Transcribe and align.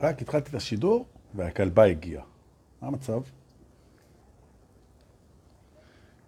רק 0.00 0.22
התחלתי 0.22 0.50
את 0.50 0.54
השידור 0.54 1.06
והכלבה 1.34 1.84
הגיעה. 1.84 2.24
מה 2.82 2.88
המצב? 2.88 3.22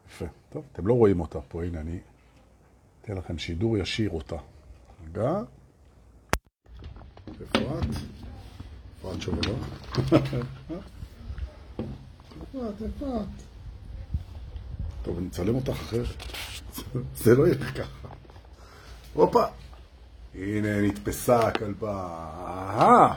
יפה. 0.08 0.24
טוב, 0.50 0.64
אתם 0.72 0.87
לא 0.87 0.95
רואים 0.95 1.21
אותה 1.21 1.40
פה, 1.40 1.64
הנה 1.64 1.80
אני 1.80 1.98
אתן 3.03 3.16
לכם 3.16 3.38
שידור 3.38 3.79
ישיר 3.79 4.11
אותה. 4.11 4.37
רגע. 5.08 5.42
את 9.16 9.22
שוברה? 9.22 9.52
איפה 9.98 10.16
את? 12.68 12.82
איפה 12.82 13.20
את? 13.22 13.26
טוב, 15.02 15.18
אני 15.18 15.28
אצלם 15.28 15.54
אותך 15.54 15.70
אחרת. 15.70 16.06
זה 17.14 17.34
לא 17.34 17.46
יהיה 17.46 17.72
ככה. 17.72 18.08
הופה! 19.14 19.44
הנה, 20.39 20.83
נתפסה 20.83 21.38
הכלבה. 21.41 22.09
אהה! 22.47 23.15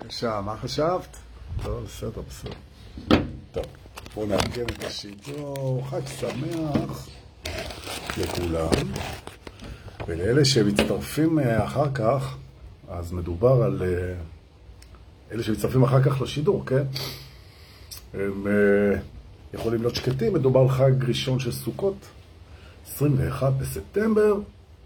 בבקשה, 0.00 0.40
מה 0.40 0.56
חשבת? 0.56 1.16
טוב, 1.62 1.84
בסדר, 1.84 2.22
בסדר. 2.28 2.54
טוב, 3.52 3.64
בואו 4.14 4.26
נארגן 4.26 4.64
את 4.64 4.84
השידור. 4.84 5.86
חג 5.90 6.06
שמח 6.06 7.08
לכולם. 8.18 8.92
ולאלה 10.06 10.44
שמצטרפים 10.44 11.38
אה, 11.38 11.64
אחר 11.64 11.92
כך, 11.94 12.36
אז 12.88 13.12
מדובר 13.12 13.62
על 13.62 13.82
אה, 13.82 14.14
אלה 15.32 15.42
שמצטרפים 15.42 15.82
אחר 15.82 16.02
כך 16.02 16.20
לשידור, 16.20 16.66
כן? 16.66 16.84
הם 18.14 18.46
אה, 18.46 18.98
יכולים 19.54 19.80
להיות 19.80 19.94
שקטים, 19.94 20.34
מדובר 20.34 20.60
על 20.60 20.68
חג 20.68 21.04
ראשון 21.08 21.38
של 21.38 21.52
סוכות, 21.52 21.96
21 22.86 23.52
בספטמבר 23.52 24.34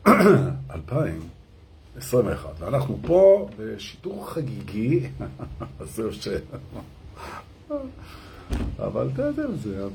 2021. 0.06 2.48
ואנחנו 2.58 2.98
פה 3.06 3.48
בשידור 3.58 4.30
חגיגי, 4.30 5.06
זהו 5.94 6.12
ש... 6.12 6.28
אבל 8.78 9.10
אתה 9.14 9.22
יודע, 9.22 9.42
זה... 9.62 9.86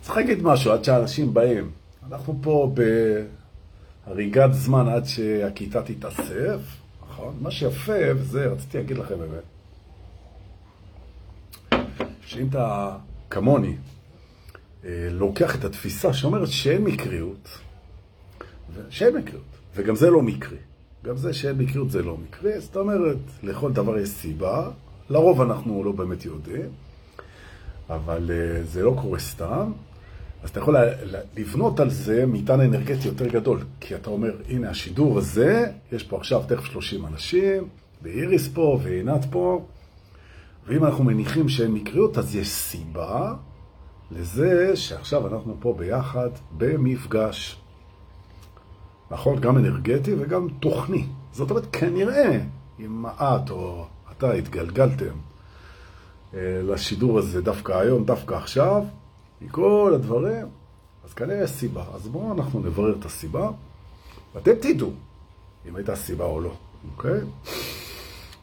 צריך 0.00 0.16
להגיד 0.16 0.42
משהו 0.42 0.72
עד 0.72 0.84
שאנשים 0.84 1.34
באים. 1.34 1.70
אנחנו 2.08 2.38
פה 2.42 2.74
בהריגת 4.06 4.52
זמן 4.52 4.88
עד 4.88 5.04
שהכיתה 5.04 5.82
תתאסף, 5.82 6.60
נכון? 7.02 7.36
מה 7.40 7.50
שיפה, 7.50 8.14
וזה 8.16 8.46
רציתי 8.46 8.78
להגיד 8.78 8.98
לכם 8.98 9.14
באמת, 9.18 9.44
שאם 12.26 12.48
אתה 12.48 12.96
כמוני, 13.30 13.76
אה, 14.84 15.08
לוקח 15.10 15.54
את 15.54 15.64
התפיסה 15.64 16.12
שאומרת 16.12 16.48
שאין 16.48 16.84
מקריות, 16.84 17.48
שאין 18.90 19.16
מקריות, 19.16 19.42
וגם 19.76 19.96
זה 19.96 20.10
לא 20.10 20.22
מקרי. 20.22 20.56
גם 21.04 21.16
זה 21.16 21.32
שאין 21.32 21.58
מקריות 21.58 21.90
זה 21.90 22.02
לא 22.02 22.16
מקרי, 22.16 22.60
זאת 22.60 22.76
אומרת, 22.76 23.16
לכל 23.42 23.72
דבר 23.72 23.98
יש 23.98 24.08
סיבה, 24.08 24.70
לרוב 25.10 25.40
אנחנו 25.40 25.84
לא 25.84 25.92
באמת 25.92 26.24
יודעים, 26.24 26.68
אבל 27.90 28.30
uh, 28.30 28.66
זה 28.66 28.82
לא 28.82 28.96
קורה 29.02 29.18
סתם, 29.18 29.72
אז 30.42 30.50
אתה 30.50 30.60
יכול 30.60 30.76
לבנות 31.36 31.80
על 31.80 31.90
זה 31.90 32.26
מטען 32.26 32.60
אנרגטי 32.60 33.08
יותר 33.08 33.26
גדול, 33.26 33.58
כי 33.80 33.94
אתה 33.94 34.10
אומר, 34.10 34.32
הנה 34.48 34.70
השידור 34.70 35.18
הזה, 35.18 35.66
יש 35.92 36.02
פה 36.02 36.16
עכשיו 36.16 36.42
תכף 36.48 36.64
30 36.64 37.06
אנשים, 37.06 37.68
ואיריס 38.02 38.48
פה, 38.48 38.80
ועינת 38.82 39.24
פה, 39.30 39.66
ואם 40.66 40.84
אנחנו 40.84 41.04
מניחים 41.04 41.48
שאין 41.48 41.72
מקריות, 41.72 42.18
אז 42.18 42.36
יש 42.36 42.48
סיבה 42.48 43.34
לזה 44.10 44.76
שעכשיו 44.76 45.26
אנחנו 45.26 45.56
פה 45.60 45.74
ביחד 45.78 46.30
במפגש. 46.56 47.56
נכון? 49.10 49.40
גם 49.40 49.58
אנרגטי 49.58 50.14
וגם 50.18 50.48
תוכני. 50.60 51.06
זאת 51.32 51.50
אומרת, 51.50 51.66
כנראה, 51.72 52.40
אם 52.80 53.06
את 53.06 53.50
או 53.50 53.86
אתה 54.10 54.32
התגלגלתם 54.32 55.14
אה, 56.34 56.60
לשידור 56.64 57.18
הזה 57.18 57.42
דווקא 57.42 57.72
היום, 57.72 58.04
דווקא 58.04 58.34
עכשיו, 58.34 58.84
מכל 59.40 59.92
הדברים, 59.94 60.46
אז 61.04 61.14
כנראה 61.14 61.42
יש 61.42 61.50
סיבה. 61.50 61.84
אז 61.94 62.08
בואו 62.08 62.32
אנחנו 62.32 62.60
נברר 62.60 62.96
את 62.98 63.04
הסיבה, 63.04 63.50
ואתם 64.34 64.54
תדעו 64.60 64.90
אם 65.68 65.76
הייתה 65.76 65.96
סיבה 65.96 66.24
או 66.24 66.40
לא, 66.40 66.52
אוקיי? 66.96 67.20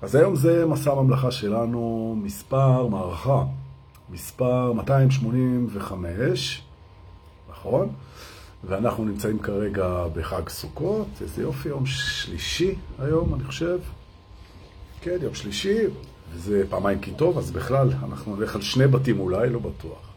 אז 0.02 0.16
היום 0.16 0.36
זה 0.36 0.66
מסע 0.66 0.92
הממלכה 0.92 1.31
שלנו, 1.31 2.16
מספר 2.24 2.88
מערכה, 2.88 3.44
מספר 4.09 4.74
285, 4.74 6.62
נכון? 7.50 7.90
ואנחנו 8.63 9.06
נמצאים 9.06 9.40
כרגע 9.40 10.03
בחג 10.13 10.50
סוכות, 10.50 11.07
איזה 11.22 11.41
יופי, 11.41 11.69
יום 11.69 11.85
שלישי 11.85 12.75
היום, 13.00 13.34
אני 13.34 13.44
חושב. 13.44 13.79
כן, 15.01 15.18
יום 15.22 15.35
שלישי, 15.35 15.78
וזה 16.34 16.63
פעמיים 16.69 17.00
כי 17.00 17.12
טוב, 17.12 17.38
אז 17.38 17.51
בכלל 17.51 17.90
אנחנו 18.03 18.35
נלך 18.35 18.56
על 18.56 18.62
שני 18.62 18.88
בתים 18.88 19.19
אולי, 19.19 19.50
לא 19.50 19.59
בטוח. 19.59 20.07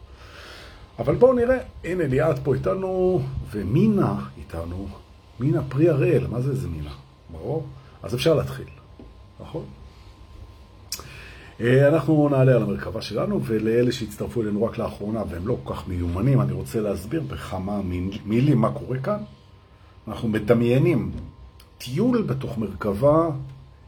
אבל 0.99 1.15
בואו 1.15 1.33
נראה, 1.33 1.57
הנה 1.83 2.07
ליאת 2.07 2.39
פה 2.43 2.53
איתנו, 2.53 3.21
ומינה 3.51 4.15
איתנו, 4.37 4.87
מינה 5.39 5.61
פרי 5.69 5.89
הראל, 5.89 6.27
מה 6.27 6.41
זה 6.41 6.51
איזה 6.51 6.67
מינה? 6.67 6.91
ברור? 7.31 7.67
אז 8.03 8.15
אפשר 8.15 8.33
להתחיל, 8.33 8.67
נכון? 9.39 9.65
אה, 11.61 11.87
אנחנו 11.87 12.29
נעלה 12.29 12.55
על 12.55 12.63
המרכבה 12.63 13.01
שלנו, 13.01 13.39
ולאלה 13.43 13.91
שהצטרפו 13.91 14.41
אלינו 14.41 14.63
רק 14.63 14.77
לאחרונה 14.77 15.23
והם 15.29 15.47
לא 15.47 15.57
כל 15.63 15.73
כך 15.73 15.87
מיומנים, 15.87 16.41
אני 16.41 16.53
רוצה 16.53 16.81
להסביר 16.81 17.21
בכמה 17.21 17.81
מילים 18.25 18.57
מה 18.57 18.71
קורה 18.71 18.99
כאן. 18.99 19.23
אנחנו 20.07 20.29
מדמיינים 20.29 21.11
טיול 21.77 22.21
בתוך 22.21 22.57
מרכבה 22.57 23.29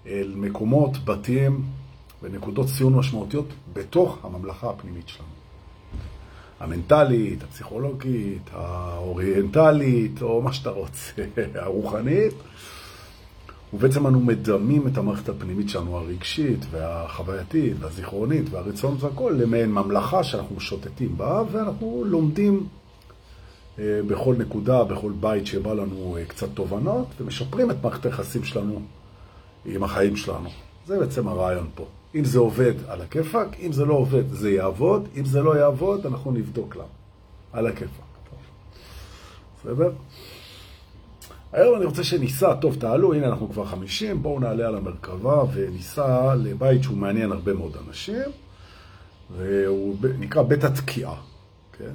אל 0.07 0.33
מקומות, 0.35 1.05
בתים 1.05 1.63
ונקודות 2.21 2.67
ציון 2.67 2.93
משמעותיות 2.93 3.47
בתוך 3.73 4.17
הממלכה 4.23 4.69
הפנימית 4.69 5.07
שלנו. 5.07 5.27
המנטלית, 6.59 7.43
הפסיכולוגית, 7.43 8.49
האוריינטלית, 8.53 10.21
או 10.21 10.41
מה 10.41 10.53
שאתה 10.53 10.69
רוצה, 10.69 11.11
הרוחנית. 11.55 12.33
ובעצם 13.73 14.07
אנו 14.07 14.19
מדמים 14.19 14.87
את 14.87 14.97
המערכת 14.97 15.29
הפנימית 15.29 15.69
שלנו, 15.69 15.97
הרגשית 15.97 16.65
והחווייתית 16.71 17.73
והזיכרונית 17.79 18.45
והרצונות 18.49 19.03
והכל, 19.03 19.35
למעין 19.39 19.71
ממלכה 19.71 20.23
שאנחנו 20.23 20.59
שוטטים 20.59 21.17
בה, 21.17 21.43
ואנחנו 21.51 22.03
לומדים 22.07 22.67
אה, 23.79 23.99
בכל 24.07 24.35
נקודה, 24.37 24.83
בכל 24.83 25.11
בית 25.19 25.45
שבא 25.45 25.73
לנו 25.73 26.17
אה, 26.17 26.25
קצת 26.25 26.47
תובנות, 26.53 27.07
ומשפרים 27.19 27.71
את 27.71 27.75
מערכת 27.83 28.05
היחסים 28.05 28.43
שלנו 28.43 28.81
עם 29.65 29.83
החיים 29.83 30.15
שלנו. 30.15 30.49
זה 30.87 30.99
בעצם 30.99 31.27
הרעיון 31.27 31.67
פה. 31.75 31.85
אם 32.15 32.25
זה 32.25 32.39
עובד, 32.39 32.73
על 32.87 33.01
הכיפאק, 33.01 33.47
אם 33.59 33.71
זה 33.71 33.85
לא 33.85 33.93
עובד, 33.93 34.29
זה 34.31 34.51
יעבוד, 34.51 35.07
אם 35.17 35.25
זה 35.25 35.41
לא 35.41 35.57
יעבוד, 35.57 36.05
אנחנו 36.05 36.31
נבדוק 36.31 36.75
למה. 36.75 36.85
על 37.53 37.67
הכיפאק. 37.67 38.13
בסדר? 39.59 39.91
היום 41.53 41.75
אני 41.77 41.85
רוצה 41.85 42.03
שניסע, 42.03 42.53
טוב 42.55 42.75
תעלו, 42.75 43.13
הנה 43.13 43.27
אנחנו 43.27 43.49
כבר 43.49 43.65
חמישים, 43.65 44.23
בואו 44.23 44.39
נעלה 44.39 44.67
על 44.67 44.75
המרכבה 44.75 45.43
וניסע 45.53 46.35
לבית 46.35 46.83
שהוא 46.83 46.97
מעניין 46.97 47.31
הרבה 47.31 47.53
מאוד 47.53 47.77
אנשים, 47.87 48.29
והוא 49.37 49.95
נקרא 50.19 50.43
בית 50.43 50.63
התקיעה, 50.63 51.15
כן? 51.77 51.93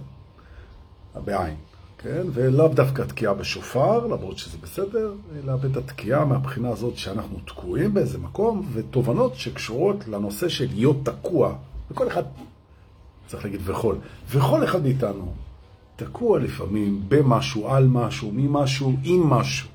בעין, 1.25 1.57
כן? 1.99 2.23
ולאו 2.33 2.69
דווקא 2.69 3.03
תקיעה 3.03 3.35
בשופר, 3.35 4.07
למרות 4.07 4.39
שזה 4.39 4.59
בסדר, 4.63 5.13
אלא 5.37 5.57
בית 5.57 5.77
התקיעה 5.77 6.25
מהבחינה 6.25 6.69
הזאת 6.71 6.97
שאנחנו 6.97 7.39
תקועים 7.47 7.95
באיזה 7.95 8.19
מקום, 8.19 8.69
ותובנות 8.73 9.35
שקשורות 9.35 10.09
לנושא 10.09 10.49
של 10.49 10.67
להיות 10.75 10.97
תקוע. 11.03 11.55
וכל 11.91 12.09
אחד, 12.09 12.23
צריך 13.27 13.45
להגיד 13.45 13.61
וכל, 13.65 13.95
וכל 14.31 14.65
אחד 14.65 14.83
מאיתנו 14.83 15.35
תקוע 15.99 16.39
לפעמים 16.39 17.03
במשהו, 17.09 17.69
על 17.69 17.89
משהו, 17.89 18.31
ממשהו, 18.35 18.93
עם 19.05 19.27
משהו. 19.27 19.69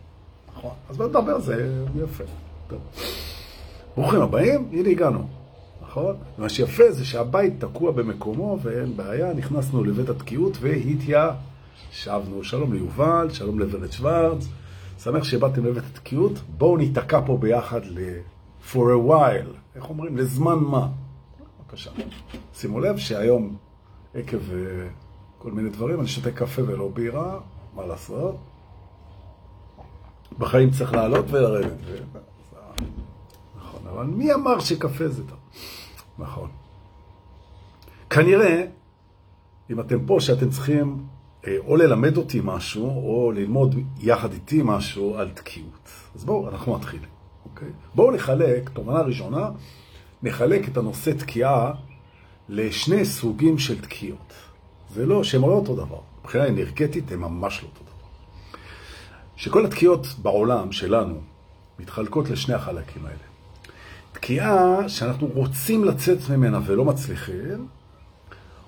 נכון. 0.57 0.71
אז 0.89 0.97
בוא 0.97 1.07
נדבר 1.07 1.31
על 1.31 1.41
זה 1.41 1.83
יפה. 2.03 2.23
טוב. 2.67 2.79
ברוכים 3.97 4.21
הבאים, 4.21 4.69
הנה 4.71 4.89
הגענו. 4.89 5.27
נכון? 5.81 6.15
מה 6.37 6.49
שיפה 6.49 6.91
זה 6.91 7.05
שהבית 7.05 7.53
תקוע 7.59 7.91
במקומו 7.91 8.59
ואין 8.61 8.97
בעיה, 8.97 9.33
נכנסנו 9.33 9.83
לבית 9.83 10.09
התקיעות 10.09 10.57
והתיישבנו. 10.61 12.43
שלום 12.43 12.73
ליובל, 12.73 13.29
שלום 13.29 13.59
לברד 13.59 13.91
שוורץ. 13.91 14.47
שמח 14.99 15.23
שבאתם 15.23 15.65
לבית 15.65 15.83
התקיעות. 15.93 16.41
בואו 16.57 16.77
ניתקע 16.77 17.21
פה 17.25 17.37
ביחד 17.37 17.81
ל... 17.85 17.99
for 18.71 18.75
a 18.75 19.09
while. 19.09 19.75
איך 19.75 19.89
אומרים? 19.89 20.17
לזמן 20.17 20.55
מה? 20.55 20.87
בבקשה. 21.59 21.91
שימו 22.53 22.79
לב 22.79 22.97
שהיום, 22.97 23.55
עקב 24.15 24.37
כל 25.43 25.51
מיני 25.51 25.69
דברים, 25.69 25.99
אני 25.99 26.07
שותה 26.07 26.31
קפה 26.31 26.61
ולא 26.63 26.89
בירה, 26.93 27.39
מה 27.75 27.85
לעשות? 27.85 28.35
בחיים 30.37 30.71
צריך 30.71 30.93
לעלות 30.93 31.25
ולרדת. 31.29 31.77
ו... 31.85 31.97
נכון, 33.57 33.81
אבל 33.87 34.05
מי 34.05 34.33
אמר 34.33 34.59
שקפה 34.59 35.07
זה 35.07 35.27
טוב? 35.27 35.37
נכון. 36.19 36.49
כנראה, 38.09 38.65
אם 39.69 39.79
אתם 39.79 40.05
פה, 40.05 40.17
שאתם 40.19 40.49
צריכים 40.49 41.05
אה, 41.47 41.57
או 41.67 41.75
ללמד 41.75 42.17
אותי 42.17 42.41
משהו, 42.43 42.85
או 42.85 43.31
ללמוד 43.31 43.75
יחד 43.99 44.33
איתי 44.33 44.61
משהו 44.63 45.17
על 45.17 45.29
תקיעות. 45.29 45.89
אז 46.15 46.25
בואו, 46.25 46.49
אנחנו 46.49 46.75
מתחילים, 46.75 47.09
אוקיי? 47.45 47.69
בואו 47.95 48.11
נחלק, 48.11 48.69
תובנה 48.69 49.01
ראשונה, 49.01 49.49
נחלק 50.23 50.67
את 50.67 50.77
הנושא 50.77 51.11
תקיעה 51.11 51.73
לשני 52.49 53.05
סוגים 53.05 53.57
של 53.57 53.81
תקיעות. 53.81 54.33
זה 54.93 55.05
לא, 55.05 55.23
שהם 55.23 55.41
לא 55.41 55.47
אותו 55.47 55.75
דבר. 55.75 55.99
מבחינה 56.21 56.47
אנרגטית 56.47 57.11
הם 57.11 57.21
ממש 57.21 57.63
לא 57.63 57.67
אותו 57.67 57.81
דבר. 57.83 58.57
שכל 59.35 59.65
התקיעות 59.65 60.07
בעולם 60.21 60.71
שלנו 60.71 61.15
מתחלקות 61.79 62.29
לשני 62.29 62.55
החלקים 62.55 63.05
האלה. 63.05 63.17
תקיעה 64.11 64.89
שאנחנו 64.89 65.27
רוצים 65.33 65.83
לצאת 65.85 66.29
ממנה 66.29 66.59
ולא 66.65 66.85
מצליחים, 66.85 67.67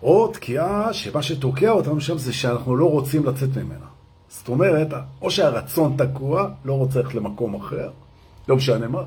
או 0.03 0.27
תקיעה 0.27 0.93
שמה 0.93 1.23
שתוקע 1.23 1.71
אותנו 1.71 2.01
שם 2.01 2.17
זה 2.17 2.33
שאנחנו 2.33 2.75
לא 2.75 2.91
רוצים 2.91 3.25
לצאת 3.25 3.57
ממנה. 3.57 3.85
זאת 4.29 4.47
אומרת, 4.47 4.87
או 5.21 5.31
שהרצון 5.31 5.97
תקוע, 5.97 6.49
לא 6.65 6.73
רוצה 6.73 6.99
ללכת 6.99 7.15
למקום 7.15 7.55
אחר, 7.55 7.89
לא 8.47 8.55
משנה 8.55 8.87
מה, 8.87 9.03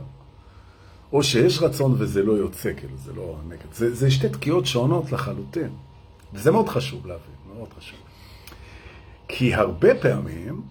או 1.12 1.22
שיש 1.22 1.62
רצון 1.62 1.94
וזה 1.98 2.22
לא 2.22 2.32
יוצא, 2.32 2.72
כאילו, 2.76 2.96
זה 3.04 3.12
לא 3.12 3.36
נגד. 3.48 3.72
זה, 3.74 3.94
זה 3.94 4.10
שתי 4.10 4.28
תקיעות 4.28 4.66
שונות 4.66 5.12
לחלוטין. 5.12 5.70
וזה 6.32 6.50
מאוד 6.50 6.68
חשוב 6.68 7.06
להבין, 7.06 7.34
מאוד 7.56 7.68
חשוב. 7.78 7.98
כי 9.28 9.54
הרבה 9.54 9.94
פעמים, 9.94 10.62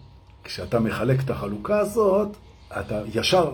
כשאתה 0.44 0.80
מחלק 0.80 1.20
את 1.24 1.30
החלוקה 1.30 1.80
הזאת, 1.80 2.30
אתה 2.80 3.02
ישר 3.14 3.52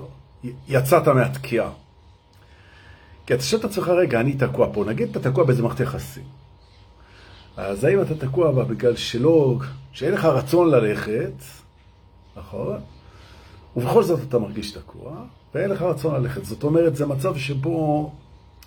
יצאת 0.68 1.08
מהתקיעה. 1.08 1.70
כי 3.26 3.34
אתה 3.34 3.44
שואל 3.44 3.60
את 3.60 3.66
עצמך, 3.66 3.88
רגע, 3.88 4.20
אני 4.20 4.34
תקוע 4.34 4.68
פה. 4.74 4.86
נגיד 4.86 5.10
אתה 5.10 5.32
תקוע 5.32 5.44
באיזה 5.44 5.64
מערכת 5.64 5.80
יחסים. 5.80 6.24
אז 7.58 7.84
האם 7.84 8.02
אתה 8.02 8.16
תקוע 8.16 8.52
בה 8.52 8.64
בגלל 8.64 8.96
שלא, 8.96 9.60
שאין 9.92 10.14
לך 10.14 10.26
רצון 10.26 10.70
ללכת, 10.70 11.34
נכון? 12.38 12.80
ובכל 13.76 14.04
זאת 14.04 14.20
אתה 14.28 14.40
מרגיש 14.40 14.72
תקוע, 14.72 15.12
ואין 15.56 15.70
לך 15.70 15.82
רצון 15.82 16.16
ללכת. 16.16 16.46
זאת 16.46 16.64
אומרת, 16.64 16.96
זה 16.96 17.06
מצב 17.06 17.38
שבו 17.38 18.12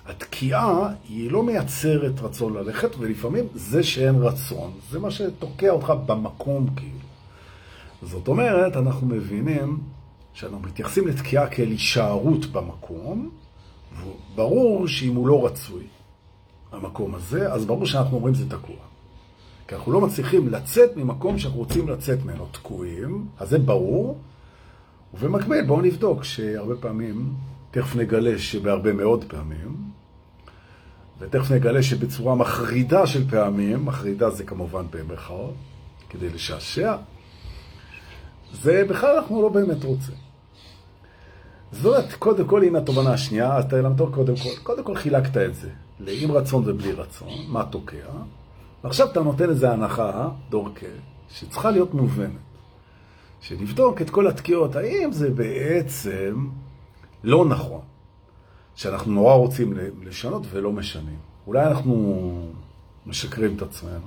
התקיעה 0.06 0.93
היא 1.08 1.31
לא 1.31 1.43
מייצרת 1.43 2.20
רצון 2.20 2.55
ללכת, 2.55 2.91
ולפעמים 2.99 3.44
זה 3.55 3.82
שאין 3.82 4.14
רצון, 4.14 4.73
זה 4.91 4.99
מה 4.99 5.11
שתוקע 5.11 5.70
אותך 5.70 5.93
במקום 6.06 6.67
כאילו. 6.76 7.06
זאת 8.03 8.29
אומרת, 8.29 8.76
אנחנו 8.76 9.06
מבינים 9.06 9.79
שאנחנו 10.32 10.61
מתייחסים 10.61 11.08
לתקיעה 11.08 11.47
כאל 11.47 11.69
הישארות 11.69 12.47
במקום, 12.47 13.31
וברור 14.03 14.88
שאם 14.88 15.14
הוא 15.14 15.29
לא 15.29 15.47
רצוי, 15.47 15.85
המקום 16.73 17.14
הזה, 17.14 17.53
אז 17.53 17.64
ברור 17.64 17.87
שאנחנו 17.87 18.17
אומרים 18.17 18.35
זה 18.35 18.50
תקוע. 18.50 18.76
כי 19.69 19.75
אנחנו 19.75 19.93
לא 19.93 20.00
מצליחים 20.00 20.49
לצאת 20.49 20.97
ממקום 20.97 21.38
שאנחנו 21.38 21.58
רוצים 21.58 21.88
לצאת 21.88 22.25
ממנו 22.25 22.47
תקועים, 22.53 23.26
אז 23.38 23.49
זה 23.49 23.58
ברור. 23.58 24.19
ובמקביל 25.14 25.64
בואו 25.67 25.81
נבדוק 25.81 26.25
שהרבה 26.25 26.76
פעמים, 26.76 27.32
תכף 27.70 27.97
נגלה 27.97 28.38
שבהרבה 28.38 28.93
מאוד 28.93 29.25
פעמים, 29.29 29.85
ותכף 31.18 31.50
נגלה 31.50 31.82
שבצורה 31.82 32.34
מחרידה 32.34 33.06
של 33.06 33.30
פעמים, 33.30 33.84
מחרידה 33.84 34.30
זה 34.30 34.44
כמובן 34.44 34.84
במרכאות, 34.90 35.54
כדי 36.10 36.28
לשעשע, 36.28 36.96
זה 38.62 38.84
בכלל 38.88 39.16
אנחנו 39.16 39.42
לא 39.42 39.48
באמת 39.48 39.84
רוצים. 39.84 40.14
זאת 41.72 42.12
קודם 42.18 42.46
כל, 42.46 42.62
הנה 42.62 42.78
התובנה 42.78 43.12
השנייה, 43.12 43.56
אז 43.56 43.64
אתה 43.64 43.76
למדור 43.76 44.10
קודם 44.12 44.36
כל, 44.36 44.48
קודם 44.62 44.84
כל 44.84 44.94
חילקת 44.94 45.36
את 45.36 45.54
זה, 45.54 45.70
לעם 46.00 46.32
רצון 46.32 46.62
ובלי 46.66 46.92
רצון, 46.92 47.28
מה 47.48 47.64
תוקע, 47.64 47.96
ועכשיו 48.84 49.10
אתה 49.10 49.20
נותן 49.20 49.50
איזה 49.50 49.72
הנחה, 49.72 50.28
דורקה, 50.50 50.86
שצריכה 51.30 51.70
להיות 51.70 51.94
מובנת. 51.94 52.30
שנבדוק 53.40 54.02
את 54.02 54.10
כל 54.10 54.26
התקיעות, 54.26 54.76
האם 54.76 55.12
זה 55.12 55.30
בעצם 55.30 56.48
לא 57.24 57.44
נכון, 57.44 57.80
שאנחנו 58.76 59.12
נורא 59.12 59.34
רוצים 59.34 59.75
לשנות 60.02 60.46
ולא 60.50 60.73
משנים. 60.73 61.19
אולי 61.46 61.67
אנחנו 61.67 62.32
משקרים 63.06 63.56
את 63.56 63.62
עצמנו. 63.62 64.06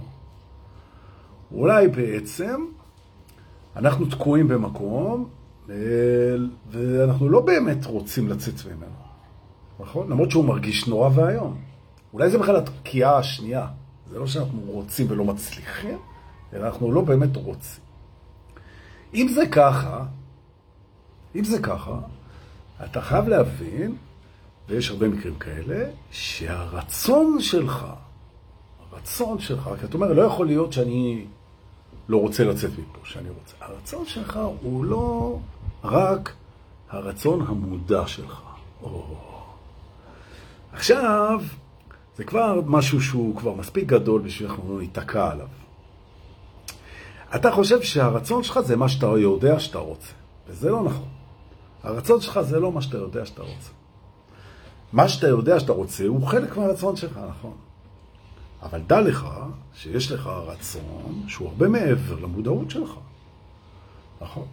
אולי 1.51 1.88
בעצם 1.88 2.66
אנחנו 3.75 4.06
תקועים 4.06 4.48
במקום 4.48 5.30
ואנחנו 6.71 7.30
לא 7.30 7.42
באמת 7.42 7.86
רוצים 7.86 8.27
לצאת 8.30 8.66
ממנו, 8.66 9.00
נכון? 9.80 10.10
למרות 10.12 10.31
שהוא 10.31 10.45
מרגיש 10.45 10.88
נורא 10.88 11.10
והיום. 11.15 11.62
אולי 12.13 12.30
זה 12.30 12.38
בכלל 12.38 12.56
התקיעה 12.56 13.18
השנייה. 13.18 13.68
זה 14.10 14.19
לא 14.19 14.27
שאנחנו 14.27 14.62
רוצים 14.65 15.07
ולא 15.10 15.25
מצליחים, 15.25 15.98
אלא 16.54 16.65
אנחנו 16.65 16.92
לא 16.92 17.01
באמת 17.01 17.36
רוצים. 17.36 17.83
אם 19.13 19.27
זה 19.27 19.48
ככה, 19.51 20.06
אם 21.36 21.44
זה 21.44 21.60
ככה, 21.62 22.00
אתה 22.86 23.01
חייב 23.01 23.27
להבין, 23.27 23.95
ויש 24.69 24.89
הרבה 24.89 25.07
מקרים 25.07 25.36
כאלה, 25.36 25.89
שהרצון 26.12 27.38
שלך, 27.39 27.86
הרצון 28.92 29.39
שלך, 29.39 29.69
כי 29.80 29.86
אתה 29.86 29.94
אומר, 29.94 30.13
לא 30.13 30.21
יכול 30.21 30.48
להיות 30.48 30.74
שאני 30.74 31.25
לא 32.10 32.18
רוצה 32.18 32.44
לצאת 32.44 32.71
מפה, 32.71 33.00
שאני 33.04 33.30
רוצה. 33.30 33.56
הרצון 33.62 34.06
שלך 34.06 34.39
הוא 34.62 34.86
לא 34.86 35.39
רק 35.83 36.33
הרצון 36.89 37.45
המודע 37.48 38.07
שלך. 38.07 38.42
או... 38.81 39.18
עכשיו, 40.74 41.42
זה 42.18 42.24
כבר 42.24 42.62
משהו 42.65 43.01
שהוא 43.01 43.36
כבר 43.36 43.54
מספיק 43.54 43.86
גדול 43.86 44.22
בשביל 44.22 44.50
שאנחנו 44.50 44.74
לא 44.74 44.81
ניתקע 44.81 45.31
עליו. 45.31 45.48
אתה 47.36 47.51
חושב 47.51 47.81
שהרצון 47.81 48.44
שלך 48.44 48.60
זה 48.60 48.75
מה 48.75 48.89
שאתה 48.89 49.06
יודע 49.06 49.60
שאתה 49.60 49.77
רוצה, 49.77 50.12
וזה 50.48 50.69
לא 50.69 50.83
נכון. 50.83 51.07
הרצון 51.83 52.22
שלך 52.22 52.42
זה 52.42 52.60
לא 52.60 52.72
מה 52.72 52.81
שאתה 52.81 52.98
יודע 52.98 53.25
שאתה 53.25 53.42
רוצה. 53.42 53.78
מה 54.94 55.09
שאתה 55.09 55.27
יודע 55.27 55.59
שאתה 55.59 55.71
רוצה 55.71 56.07
הוא 56.07 56.27
חלק 56.27 56.57
מהרצון 56.57 56.95
שלך, 56.95 57.19
נכון. 57.30 57.53
אבל 58.62 58.81
דע 58.88 59.01
לך 59.01 59.27
שיש 59.74 60.12
לך 60.12 60.27
רצון 60.27 61.24
שהוא 61.27 61.47
הרבה 61.47 61.68
מעבר 61.68 62.19
למודעות 62.19 62.69
שלך. 62.69 62.89
נכון. 64.21 64.45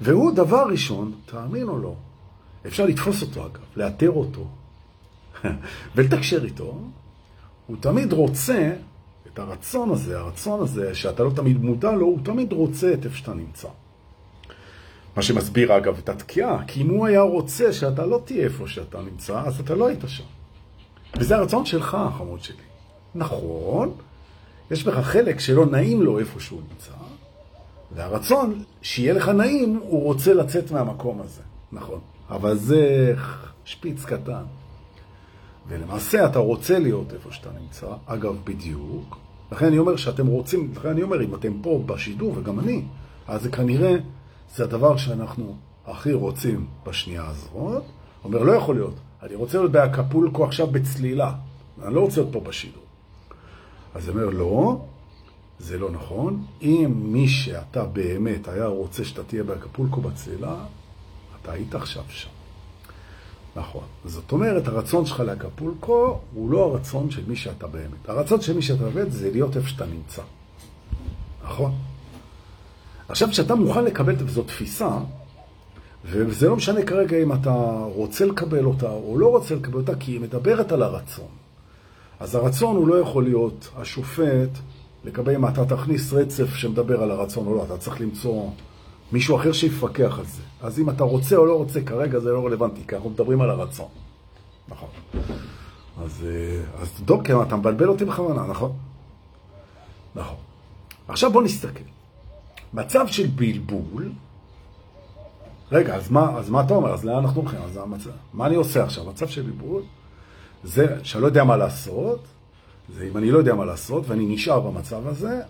והוא 0.00 0.32
דבר 0.32 0.66
ראשון, 0.70 1.12
תאמין 1.26 1.68
או 1.68 1.78
לא, 1.78 1.94
אפשר 2.66 2.86
לתפוס 2.86 3.22
אותו 3.22 3.46
אגב, 3.46 3.62
לאתר 3.76 4.10
אותו 4.10 4.46
ולתקשר 5.94 6.44
איתו, 6.44 6.78
הוא 7.66 7.76
תמיד 7.80 8.12
רוצה 8.12 8.72
את 9.26 9.38
הרצון 9.38 9.90
הזה, 9.90 10.18
הרצון 10.18 10.60
הזה 10.60 10.94
שאתה 10.94 11.22
לא 11.22 11.30
תמיד 11.30 11.64
מודע 11.64 11.92
לו, 11.92 12.06
הוא 12.06 12.18
תמיד 12.24 12.52
רוצה 12.52 12.92
את 12.92 13.04
איפה 13.04 13.16
שאתה 13.16 13.34
נמצא. 13.34 13.68
מה 15.16 15.22
שמסביר 15.22 15.76
אגב 15.76 15.98
את 15.98 16.08
התקיעה, 16.08 16.64
כי 16.66 16.82
אם 16.82 16.90
הוא 16.90 17.06
היה 17.06 17.20
רוצה 17.20 17.72
שאתה 17.72 18.06
לא 18.06 18.20
תהיה 18.24 18.44
איפה 18.44 18.68
שאתה 18.68 19.00
נמצא, 19.00 19.42
אז 19.46 19.60
אתה 19.60 19.74
לא 19.74 19.88
היית 19.88 20.00
שם. 20.06 20.24
וזה 21.18 21.36
הרצון 21.36 21.66
שלך, 21.66 21.96
חמוד 22.18 22.42
שלי. 22.42 22.56
נכון, 23.14 23.92
יש 24.70 24.84
בך 24.84 24.94
חלק 24.94 25.40
שלא 25.40 25.66
נעים 25.66 26.02
לו 26.02 26.18
איפה 26.18 26.40
שהוא 26.40 26.60
נמצא, 26.70 26.92
והרצון 27.94 28.62
שיהיה 28.82 29.12
לך 29.12 29.28
נעים, 29.28 29.80
הוא 29.82 30.02
רוצה 30.02 30.34
לצאת 30.34 30.70
מהמקום 30.70 31.20
הזה. 31.20 31.42
נכון. 31.72 32.00
אבל 32.30 32.56
זה 32.56 33.14
שפיץ 33.64 34.04
קטן. 34.04 34.42
ולמעשה 35.68 36.26
אתה 36.26 36.38
רוצה 36.38 36.78
להיות 36.78 37.12
איפה 37.12 37.32
שאתה 37.32 37.48
נמצא, 37.62 37.86
אגב, 38.06 38.36
בדיוק. 38.44 39.18
לכן 39.52 39.66
אני 39.66 39.78
אומר 39.78 39.96
שאתם 39.96 40.26
רוצים, 40.26 40.72
לכן 40.76 40.88
אני 40.88 41.02
אומר, 41.02 41.24
אם 41.24 41.34
אתם 41.34 41.52
פה 41.62 41.82
בשידור, 41.86 42.32
וגם 42.36 42.60
אני, 42.60 42.82
אז 43.28 43.42
זה 43.42 43.50
כנראה, 43.50 43.96
זה 44.56 44.64
הדבר 44.64 44.96
שאנחנו 44.96 45.56
הכי 45.86 46.12
רוצים 46.12 46.66
בשנייה 46.86 47.26
הזאת. 47.26 47.82
אומר, 48.24 48.42
לא 48.42 48.52
יכול 48.52 48.74
להיות, 48.74 48.94
אני 49.22 49.34
רוצה 49.34 49.58
להיות 49.58 49.72
באקפולקו 49.72 50.44
עכשיו 50.44 50.66
בצלילה, 50.66 51.32
אני 51.82 51.94
לא 51.94 52.00
רוצה 52.00 52.20
להיות 52.20 52.32
פה 52.32 52.40
בשידור. 52.40 52.82
אז 53.94 54.08
אומר, 54.08 54.26
לא, 54.26 54.80
זה 55.58 55.78
לא 55.78 55.90
נכון. 55.90 56.44
אם 56.62 56.92
מי 56.96 57.28
שאתה 57.28 57.84
באמת 57.84 58.48
היה 58.48 58.66
רוצה 58.66 59.04
שאתה 59.04 59.22
תהיה 59.22 59.42
באקפולקו 59.42 60.00
בצלילה, 60.00 60.56
אתה 61.42 61.52
היית 61.52 61.74
עכשיו 61.74 62.02
שם. 62.08 62.28
נכון. 63.56 63.84
זאת 64.04 64.32
אומרת, 64.32 64.68
הרצון 64.68 65.06
שלך 65.06 65.20
לאקפולקו 65.20 66.18
הוא 66.34 66.50
לא 66.50 66.64
הרצון 66.64 67.10
של 67.10 67.22
מי 67.26 67.36
שאתה 67.36 67.66
באמת. 67.66 68.08
הרצון 68.08 68.40
של 68.40 68.56
מי 68.56 68.62
שאתה 68.62 68.84
באמת 68.84 69.12
זה 69.12 69.30
להיות 69.30 69.56
איפה 69.56 69.68
שאתה 69.68 69.86
נמצא. 69.86 70.22
נכון? 71.44 71.72
עכשיו, 73.12 73.28
כשאתה 73.28 73.54
מוכן 73.54 73.84
לקבל, 73.84 74.14
וזו 74.18 74.42
תפיסה, 74.42 74.88
וזה 76.04 76.48
לא 76.48 76.56
משנה 76.56 76.82
כרגע 76.82 77.22
אם 77.22 77.32
אתה 77.32 77.54
רוצה 77.94 78.26
לקבל 78.26 78.64
אותה 78.64 78.90
או 78.90 79.18
לא 79.18 79.26
רוצה 79.26 79.54
לקבל 79.54 79.76
אותה, 79.76 79.94
כי 79.94 80.12
היא 80.12 80.20
מדברת 80.20 80.72
על 80.72 80.82
הרצון. 80.82 81.28
אז 82.20 82.34
הרצון 82.34 82.76
הוא 82.76 82.88
לא 82.88 82.94
יכול 82.94 83.24
להיות 83.24 83.68
השופט 83.76 84.48
לגבי 85.04 85.36
אם 85.36 85.46
אתה 85.46 85.64
תכניס 85.64 86.12
רצף 86.12 86.54
שמדבר 86.54 87.02
על 87.02 87.10
הרצון 87.10 87.46
או 87.46 87.54
לא. 87.54 87.64
אתה 87.64 87.78
צריך 87.78 88.00
למצוא 88.00 88.50
מישהו 89.12 89.36
אחר 89.36 89.52
שיפקח 89.52 90.18
על 90.18 90.24
זה. 90.24 90.42
אז 90.62 90.78
אם 90.78 90.90
אתה 90.90 91.04
רוצה 91.04 91.36
או 91.36 91.46
לא 91.46 91.54
רוצה, 91.54 91.80
כרגע 91.80 92.18
זה 92.18 92.32
לא 92.32 92.46
רלוונטי, 92.46 92.80
כי 92.88 92.96
אנחנו 92.96 93.10
מדברים 93.10 93.40
על 93.40 93.50
הרצון. 93.50 93.88
נכון. 94.68 94.88
אז, 96.04 96.26
אה, 96.26 96.82
אז 96.82 96.92
דוקר, 97.04 97.42
אתה 97.42 97.56
מבלבל 97.56 97.88
אותי 97.88 98.04
בכוונה, 98.04 98.46
נכון? 98.46 98.72
נכון. 100.14 100.36
עכשיו 101.08 101.32
בוא 101.32 101.42
נסתכל. 101.42 101.84
מצב 102.74 103.06
של 103.06 103.26
בלבול, 103.26 104.12
רגע, 105.72 105.94
אז 105.96 106.10
מה, 106.10 106.38
אז 106.38 106.50
מה 106.50 106.60
אתה 106.60 106.74
אומר? 106.74 106.94
אז 106.94 107.04
לאן 107.04 107.16
אנחנו 107.16 107.40
הולכים? 107.40 107.60
אז 107.62 107.76
המצב, 107.76 108.10
מה 108.32 108.46
אני 108.46 108.54
עושה 108.54 108.84
עכשיו? 108.84 109.04
מצב 109.04 109.28
של 109.28 109.42
בלבול 109.42 109.82
זה 110.64 110.96
שאני 111.02 111.22
לא 111.22 111.26
יודע 111.26 111.44
מה 111.44 111.56
לעשות, 111.56 112.24
זה 112.96 113.08
אם 113.12 113.16
אני 113.16 113.30
לא 113.30 113.38
יודע 113.38 113.54
מה 113.54 113.64
לעשות 113.64 114.08
ואני 114.08 114.34
נשאר 114.34 114.60
במצב 114.60 115.06
הזה, 115.06 115.40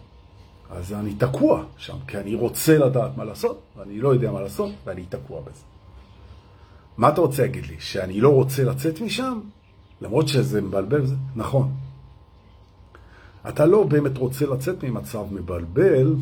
אז 0.71 0.93
אני 0.93 1.15
תקוע 1.15 1.65
שם, 1.77 1.97
כי 2.07 2.19
אני 2.19 2.35
רוצה 2.35 2.79
לדעת 2.79 3.17
מה 3.17 3.25
לעשות, 3.25 3.61
ואני 3.77 4.01
לא 4.01 4.09
יודע 4.09 4.33
מה 4.33 4.41
לעשות, 4.41 4.71
ואני 4.85 5.05
תקוע 5.09 5.41
בזה. 5.41 5.63
מה 6.97 7.09
אתה 7.09 7.21
רוצה 7.21 7.43
להגיד 7.43 7.67
לי? 7.67 7.77
שאני 7.79 8.21
לא 8.21 8.29
רוצה 8.29 8.65
לצאת 8.65 9.01
משם? 9.01 9.41
למרות 10.01 10.29
שזה 10.29 10.61
מבלבל 10.61 11.07
זה? 11.07 11.15
נכון. 11.37 11.73
אתה 13.49 13.67
לא 13.67 13.85
באמת 13.85 14.19
רוצה 14.19 14.47
לצאת 14.47 14.85
ממצב 14.85 15.25
מבלבל, 15.31 16.15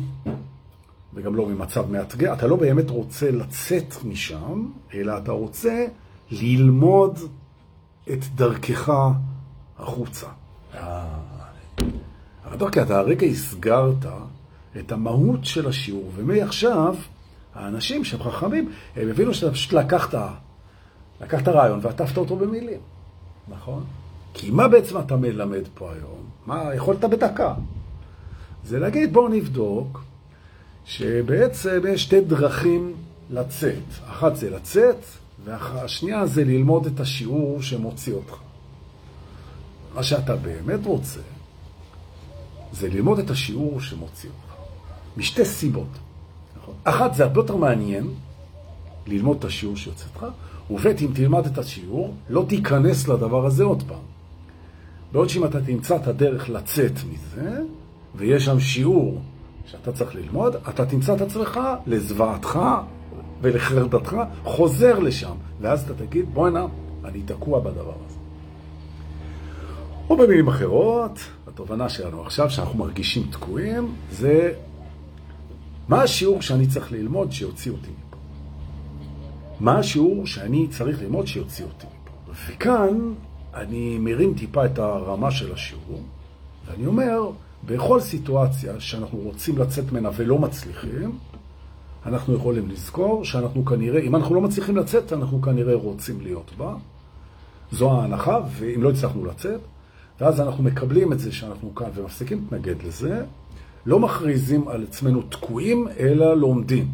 וגם 1.13 1.35
לא 1.35 1.45
ממצב 1.45 1.91
מאתגר, 1.91 2.33
אתה 2.33 2.47
לא 2.47 2.55
באמת 2.55 2.89
רוצה 2.89 3.31
לצאת 3.31 4.03
משם, 4.03 4.65
אלא 4.93 5.17
אתה 5.17 5.31
רוצה 5.31 5.85
ללמוד 6.31 7.19
את 8.11 8.25
דרכך 8.35 8.91
החוצה. 9.79 10.27
אבל 12.45 12.57
דרכי, 12.57 12.81
אתה 12.81 12.99
הרגע 12.99 13.27
הסגרת 13.27 14.05
את 14.79 14.91
המהות 14.91 15.45
של 15.45 15.67
השיעור, 15.67 16.11
ומעכשיו, 16.15 16.95
האנשים 17.55 18.03
שהם 18.03 18.23
חכמים, 18.23 18.71
הם 18.95 19.09
הבינו 19.09 19.33
שאתה 19.33 19.51
פשוט 19.51 19.73
לקחת, 19.73 20.13
לקחת 21.21 21.47
רעיון 21.47 21.79
ועטפת 21.81 22.17
אותו 22.17 22.35
במילים, 22.35 22.79
נכון? 23.47 23.83
כי 24.33 24.51
מה 24.51 24.67
בעצם 24.67 24.99
אתה 24.99 25.15
מלמד 25.15 25.63
פה 25.73 25.91
היום? 25.93 26.23
מה 26.45 26.75
יכולת 26.75 26.99
בדקה? 26.99 27.53
זה 28.63 28.79
להגיד, 28.79 29.13
בואו 29.13 29.27
נבדוק 29.27 30.03
שבעצם 30.85 31.81
יש 31.89 32.03
שתי 32.03 32.21
דרכים 32.21 32.93
לצאת. 33.29 33.83
אחת 34.05 34.35
זה 34.35 34.49
לצאת, 34.49 34.97
והשנייה 35.43 36.25
זה 36.25 36.43
ללמוד 36.43 36.85
את 36.85 36.99
השיעור 36.99 37.61
שמוציא 37.61 38.13
אותך. 38.13 38.35
מה 39.95 40.03
שאתה 40.03 40.35
באמת 40.35 40.85
רוצה, 40.85 41.19
זה 42.71 42.89
ללמוד 42.89 43.19
את 43.19 43.29
השיעור 43.29 43.81
שמוציא 43.81 44.29
אותך. 44.29 44.55
משתי 45.17 45.45
סיבות. 45.45 45.87
נכון? 46.57 46.75
אחת, 46.83 47.13
זה 47.13 47.23
הרבה 47.23 47.39
יותר 47.39 47.55
מעניין 47.55 48.07
ללמוד 49.07 49.37
את 49.37 49.45
השיעור 49.45 49.77
שיוצא 49.77 50.05
אותך, 50.13 50.25
ובית, 50.69 51.01
אם 51.01 51.07
תלמד 51.13 51.45
את 51.45 51.57
השיעור, 51.57 52.13
לא 52.29 52.45
תיכנס 52.49 53.07
לדבר 53.07 53.45
הזה 53.45 53.63
עוד 53.63 53.83
פעם. 53.87 54.11
בעוד 55.11 55.29
שאם 55.29 55.45
אתה 55.45 55.61
תמצא 55.61 55.95
את 55.95 56.07
הדרך 56.07 56.49
לצאת 56.49 56.91
מזה, 56.91 57.59
ויש 58.15 58.45
שם 58.45 58.59
שיעור 58.59 59.21
שאתה 59.65 59.91
צריך 59.91 60.15
ללמוד, 60.15 60.55
אתה 60.69 60.85
תמצא 60.85 61.15
את 61.15 61.21
עצמך 61.21 61.59
לזוועתך 61.87 62.59
ולחרדתך, 63.41 64.15
חוזר 64.43 64.99
לשם, 64.99 65.35
ואז 65.61 65.81
אתה 65.81 66.05
תגיד, 66.05 66.33
בוא 66.33 66.47
הנה, 66.47 66.65
אני 67.05 67.21
תקוע 67.21 67.59
בדבר 67.59 67.93
הזה. 68.05 68.17
או 70.09 70.17
במילים 70.17 70.47
אחרות, 70.47 71.19
התובנה 71.47 71.89
שלנו 71.89 72.21
עכשיו, 72.21 72.49
שאנחנו 72.49 72.79
מרגישים 72.79 73.27
תקועים, 73.31 73.95
זה 74.11 74.53
מה 75.87 76.01
השיעור 76.01 76.41
שאני 76.41 76.67
צריך 76.67 76.91
ללמוד 76.91 77.31
שיוציא 77.31 77.71
אותי 77.71 77.89
מפה? 77.89 78.17
מה 79.59 79.77
השיעור 79.77 80.25
שאני 80.25 80.67
צריך 80.67 81.01
ללמוד 81.01 81.27
שיוציא 81.27 81.65
אותי 81.65 81.87
מפה? 81.87 82.31
וכאן 82.47 83.13
אני 83.53 83.97
מרים 83.99 84.33
טיפה 84.37 84.65
את 84.65 84.79
הרמה 84.79 85.31
של 85.31 85.53
השיעור, 85.53 86.01
ואני 86.65 86.85
אומר, 86.85 87.29
בכל 87.65 87.99
סיטואציה 87.99 88.79
שאנחנו 88.79 89.17
רוצים 89.17 89.57
לצאת 89.57 89.91
ממנה 89.91 90.09
ולא 90.15 90.39
מצליחים, 90.39 91.17
אנחנו 92.05 92.33
יכולים 92.33 92.69
לזכור 92.69 93.25
שאנחנו 93.25 93.65
כנראה, 93.65 94.01
אם 94.01 94.15
אנחנו 94.15 94.35
לא 94.35 94.41
מצליחים 94.41 94.77
לצאת, 94.77 95.13
אנחנו 95.13 95.41
כנראה 95.41 95.75
רוצים 95.75 96.21
להיות 96.21 96.51
בה. 96.57 96.75
זו 97.71 97.91
ההנחה, 97.91 98.39
ואם 98.51 98.83
לא 98.83 98.89
הצלחנו 98.89 99.25
לצאת, 99.25 99.59
ואז 100.21 100.41
אנחנו 100.41 100.63
מקבלים 100.63 101.13
את 101.13 101.19
זה 101.19 101.31
שאנחנו 101.31 101.75
כאן 101.75 101.87
ומפסיקים 101.95 102.37
להתנגד 102.41 102.83
לזה, 102.83 103.25
לא 103.85 103.99
מכריזים 103.99 104.67
על 104.67 104.83
עצמנו 104.83 105.21
תקועים, 105.21 105.87
אלא 105.99 106.37
לומדים. 106.37 106.91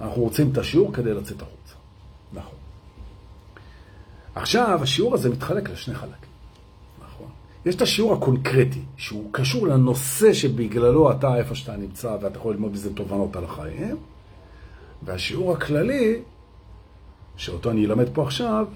אנחנו 0.00 0.22
רוצים 0.22 0.50
את 0.52 0.58
השיעור 0.58 0.92
כדי 0.92 1.14
לצאת 1.14 1.42
החוצה. 1.42 1.74
נכון. 2.32 2.58
עכשיו, 4.34 4.78
השיעור 4.82 5.14
הזה 5.14 5.30
מתחלק 5.30 5.70
לשני 5.70 5.94
חלקים. 5.94 6.35
יש 7.66 7.74
את 7.74 7.82
השיעור 7.82 8.12
הקונקרטי, 8.12 8.80
שהוא 8.96 9.28
קשור 9.32 9.66
לנושא 9.66 10.32
שבגללו 10.32 11.10
אתה 11.10 11.36
איפה 11.36 11.54
שאתה 11.54 11.76
נמצא, 11.76 12.16
ואתה 12.22 12.38
יכול 12.38 12.54
ללמוד 12.54 12.72
בזה 12.72 12.94
תובנות 12.94 13.36
על 13.36 13.44
החיים. 13.44 13.96
והשיעור 15.02 15.52
הכללי, 15.52 16.22
שאותו 17.36 17.70
אני 17.70 17.86
אלמד 17.86 18.08
פה 18.12 18.22
עכשיו, 18.22 18.66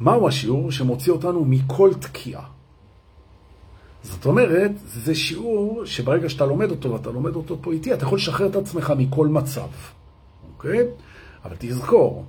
מהו 0.00 0.28
השיעור 0.28 0.72
שמוציא 0.72 1.12
אותנו 1.12 1.44
מכל 1.44 1.90
תקיעה. 2.00 2.44
זאת 4.02 4.26
אומרת, 4.26 4.70
זה 4.84 5.14
שיעור 5.14 5.84
שברגע 5.84 6.28
שאתה 6.28 6.46
לומד 6.46 6.70
אותו, 6.70 6.92
ואתה 6.92 7.10
לומד 7.10 7.36
אותו 7.36 7.58
פה 7.60 7.72
איתי, 7.72 7.94
אתה 7.94 8.04
יכול 8.04 8.18
לשחרר 8.18 8.46
את 8.46 8.56
עצמך 8.56 8.92
מכל 8.98 9.26
מצב, 9.26 9.68
אוקיי? 10.52 10.78
אבל 11.44 11.56
תזכור, 11.58 12.24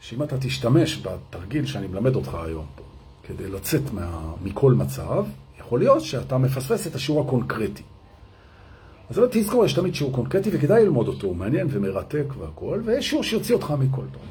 שאם 0.00 0.22
אתה 0.22 0.38
תשתמש 0.38 1.06
בתרגיל 1.06 1.66
שאני 1.66 1.86
מלמד 1.86 2.14
אותך 2.14 2.34
היום 2.34 2.64
פה, 2.76 2.82
כדי 3.36 3.48
לצאת 3.48 3.92
מה, 3.92 4.32
מכל 4.42 4.72
מצב, 4.72 5.24
יכול 5.60 5.80
להיות 5.80 6.02
שאתה 6.02 6.38
מפספס 6.38 6.86
את 6.86 6.94
השיעור 6.94 7.20
הקונקרטי. 7.20 7.82
אז 9.10 9.18
אבל 9.18 9.28
תזכור, 9.30 9.64
יש 9.64 9.72
תמיד 9.72 9.94
שיעור 9.94 10.12
קונקרטי 10.12 10.50
וכדאי 10.52 10.84
ללמוד 10.84 11.08
אותו, 11.08 11.26
הוא 11.26 11.36
מעניין 11.36 11.66
ומרתק 11.70 12.24
והכל, 12.38 12.80
ויש 12.84 13.08
שיעור 13.08 13.24
שיוציא 13.24 13.54
אותך 13.54 13.74
מכל 13.78 14.02
טוב. 14.12 14.22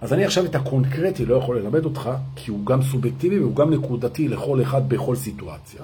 אז 0.00 0.12
אני 0.12 0.24
עכשיו 0.24 0.44
את 0.44 0.54
הקונקרטי 0.54 1.26
לא 1.26 1.34
יכול 1.34 1.58
ללמד 1.58 1.84
אותך, 1.84 2.10
כי 2.36 2.50
הוא 2.50 2.66
גם 2.66 2.82
סובייקטיבי 2.82 3.38
והוא 3.38 3.56
גם 3.56 3.70
נקודתי 3.70 4.28
לכל 4.28 4.62
אחד 4.62 4.88
בכל 4.88 5.16
סיטואציה. 5.16 5.82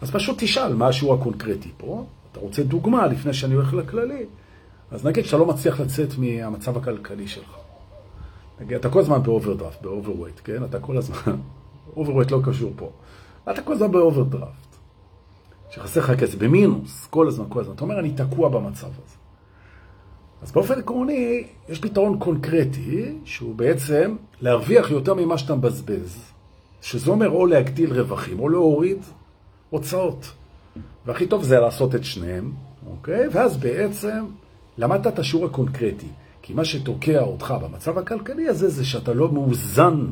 אז 0.00 0.10
פשוט 0.10 0.36
תשאל 0.38 0.74
מה 0.74 0.88
השיעור 0.88 1.14
הקונקרטי 1.14 1.70
פה. 1.76 2.04
אתה 2.32 2.40
רוצה 2.40 2.62
דוגמה 2.62 3.06
לפני 3.06 3.34
שאני 3.34 3.54
הולך 3.54 3.74
לכללי. 3.74 4.24
אז 4.90 5.06
נגיד 5.06 5.24
שאתה 5.24 5.36
לא 5.36 5.46
מצליח 5.46 5.80
לצאת 5.80 6.18
מהמצב 6.18 6.76
הכלכלי 6.76 7.28
שלך. 7.28 7.61
נגיד, 8.60 8.76
אתה 8.76 8.90
כל 8.90 9.00
הזמן 9.00 9.22
באוברדרפט, 9.22 9.82
ב 9.82 9.87
overweight, 9.87 10.40
כן? 10.44 10.64
אתה 10.64 10.80
כל 10.80 10.96
הזמן... 10.96 11.16
overweight 11.96 12.30
לא 12.30 12.40
קשור 12.44 12.72
פה. 12.76 12.90
אתה 13.50 13.62
כל 13.62 13.72
הזמן 13.72 13.90
באוברדרפט. 13.90 14.76
שחסר 15.70 16.00
לך 16.00 16.20
כסף, 16.20 16.34
במינוס, 16.34 17.06
כל 17.06 17.28
הזמן, 17.28 17.44
כל 17.48 17.60
הזמן. 17.60 17.74
אתה 17.74 17.84
אומר, 17.84 17.98
אני 17.98 18.10
תקוע 18.10 18.48
במצב 18.48 18.86
הזה. 18.86 19.16
אז 20.42 20.52
באופן 20.52 20.78
עקרוני, 20.78 21.44
יש 21.68 21.80
פתרון 21.80 22.18
קונקרטי, 22.18 23.12
שהוא 23.24 23.54
בעצם 23.54 24.16
להרוויח 24.40 24.90
יותר 24.90 25.14
ממה 25.14 25.38
שאתה 25.38 25.54
מבזבז, 25.54 26.32
שזה 26.80 27.10
אומר 27.10 27.30
או 27.30 27.46
להגדיל 27.46 27.92
רווחים, 27.92 28.40
או 28.40 28.48
להוריד 28.48 28.98
הוצאות. 29.70 30.32
והכי 31.06 31.26
טוב 31.26 31.42
זה 31.42 31.60
לעשות 31.60 31.94
את 31.94 32.04
שניהם, 32.04 32.52
אוקיי? 32.90 33.28
ואז 33.32 33.56
בעצם 33.56 34.24
למדת 34.78 35.06
את 35.06 35.18
השיעור 35.18 35.46
הקונקרטי. 35.46 36.08
כי 36.42 36.54
מה 36.54 36.64
שתוקע 36.64 37.20
אותך 37.20 37.54
במצב 37.62 37.98
הכלכלי 37.98 38.48
הזה, 38.48 38.68
זה 38.68 38.84
שאתה 38.84 39.14
לא 39.14 39.32
מאוזן 39.32 40.06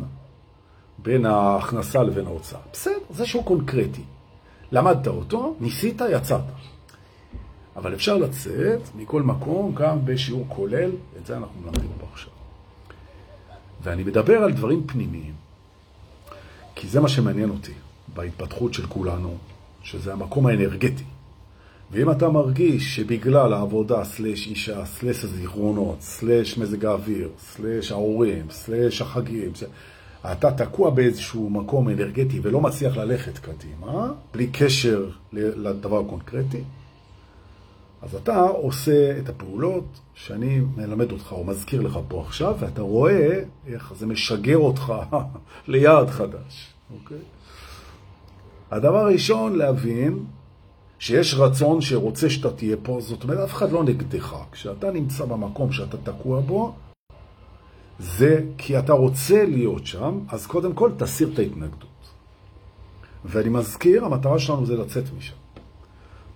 בין 0.99 1.27
ההכנסה 1.27 2.03
לבין 2.03 2.27
ההוצאה. 2.27 2.61
בסדר, 2.73 2.95
זה 3.11 3.27
שיעור 3.27 3.47
קונקרטי. 3.47 4.03
למדת 4.73 5.07
אותו, 5.07 5.55
ניסית, 5.61 6.03
יצאת. 6.13 6.41
אבל 7.77 7.95
אפשר 7.95 8.17
לצאת 8.17 8.81
מכל 8.97 9.23
מקום, 9.23 9.75
גם 9.75 10.05
בשיעור 10.05 10.47
כולל, 10.49 10.91
את 11.21 11.27
זה 11.27 11.37
אנחנו 11.37 11.61
מלמדים 11.61 11.91
פה 12.01 12.07
עכשיו. 12.13 12.31
ואני 13.83 14.05
מדבר 14.05 14.37
על 14.37 14.53
דברים 14.53 14.87
פנימיים, 14.87 15.35
כי 16.75 16.89
זה 16.89 17.01
מה 17.01 17.09
שמעניין 17.09 17.51
אותי 17.51 17.73
בהתפתחות 18.15 18.75
של 18.75 18.87
כולנו, 18.87 19.37
שזה 19.83 20.13
המקום 20.13 20.47
האנרגטי. 20.47 21.05
ואם 21.93 22.11
אתה 22.11 22.29
מרגיש 22.29 22.97
שבגלל 22.97 23.53
העבודה, 23.53 24.05
סלש 24.05 24.47
אישה, 24.47 24.85
סלש 24.85 25.25
הזיכרונות, 25.25 26.01
סלש 26.01 26.59
מזג 26.59 26.85
האוויר, 26.85 27.29
סלש 27.39 27.93
ההורים, 27.93 28.47
סלש 28.51 29.03
החגים, 29.03 29.53
אתה 30.33 30.53
תקוע 30.53 30.91
באיזשהו 30.91 31.51
מקום 31.51 31.89
אנרגטי 31.89 32.41
ולא 32.43 32.61
מצליח 32.61 32.97
ללכת 32.97 33.39
קדימה, 33.39 34.13
בלי 34.33 34.47
קשר 34.47 35.11
לדבר 35.33 36.01
הקונקרטי, 36.01 36.63
אז 38.03 38.15
אתה 38.15 38.41
עושה 38.41 39.19
את 39.19 39.29
הפעולות 39.29 40.01
שאני 40.15 40.61
מלמד 40.77 41.13
אותך 41.13 41.33
או 41.33 41.45
מזכיר 41.45 41.81
לך 41.81 41.99
פה 42.09 42.23
עכשיו, 42.27 42.57
ואתה 42.59 42.83
רואה 42.83 43.41
איך 43.67 43.93
זה 43.97 44.07
משגר 44.07 44.57
אותך 44.57 44.93
ליעד 45.69 46.11
חדש, 46.11 46.75
אוקיי? 46.95 47.19
הדבר 48.71 48.99
הראשון, 48.99 49.57
להבין 49.57 50.25
שיש 51.01 51.35
רצון 51.35 51.81
שרוצה 51.81 52.31
שאתה 52.31 52.51
תהיה 52.51 52.77
פה, 52.83 52.99
זאת 53.01 53.23
אומרת, 53.23 53.39
אף 53.39 53.53
אחד 53.53 53.73
לא 53.73 53.85
נגדך. 53.85 54.37
כשאתה 54.53 54.91
נמצא 54.91 55.25
במקום 55.25 55.73
שאתה 55.73 55.97
תקוע 55.97 56.41
בו, 56.41 56.75
זה 57.99 58.41
כי 58.59 58.79
אתה 58.79 58.93
רוצה 58.93 59.45
להיות 59.45 59.87
שם, 59.87 60.19
אז 60.29 60.47
קודם 60.47 60.73
כל 60.73 60.91
תסיר 60.99 61.31
את 61.35 61.39
ההתנגדות. 61.39 62.11
ואני 63.25 63.49
מזכיר, 63.49 64.05
המטרה 64.05 64.39
שלנו 64.39 64.67
זה 64.67 64.77
לצאת 64.77 65.05
משם. 65.19 65.35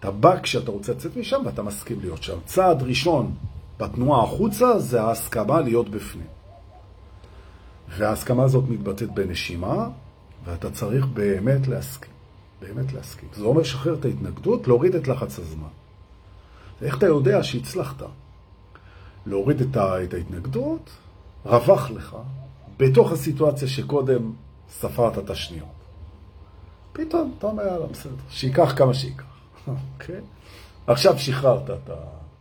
אתה 0.00 0.10
בא 0.10 0.40
כשאתה 0.40 0.70
רוצה 0.70 0.92
לצאת 0.92 1.16
משם 1.16 1.42
ואתה 1.44 1.62
מסכים 1.62 2.00
להיות 2.00 2.22
שם. 2.22 2.38
צעד 2.44 2.82
ראשון 2.82 3.34
בתנועה 3.78 4.22
החוצה 4.24 4.78
זה 4.78 5.02
ההסכמה 5.02 5.60
להיות 5.60 5.88
בפנים. 5.88 6.26
וההסכמה 7.88 8.44
הזאת 8.44 8.64
מתבטאת 8.68 9.14
בנשימה, 9.14 9.88
ואתה 10.44 10.70
צריך 10.70 11.06
באמת 11.06 11.68
להסכים. 11.68 12.13
באמת 12.60 12.92
להסכים. 12.92 13.28
זה 13.32 13.44
אומר 13.44 13.60
לשחרר 13.60 13.94
את 13.94 14.04
ההתנגדות, 14.04 14.66
להוריד 14.66 14.94
את 14.94 15.08
לחץ 15.08 15.38
הזמן. 15.38 15.68
איך 16.82 16.98
אתה 16.98 17.06
יודע 17.06 17.42
שהצלחת? 17.42 18.02
להוריד 19.26 19.60
את, 19.60 19.76
ההתנגדות, 20.14 20.90
רווח 21.44 21.90
לך, 21.90 22.16
בתוך 22.76 23.12
הסיטואציה 23.12 23.68
שקודם 23.68 24.32
ספרת 24.70 25.18
את 25.18 25.30
השניות. 25.30 25.68
פתאום 26.92 27.34
אתה 27.38 27.46
אומר, 27.46 27.62
יאללה, 27.66 27.86
בסדר, 27.86 28.14
שייקח 28.30 28.74
כמה 28.76 28.94
שייקח. 28.94 29.24
אוקיי? 29.68 30.20
עכשיו 30.86 31.18
שחררת 31.18 31.70
את 31.70 31.90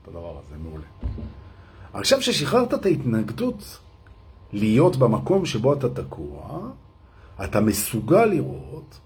הדבר 0.07 0.39
הזה, 0.45 0.55
מעולה. 0.57 0.85
עכשיו 1.93 2.21
ששחררת 2.21 2.73
את 2.73 2.85
ההתנגדות 2.85 3.79
להיות 4.53 4.95
במקום 4.95 5.45
שבו 5.45 5.73
אתה 5.73 5.89
תקוע, 5.89 6.59
אתה 7.43 7.61
מסוגל 7.61 8.25
לראות 8.25 8.99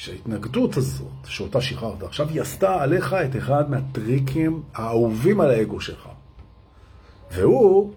שההתנגדות 0.00 0.76
הזאת, 0.76 1.08
שאותה 1.24 1.60
שחררת, 1.60 2.02
עכשיו 2.02 2.28
היא 2.28 2.40
עשתה 2.40 2.82
עליך 2.82 3.12
את 3.12 3.36
אחד 3.36 3.70
מהטריקים 3.70 4.62
האהובים 4.74 5.40
על 5.40 5.50
האגו 5.50 5.80
שלך. 5.80 6.08
והוא, 7.32 7.92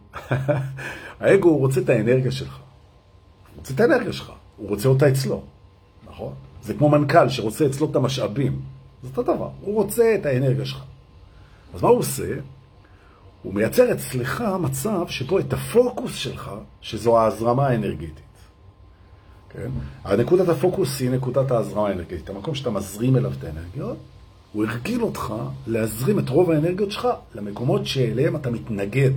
האגו, 1.20 1.50
הוא 1.50 1.60
רוצה 1.60 1.82
את 1.82 1.90
האנרגיה 1.90 2.32
שלך. 2.32 2.58
הוא 2.58 3.58
רוצה 3.58 3.74
את 3.74 3.80
האנרגיה 3.80 4.14
שלך, 4.14 4.32
הוא 4.58 4.70
רוצה 4.70 4.88
אותה 4.88 5.10
אצלו, 5.10 5.44
נכון? 6.08 6.34
זה 6.64 6.74
כמו 6.74 6.90
מנכ"ל 6.90 7.30
שרוצה 7.30 7.66
אצלו 7.66 7.92
את 7.92 7.96
המשאבים. 7.96 8.62
זה 9.04 9.10
אותו 9.10 9.24
דבר, 9.24 9.50
הוא 9.62 9.76
רוצה 9.76 10.16
את 10.16 10.26
האנרגיה 10.26 10.66
שלך. 10.66 10.84
אז 11.74 11.82
מה 11.82 11.90
הוא 11.90 12.00
עושה? 12.00 12.34
הוא 13.44 13.54
מייצר 13.54 13.92
אצלך 13.92 14.44
מצב 14.60 15.08
שבו 15.08 15.40
את 15.40 15.54
הפוקוס 15.54 16.16
שלך, 16.16 16.52
שזו 16.82 17.20
ההזרמה 17.20 17.68
האנרגטית. 17.68 18.33
כן? 19.54 19.70
נקודת 20.18 20.50
הפוקוס 20.50 21.00
היא 21.00 21.10
נקודת 21.10 21.52
ההזרמה 21.52 21.88
האנרגטית. 21.88 22.30
המקום 22.30 22.56
שאתה 22.56 22.70
מזרים 22.70 23.18
אליו 23.18 23.32
את 23.40 23.44
האנרגיות, 23.44 23.98
הוא 24.54 24.66
הרגיל 24.66 25.04
אותך 25.04 25.34
להזרים 25.68 26.20
את 26.20 26.30
רוב 26.30 26.52
האנרגיות 26.52 26.92
שלך 26.92 27.08
למקומות 27.36 27.86
שאליהם 27.86 28.36
אתה 28.36 28.50
מתנגד. 28.50 29.12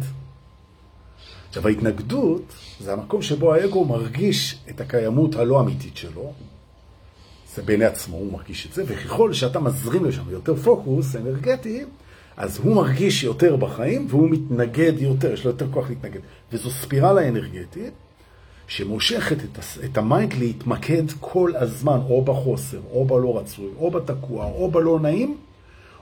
עכשיו, 1.49 1.69
ההתנגדות 1.69 2.55
זה 2.81 2.93
המקום 2.93 3.23
שבו 3.23 3.55
האגו 3.55 3.85
מרגיש 3.85 4.59
את 4.71 4.81
הקיימות 4.81 5.35
הלא 5.35 5.61
אמיתית 5.61 5.97
שלו. 5.97 6.33
זה 7.55 7.63
בעיני 7.63 7.85
עצמו, 7.85 8.17
הוא 8.17 8.33
מרגיש 8.33 8.67
את 8.67 8.73
זה, 8.73 8.85
וככל 8.87 9.33
שאתה 9.33 9.61
מזרים 9.61 10.05
לשם 10.05 10.31
יותר 10.31 10.57
פוקוס 10.57 11.17
אנרגטי, 11.17 11.85
אז 12.37 12.59
הוא 12.59 12.77
מרגיש 12.77 13.25
יותר 13.25 13.57
בחיים 13.57 14.07
והוא 14.11 14.31
מתנגד 14.31 14.93
יותר, 14.99 15.33
יש 15.33 15.45
לו 15.45 15.51
יותר 15.51 15.73
כוח 15.73 15.89
להתנגד. 15.89 16.21
וזו 16.53 16.71
ספירלה 16.71 17.29
אנרגטית 17.29 17.93
שמושכת 18.69 19.37
את, 19.45 19.59
את 19.85 19.99
ה 19.99 20.06
mind 20.06 20.35
להתמקד 20.35 21.03
כל 21.21 21.53
הזמן, 21.57 21.99
או 22.09 22.25
בחוסר, 22.25 22.81
או 22.91 23.05
בלא 23.05 23.39
רצוי, 23.39 23.69
או 23.79 23.91
בתקוע, 23.91 24.45
או 24.45 24.71
בלא 24.71 24.99
נעים, 25.03 25.37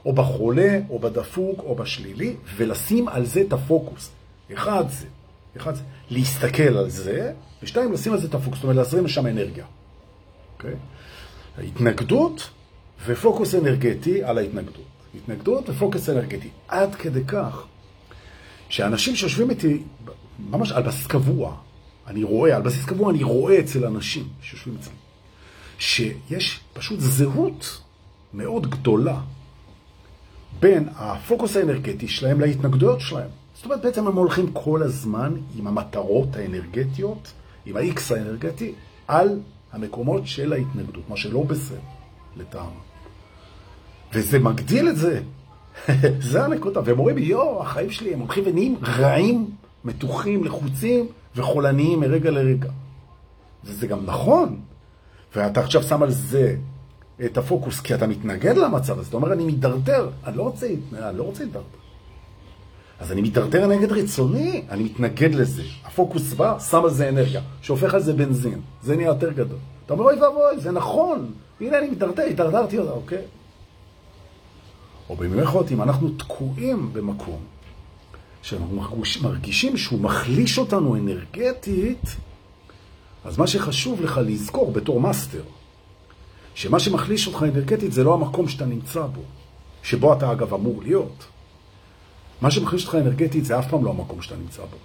או 0.05 0.13
בחולה, 0.13 0.79
או 0.89 0.99
בדפוק, 0.99 1.59
או 1.59 1.75
בשלילי, 1.75 2.35
ולשים 2.55 3.07
על 3.07 3.25
זה 3.25 3.41
את 3.41 3.53
הפוקוס. 3.53 4.09
אחד 4.53 4.83
זה, 4.89 5.05
אחד 5.57 5.75
זה, 5.75 5.81
להסתכל 6.09 6.77
על 6.77 6.89
זה, 6.89 7.33
ושתיים, 7.63 7.93
לשים 7.93 8.13
על 8.13 8.19
זה 8.19 8.27
את 8.27 8.35
הפוקוס, 8.35 8.55
זאת 8.55 8.63
אומרת, 8.63 8.75
להזרים 8.75 9.05
לשם 9.05 9.27
אנרגיה. 9.27 9.65
אוקיי? 10.57 10.71
Okay? 10.71 11.61
התנגדות 11.63 12.49
ופוקוס 13.05 13.55
אנרגטי 13.55 14.23
על 14.23 14.37
ההתנגדות. 14.37 14.85
התנגדות 15.15 15.69
ופוקוס 15.69 16.09
אנרגטי. 16.09 16.49
עד 16.67 16.95
כדי 16.95 17.23
כך 17.27 17.65
שאנשים 18.69 19.15
שיושבים 19.15 19.49
איתי, 19.49 19.83
ממש 20.49 20.71
על 20.71 20.83
בסיס 20.83 21.07
קבוע, 21.07 21.55
אני 22.07 22.23
רואה, 22.23 22.55
על 22.55 22.61
בסיס 22.61 22.85
קבוע 22.85 23.11
אני 23.11 23.23
רואה 23.23 23.59
אצל 23.59 23.85
אנשים 23.85 24.27
שיושבים 24.41 24.75
אצלי, 24.79 24.93
שיש 25.79 26.59
פשוט 26.73 26.99
זהות 26.99 27.81
מאוד 28.33 28.69
גדולה 28.69 29.21
בין 30.59 30.89
הפוקוס 30.95 31.55
האנרגטי 31.55 32.07
שלהם 32.07 32.41
להתנגדויות 32.41 33.01
שלהם. 33.01 33.29
זאת 33.55 33.65
אומרת, 33.65 33.81
בעצם 33.81 34.07
הם 34.07 34.15
הולכים 34.15 34.51
כל 34.53 34.83
הזמן 34.83 35.33
עם 35.57 35.67
המטרות 35.67 36.35
האנרגטיות, 36.35 37.31
עם 37.65 37.77
ה-X 37.77 38.13
האנרגטי, 38.13 38.73
על 39.07 39.39
המקומות 39.71 40.27
של 40.27 40.53
ההתנגדות, 40.53 41.09
מה 41.09 41.17
שלא 41.17 41.43
בסדר, 41.43 41.77
לטעם. 42.37 42.71
וזה 44.13 44.39
מגדיל 44.39 44.89
את 44.89 44.97
זה. 44.97 45.21
זה 46.31 46.45
הנקודה. 46.45 46.81
והם 46.85 46.99
אומרים, 46.99 47.17
יואו, 47.17 47.61
החיים 47.61 47.91
שלי, 47.91 48.13
הם 48.13 48.19
הולכים 48.19 48.43
ונהיים 48.47 48.75
רעים, 48.83 49.49
מתוחים, 49.85 50.43
לחוצים 50.43 51.07
וחולניים 51.35 51.99
מרגע 51.99 52.31
לרגע. 52.31 52.69
וזה 53.63 53.87
גם 53.87 54.05
נכון. 54.05 54.59
ואתה 55.35 55.59
עכשיו 55.59 55.83
שם 55.83 56.03
על 56.03 56.11
זה 56.11 56.55
את 57.25 57.37
הפוקוס, 57.37 57.79
כי 57.79 57.95
אתה 57.95 58.07
מתנגד 58.07 58.57
למצב 58.57 58.99
הזה. 58.99 59.09
אתה 59.09 59.17
אומר, 59.17 59.33
אני 59.33 59.45
מתדרדר, 59.45 60.09
אני 60.25 60.37
לא 60.37 60.43
רוצה, 60.43 60.67
אני 60.93 61.17
לא 61.17 61.23
רוצה 61.23 61.43
להתדרדר. 61.43 61.65
אז 62.99 63.11
אני 63.11 63.21
מתדרדר 63.21 63.67
נגד 63.67 63.91
רצוני, 63.91 64.65
אני 64.69 64.83
מתנגד 64.83 65.35
לזה. 65.35 65.63
הפוקוס 65.85 66.33
בא, 66.33 66.59
שם 66.59 66.83
על 66.83 66.89
זה 66.89 67.09
אנרגיה, 67.09 67.41
שהופך 67.61 67.93
על 67.93 68.01
זה 68.01 68.13
בנזין. 68.13 68.61
זה 68.83 68.95
נהיה 68.95 69.07
יותר 69.07 69.31
גדול. 69.31 69.57
אתה 69.85 69.93
אומר, 69.93 70.03
אוי 70.03 70.21
ואבוי, 70.21 70.59
זה 70.59 70.71
נכון. 70.71 71.31
הנה 71.61 71.79
אני 71.79 71.89
מתדרדר, 71.89 72.23
התדרדרתי, 72.23 72.79
אוקיי. 72.79 73.21
או 75.09 75.15
במיוחד, 75.15 75.71
אם 75.71 75.81
אנחנו 75.81 76.09
תקועים 76.09 76.89
במקום 76.93 77.39
שאנחנו 78.45 79.01
מרגישים 79.21 79.77
שהוא 79.77 79.99
מחליש 79.99 80.57
אותנו 80.57 80.95
אנרגטית, 80.95 82.15
אז 83.25 83.37
מה 83.37 83.47
שחשוב 83.47 84.01
לך 84.01 84.19
לזכור 84.25 84.71
בתור 84.71 85.01
מאסטר, 85.01 85.41
שמה 86.55 86.79
שמחליש 86.79 87.27
אותך 87.27 87.43
אנרגטית 87.43 87.91
זה 87.91 88.03
לא 88.03 88.13
המקום 88.13 88.47
שאתה 88.49 88.65
נמצא 88.65 89.05
בו, 89.05 89.21
שבו 89.83 90.13
אתה 90.13 90.31
אגב 90.31 90.53
אמור 90.53 90.81
להיות. 90.83 91.25
מה 92.41 92.51
שמחליש 92.51 92.85
אותך 92.85 92.95
אנרגטית 92.95 93.45
זה 93.45 93.59
אף 93.59 93.69
פעם 93.69 93.85
לא 93.85 93.89
המקום 93.89 94.21
שאתה 94.21 94.35
נמצא 94.35 94.61
בו, 94.61 94.77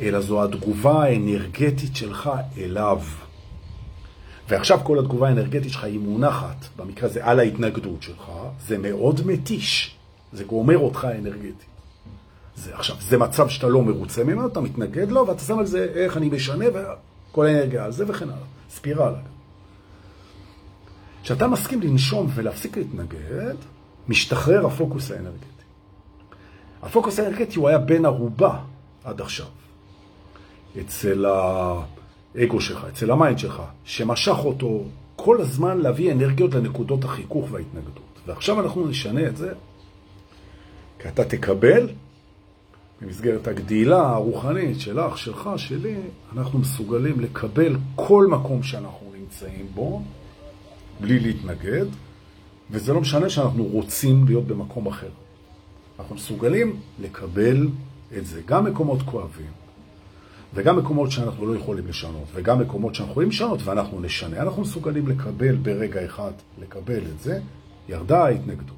אלא 0.00 0.20
זו 0.20 0.44
התגובה 0.44 1.04
האנרגטית 1.04 1.96
שלך 1.96 2.30
אליו. 2.58 3.02
ועכשיו 4.48 4.80
כל 4.84 4.98
התגובה 4.98 5.28
האנרגטית 5.28 5.72
שלך 5.72 5.84
היא 5.84 5.98
מונחת, 5.98 6.66
במקרה 6.76 7.08
הזה 7.08 7.24
על 7.24 7.38
ההתנגדות 7.38 8.02
שלך, 8.02 8.32
זה 8.66 8.78
מאוד 8.78 9.26
מתיש, 9.26 9.96
זה 10.32 10.44
גומר 10.44 10.78
אותך 10.78 11.06
אנרגטית. 11.18 11.70
זה, 12.60 12.74
עכשיו, 12.74 12.96
זה 13.00 13.18
מצב 13.18 13.48
שאתה 13.48 13.68
לא 13.68 13.82
מרוצה 13.82 14.24
ממנו, 14.24 14.46
אתה 14.46 14.60
מתנגד 14.60 15.10
לו, 15.10 15.26
ואתה 15.26 15.40
שם 15.40 15.58
על 15.58 15.66
זה 15.66 15.86
איך 15.94 16.16
אני 16.16 16.28
משנה, 16.28 16.64
וכל 16.74 17.46
האנרגיה 17.46 17.84
על 17.84 17.92
זה 17.92 18.04
וכן 18.08 18.28
הלאה. 18.28 18.44
ספירלה. 18.70 19.18
כשאתה 21.22 21.48
מסכים 21.48 21.80
לנשום 21.82 22.30
ולהפסיק 22.34 22.76
להתנגד, 22.76 23.54
משתחרר 24.08 24.66
הפוקוס 24.66 25.10
האנרגטי. 25.10 25.46
הפוקוס 26.82 27.18
האנרגטי 27.18 27.58
הוא 27.58 27.68
היה 27.68 27.78
בן 27.78 28.04
ערובה 28.04 28.58
עד 29.04 29.20
עכשיו. 29.20 29.46
אצל 30.80 31.26
האגו 31.26 32.60
שלך, 32.60 32.86
אצל 32.92 33.10
ה 33.10 33.16
mind 33.16 33.38
שלך, 33.38 33.62
שמשך 33.84 34.36
אותו 34.44 34.84
כל 35.16 35.40
הזמן 35.40 35.78
להביא 35.78 36.12
אנרגיות 36.12 36.54
לנקודות 36.54 37.04
החיכוך 37.04 37.48
וההתנגדות. 37.50 38.20
ועכשיו 38.26 38.60
אנחנו 38.60 38.88
נשנה 38.88 39.26
את 39.26 39.36
זה, 39.36 39.52
כי 40.98 41.08
אתה 41.08 41.24
תקבל 41.24 41.88
במסגרת 43.02 43.48
הגדילה 43.48 44.08
הרוחנית 44.08 44.80
שלך, 44.80 45.18
שלך, 45.18 45.50
שלי, 45.56 45.96
אנחנו 46.32 46.58
מסוגלים 46.58 47.20
לקבל 47.20 47.76
כל 47.96 48.26
מקום 48.26 48.62
שאנחנו 48.62 49.12
נמצאים 49.20 49.66
בו, 49.74 50.02
בלי 51.00 51.20
להתנגד, 51.20 51.86
וזה 52.70 52.92
לא 52.92 53.00
משנה 53.00 53.30
שאנחנו 53.30 53.64
רוצים 53.64 54.24
להיות 54.26 54.46
במקום 54.46 54.86
אחר. 54.86 55.10
אנחנו 55.98 56.14
מסוגלים 56.14 56.80
לקבל 57.00 57.68
את 58.16 58.26
זה. 58.26 58.40
גם 58.46 58.64
מקומות 58.64 59.02
כואבים, 59.02 59.50
וגם 60.54 60.78
מקומות 60.78 61.10
שאנחנו 61.10 61.46
לא 61.46 61.58
יכולים 61.58 61.86
לשנות, 61.86 62.24
וגם 62.34 62.58
מקומות 62.58 62.94
שאנחנו 62.94 63.12
יכולים 63.12 63.28
לשנות 63.28 63.60
ואנחנו 63.64 64.00
נשנה. 64.00 64.42
אנחנו 64.42 64.62
מסוגלים 64.62 65.08
לקבל 65.08 65.56
ברגע 65.56 66.04
אחד, 66.04 66.32
לקבל 66.58 66.98
את 66.98 67.20
זה, 67.20 67.40
ירדה 67.88 68.24
ההתנגדות. 68.24 68.76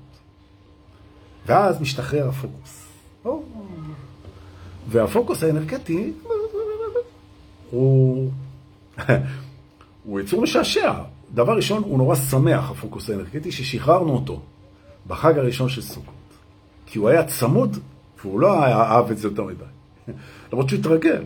ואז 1.46 1.80
משתחרר 1.80 2.28
הפוקוס. 2.28 2.86
והפוקוס 4.88 5.42
האנרגטי 5.42 6.12
הוא, 7.70 8.30
הוא 10.04 10.20
יצור 10.20 10.42
משעשע. 10.42 10.92
דבר 11.34 11.56
ראשון, 11.56 11.82
הוא 11.82 11.98
נורא 11.98 12.14
שמח, 12.14 12.70
הפוקוס 12.70 13.10
האנרגטי, 13.10 13.52
ששחררנו 13.52 14.12
אותו 14.12 14.40
בחג 15.06 15.38
הראשון 15.38 15.68
של 15.68 15.82
סוכות. 15.82 16.14
כי 16.86 16.98
הוא 16.98 17.08
היה 17.08 17.24
צמוד, 17.24 17.78
והוא 18.20 18.40
לא 18.40 18.64
אהב 18.64 19.10
את 19.10 19.18
זה 19.18 19.28
יותר 19.28 19.44
מדי. 19.44 19.64
למרות 20.52 20.68
שהוא 20.68 20.80
התרגל, 20.80 21.24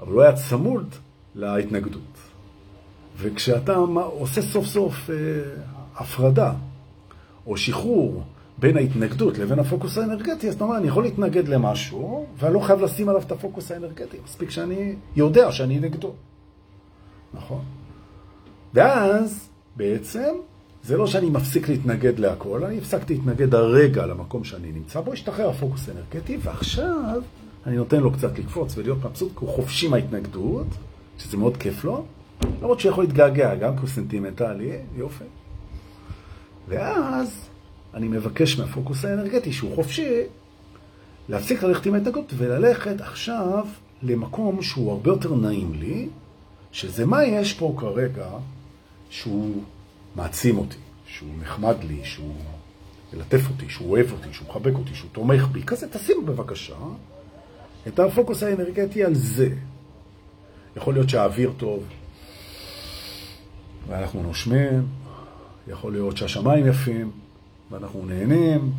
אבל 0.00 0.12
הוא 0.12 0.22
היה 0.22 0.32
צמוד 0.32 0.94
להתנגדות. 1.34 2.18
וכשאתה 3.16 3.74
עושה 3.94 4.42
סוף 4.42 4.66
סוף 4.66 5.10
אה, 5.10 5.14
הפרדה, 5.96 6.52
או 7.46 7.56
שחרור, 7.56 8.22
בין 8.60 8.76
ההתנגדות 8.76 9.38
לבין 9.38 9.58
הפוקוס 9.58 9.98
האנרגטי, 9.98 10.48
אז 10.48 10.54
אתה 10.54 10.64
אומר, 10.64 10.76
אני 10.76 10.88
יכול 10.88 11.02
להתנגד 11.02 11.48
למשהו, 11.48 12.26
ואני 12.38 12.54
לא 12.54 12.60
חייב 12.60 12.80
לשים 12.80 13.08
עליו 13.08 13.22
את 13.22 13.32
הפוקוס 13.32 13.70
האנרגטי, 13.70 14.16
מספיק 14.24 14.50
שאני 14.50 14.94
יודע 15.16 15.52
שאני 15.52 15.80
נגדו. 15.80 16.12
נכון? 17.34 17.60
ואז, 18.74 19.48
בעצם, 19.76 20.34
זה 20.82 20.96
לא 20.96 21.06
שאני 21.06 21.30
מפסיק 21.30 21.68
להתנגד 21.68 22.18
להכל, 22.18 22.64
אני 22.64 22.78
הפסקתי 22.78 23.14
להתנגד 23.14 23.54
הרגע 23.54 24.06
למקום 24.06 24.44
שאני 24.44 24.72
נמצא 24.72 25.00
בו, 25.00 25.12
השתחרר 25.12 25.50
הפוקוס 25.50 25.88
האנרגטי, 25.88 26.38
ועכשיו 26.42 27.22
אני 27.66 27.76
נותן 27.76 28.00
לו 28.00 28.12
קצת 28.12 28.38
לקפוץ 28.38 28.78
ולהיות 28.78 29.04
מבסוט, 29.04 29.32
כי 29.38 29.44
הוא 29.44 29.48
חופשי 29.48 29.88
מההתנגדות, 29.88 30.66
שזה 31.18 31.36
מאוד 31.36 31.56
כיף 31.56 31.84
לו, 31.84 32.04
למרות 32.60 32.80
שיכול 32.80 33.04
להתגעגע, 33.04 33.54
גם 33.54 33.74
כי 33.74 33.80
הוא 33.80 33.88
סנטימנטלי, 33.88 34.76
יופי. 34.96 35.24
ואז 36.68 37.49
אני 37.94 38.08
מבקש 38.08 38.58
מהפוקוס 38.58 39.04
האנרגטי, 39.04 39.52
שהוא 39.52 39.74
חופשי, 39.74 40.22
להפסיק 41.28 41.62
ללכת 41.62 41.86
עם 41.86 41.94
ההתנגדות 41.94 42.32
וללכת 42.36 43.00
עכשיו 43.00 43.66
למקום 44.02 44.62
שהוא 44.62 44.92
הרבה 44.92 45.10
יותר 45.10 45.34
נעים 45.34 45.74
לי, 45.74 46.08
שזה 46.72 47.06
מה 47.06 47.24
יש 47.24 47.54
פה 47.54 47.74
כרגע 47.78 48.28
שהוא 49.10 49.62
מעצים 50.16 50.58
אותי, 50.58 50.76
שהוא 51.06 51.30
נחמד 51.40 51.76
לי, 51.84 52.00
שהוא 52.04 52.34
מלטף 53.12 53.48
אותי, 53.50 53.68
שהוא 53.68 53.90
אוהב 53.90 54.12
אותי, 54.12 54.28
שהוא 54.32 54.48
מחבק 54.48 54.74
אותי, 54.74 54.94
שהוא 54.94 55.10
תומך 55.12 55.46
בי. 55.52 55.62
כזה 55.62 55.88
תשימו 55.88 56.22
בבקשה 56.22 56.74
את 57.88 57.98
הפוקוס 57.98 58.42
האנרגטי 58.42 59.04
על 59.04 59.14
זה. 59.14 59.48
יכול 60.76 60.94
להיות 60.94 61.08
שהאוויר 61.08 61.52
טוב, 61.56 61.84
ואנחנו 63.88 64.22
נושמים, 64.22 64.86
יכול 65.68 65.92
להיות 65.92 66.16
שהשמיים 66.16 66.66
יפים, 66.66 67.10
ואנחנו 67.70 68.06
נהנים, 68.06 68.72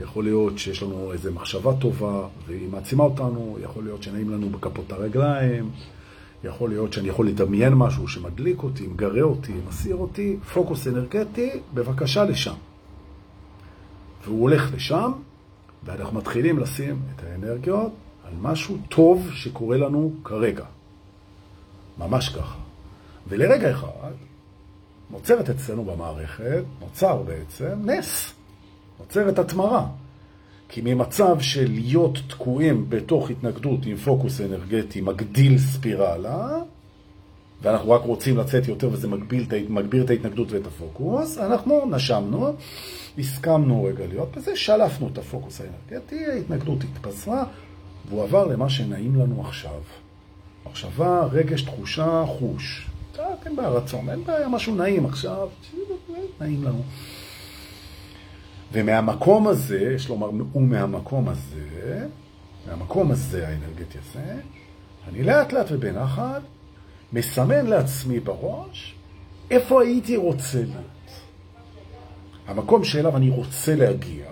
יכול 0.00 0.24
להיות 0.24 0.58
שיש 0.58 0.82
לנו 0.82 1.12
איזו 1.12 1.32
מחשבה 1.32 1.72
טובה 1.80 2.28
והיא 2.46 2.68
מעצימה 2.68 3.04
אותנו, 3.04 3.58
יכול 3.62 3.84
להיות 3.84 4.02
שנעים 4.02 4.30
לנו 4.30 4.50
בכפות 4.50 4.92
הרגליים, 4.92 5.70
יכול 6.44 6.70
להיות 6.70 6.92
שאני 6.92 7.08
יכול 7.08 7.28
לדמיין 7.28 7.74
משהו 7.74 8.08
שמדליק 8.08 8.62
אותי, 8.62 8.86
מגרה 8.86 9.22
אותי, 9.22 9.52
מסיר 9.68 9.96
אותי, 9.96 10.36
פוקוס 10.52 10.86
אנרגטי, 10.86 11.50
בבקשה 11.74 12.24
לשם. 12.24 12.54
והוא 14.24 14.42
הולך 14.42 14.74
לשם, 14.74 15.12
ואנחנו 15.84 16.18
מתחילים 16.18 16.58
לשים 16.58 17.02
את 17.14 17.22
האנרגיות 17.24 17.92
על 18.24 18.32
משהו 18.42 18.76
טוב 18.88 19.30
שקורה 19.32 19.76
לנו 19.76 20.12
כרגע. 20.24 20.64
ממש 21.98 22.28
ככה. 22.28 22.58
ולרגע 23.28 23.70
אחד, 23.70 24.12
נוצרת 25.10 25.50
אצלנו 25.50 25.84
במערכת, 25.84 26.62
נוצר 26.80 27.22
בעצם 27.22 27.78
נס, 27.84 28.34
נוצרת 29.00 29.38
התמרה. 29.38 29.86
כי 30.68 30.80
ממצב 30.84 31.40
של 31.40 31.70
להיות 31.70 32.18
תקועים 32.28 32.86
בתוך 32.88 33.30
התנגדות 33.30 33.80
עם 33.86 33.96
פוקוס 33.96 34.40
אנרגטי 34.40 35.00
מגדיל 35.00 35.58
ספירלה, 35.58 36.58
ואנחנו 37.62 37.90
רק 37.90 38.02
רוצים 38.02 38.36
לצאת 38.36 38.68
יותר 38.68 38.88
וזה 38.92 39.08
מגביל, 39.08 39.46
מגביר 39.68 40.04
את 40.04 40.10
ההתנגדות 40.10 40.52
ואת 40.52 40.66
הפוקוס, 40.66 41.38
אנחנו 41.38 41.86
נשמנו, 41.90 42.52
הסכמנו 43.18 43.84
רגע 43.84 44.06
להיות 44.06 44.36
בזה, 44.36 44.56
שלפנו 44.56 45.08
את 45.12 45.18
הפוקוס 45.18 45.60
האנרגטי, 45.60 46.26
ההתנגדות 46.26 46.78
התפזרה, 46.84 47.44
והוא 48.08 48.22
עבר 48.22 48.46
למה 48.46 48.68
שנעים 48.68 49.16
לנו 49.16 49.40
עכשיו. 49.40 49.80
מחשבה, 50.66 51.28
רגש, 51.32 51.62
תחושה, 51.62 52.24
חוש. 52.26 52.88
אין 53.46 53.56
בעיה 53.56 53.68
רצון, 53.68 54.10
אין 54.10 54.24
בעיה, 54.24 54.48
משהו 54.48 54.74
נעים 54.74 55.06
עכשיו, 55.06 55.48
נעים 56.40 56.64
לנו. 56.64 56.82
ומהמקום 58.72 59.46
הזה, 59.46 59.92
יש 59.96 60.08
לומר, 60.08 60.30
ומהמקום 60.54 61.28
הזה, 61.28 62.06
מהמקום 62.66 63.10
הזה, 63.10 63.48
האנרגטי 63.48 63.98
הזה, 63.98 64.34
אני 65.08 65.22
לאט 65.22 65.52
לאט 65.52 65.66
ובנחת 65.70 66.42
מסמן 67.12 67.66
לעצמי 67.66 68.20
בראש 68.20 68.94
איפה 69.50 69.82
הייתי 69.82 70.16
רוצה 70.16 70.58
להיות. 70.58 70.84
המקום 72.46 72.84
שאליו 72.84 73.16
אני 73.16 73.30
רוצה 73.30 73.74
להגיע, 73.74 74.26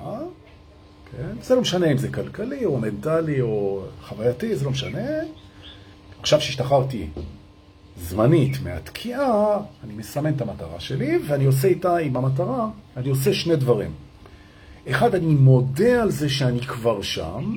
כן? 1.12 1.42
זה 1.42 1.54
לא 1.54 1.60
משנה 1.60 1.92
אם 1.92 1.98
זה 1.98 2.12
כלכלי 2.12 2.64
או 2.64 2.78
מנטלי 2.78 3.40
או 3.40 3.84
חווייתי, 4.02 4.56
זה 4.56 4.64
לא 4.64 4.70
משנה. 4.70 5.08
עכשיו 6.20 6.40
שהשתחררתי 6.40 7.08
זמנית 7.98 8.62
מהתקיעה, 8.62 9.58
אני 9.84 9.92
מסמן 9.92 10.34
את 10.34 10.40
המטרה 10.40 10.80
שלי, 10.80 11.18
ואני 11.28 11.44
עושה 11.44 11.68
איתה, 11.68 11.96
עם 11.96 12.16
המטרה, 12.16 12.68
אני 12.96 13.08
עושה 13.08 13.34
שני 13.34 13.56
דברים. 13.56 13.90
אחד, 14.90 15.14
אני 15.14 15.34
מודה 15.34 16.02
על 16.02 16.10
זה 16.10 16.28
שאני 16.28 16.60
כבר 16.60 17.02
שם, 17.02 17.56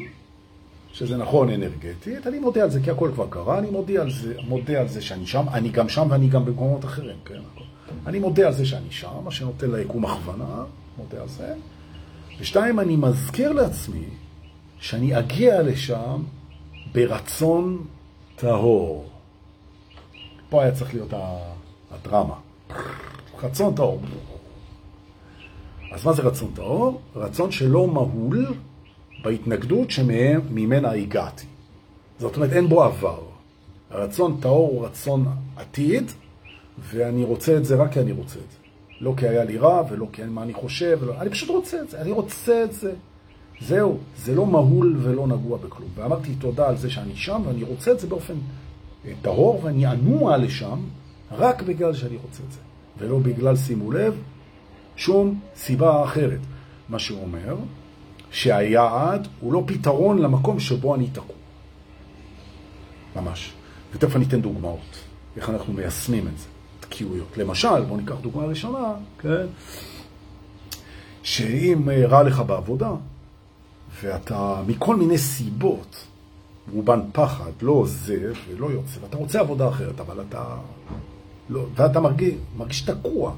שזה 0.93 1.17
נכון 1.17 1.49
אנרגטית, 1.49 2.27
אני 2.27 2.39
מודה 2.39 2.63
על 2.63 2.69
זה 2.69 2.79
כי 2.83 2.91
הכל 2.91 3.11
כבר 3.13 3.27
קרה, 3.29 3.59
אני 3.59 3.69
מודה 3.69 4.01
על 4.01 4.11
זה, 4.11 4.33
מודה 4.47 4.79
על 4.79 4.87
זה 4.87 5.01
שאני 5.01 5.27
שם, 5.27 5.45
אני 5.53 5.69
גם 5.69 5.89
שם 5.89 6.07
ואני 6.09 6.27
גם 6.27 6.45
במקומות 6.45 6.85
אחרים, 6.85 7.17
כן? 7.25 7.39
אני 8.07 8.19
מודה 8.19 8.47
על 8.47 8.53
זה 8.53 8.65
שאני 8.65 8.91
שם, 8.91 9.23
מה 9.23 9.31
שנותן 9.31 9.71
ליקום 9.71 10.05
הכוונה, 10.05 10.63
מודה 10.97 11.21
על 11.21 11.27
זה. 11.27 11.53
ושתיים, 12.39 12.79
אני 12.79 12.95
מזכיר 12.95 13.51
לעצמי 13.51 14.05
שאני 14.79 15.19
אגיע 15.19 15.61
לשם 15.61 16.23
ברצון 16.93 17.85
טהור. 18.35 19.08
פה 20.49 20.63
היה 20.63 20.71
צריך 20.71 20.93
להיות 20.93 21.13
הדרמה. 21.91 22.35
רצון 23.43 23.75
טהור. 23.75 24.01
אז 25.91 26.05
מה 26.05 26.13
זה 26.13 26.21
רצון 26.21 26.51
טהור? 26.55 27.01
רצון 27.15 27.51
שלא 27.51 27.87
מהול 27.87 28.53
בהתנגדות 29.23 29.91
שממנה 29.91 30.91
הגעתי. 30.91 31.45
זאת 32.19 32.35
אומרת, 32.35 32.53
אין 32.53 32.69
בו 32.69 32.83
עבר. 32.83 33.19
הרצון 33.89 34.37
טהור 34.41 34.69
הוא 34.69 34.85
רצון 34.85 35.25
עתיד, 35.55 36.11
ואני 36.79 37.23
רוצה 37.23 37.57
את 37.57 37.65
זה 37.65 37.75
רק 37.75 37.93
כי 37.93 37.99
אני 37.99 38.11
רוצה 38.11 38.39
את 38.39 38.51
זה. 38.51 38.57
לא 39.01 39.13
כי 39.17 39.27
היה 39.27 39.43
לי 39.43 39.57
רע, 39.57 39.83
ולא 39.89 40.07
כי 40.13 40.23
מה 40.23 40.43
אני 40.43 40.53
חושב, 40.53 40.97
ולא... 41.01 41.13
אני 41.21 41.29
פשוט 41.29 41.49
רוצה 41.49 41.81
את 41.81 41.89
זה, 41.89 42.01
אני 42.01 42.11
רוצה 42.11 42.63
את 42.63 42.73
זה. 42.73 42.93
זהו, 43.61 43.97
זה 44.17 44.35
לא 44.35 44.45
מהול 44.45 44.97
ולא 45.01 45.27
נגוע 45.27 45.57
בכלום. 45.57 45.89
ואמרתי 45.95 46.35
תודה 46.35 46.67
על 46.67 46.77
זה 46.77 46.89
שאני 46.89 47.15
שם, 47.15 47.41
ואני 47.45 47.63
רוצה 47.63 47.91
את 47.91 47.99
זה 47.99 48.07
באופן 48.07 48.33
טהור, 49.21 49.59
ואני 49.63 49.87
אנוע 49.87 50.37
לשם 50.37 50.79
רק 51.31 51.61
בגלל 51.61 51.93
שאני 51.93 52.17
רוצה 52.17 52.43
את 52.47 52.51
זה. 52.51 52.59
ולא 52.97 53.19
בגלל, 53.19 53.55
שימו 53.55 53.91
לב, 53.91 54.21
שום 54.95 55.39
סיבה 55.55 56.03
אחרת. 56.03 56.39
מה 56.89 56.99
שהוא 56.99 57.21
אומר, 57.21 57.55
שהיעד 58.31 59.27
הוא 59.39 59.53
לא 59.53 59.63
פתרון 59.67 60.17
למקום 60.17 60.59
שבו 60.59 60.95
אני 60.95 61.07
תקוע. 61.07 61.35
ממש. 63.15 63.53
ותכף 63.93 64.15
אני 64.15 64.25
אתן 64.25 64.41
דוגמאות, 64.41 64.99
איך 65.37 65.49
אנחנו 65.49 65.73
מיישמים 65.73 66.27
את 66.27 66.37
זה, 66.37 66.45
תקיעויות. 66.79 67.37
למשל, 67.37 67.81
בואו 67.83 67.97
ניקח 67.97 68.15
דוגמה 68.21 68.45
ראשונה, 68.45 68.93
כן? 69.19 69.45
שאם 71.23 71.89
אה, 71.89 72.07
רע 72.07 72.23
לך 72.23 72.39
בעבודה, 72.39 72.91
ואתה 74.01 74.61
מכל 74.67 74.95
מיני 74.95 75.17
סיבות, 75.17 76.05
רובן 76.73 76.99
פחד, 77.11 77.51
לא 77.61 77.71
עוזב 77.71 78.33
ולא 78.49 78.71
יוצא, 78.71 78.99
ואתה 79.01 79.17
רוצה 79.17 79.39
עבודה 79.39 79.69
אחרת, 79.69 79.99
אבל 79.99 80.23
אתה... 80.29 80.43
לא, 81.49 81.65
ואתה 81.75 81.99
מרגיש, 81.99 82.33
מרגיש 82.57 82.81
תקוע. 82.81 83.33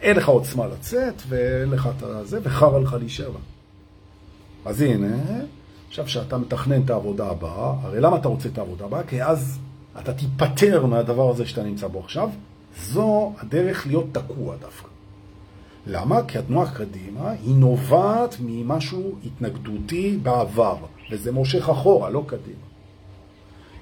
אין 0.00 0.16
לך 0.16 0.28
עוצמה 0.28 0.66
לצאת, 0.66 1.22
ואין 1.28 1.70
לך 1.70 1.88
את 1.98 2.28
זה, 2.28 2.38
וחרא 2.42 2.78
לך 2.78 2.92
להישאר 2.92 3.28
לה. 3.28 3.38
אז 4.64 4.80
הנה, 4.80 5.16
עכשיו 5.88 6.08
שאתה 6.08 6.38
מתכנן 6.38 6.82
את 6.82 6.90
העבודה 6.90 7.26
הבאה, 7.26 7.74
הרי 7.82 8.00
למה 8.00 8.16
אתה 8.16 8.28
רוצה 8.28 8.48
את 8.48 8.58
העבודה 8.58 8.84
הבאה? 8.84 9.02
כי 9.02 9.22
אז 9.22 9.58
אתה 9.98 10.14
תיפטר 10.14 10.86
מהדבר 10.86 11.30
הזה 11.30 11.46
שאתה 11.46 11.62
נמצא 11.62 11.86
בו 11.86 12.00
עכשיו. 12.00 12.30
זו 12.82 13.32
הדרך 13.38 13.86
להיות 13.86 14.06
תקוע 14.12 14.56
דווקא. 14.56 14.88
למה? 15.86 16.24
כי 16.28 16.38
התנועה 16.38 16.74
קדימה 16.74 17.30
היא 17.30 17.54
נובעת 17.54 18.36
ממשהו 18.40 19.14
התנגדותי 19.26 20.18
בעבר, 20.22 20.76
וזה 21.10 21.32
מושך 21.32 21.68
אחורה, 21.68 22.10
לא 22.10 22.24
קדימה. 22.26 22.73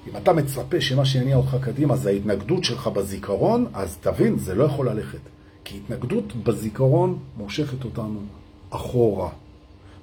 אם 0.07 0.17
אתה 0.17 0.33
מצפה 0.33 0.81
שמה 0.81 1.05
שיניע 1.05 1.35
אותך 1.35 1.57
קדימה 1.61 1.95
זה 1.95 2.09
ההתנגדות 2.09 2.63
שלך 2.63 2.87
בזיכרון, 2.87 3.65
אז 3.73 3.97
תבין, 4.01 4.37
זה 4.39 4.55
לא 4.55 4.63
יכול 4.63 4.89
ללכת. 4.89 5.19
כי 5.63 5.77
התנגדות 5.77 6.35
בזיכרון 6.35 7.17
מושכת 7.37 7.85
אותנו 7.85 8.19
אחורה, 8.69 9.29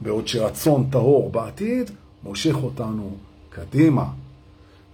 בעוד 0.00 0.28
שרצון 0.28 0.86
טהור 0.90 1.30
בעתיד 1.30 1.90
מושך 2.24 2.54
אותנו 2.62 3.10
קדימה. 3.50 4.04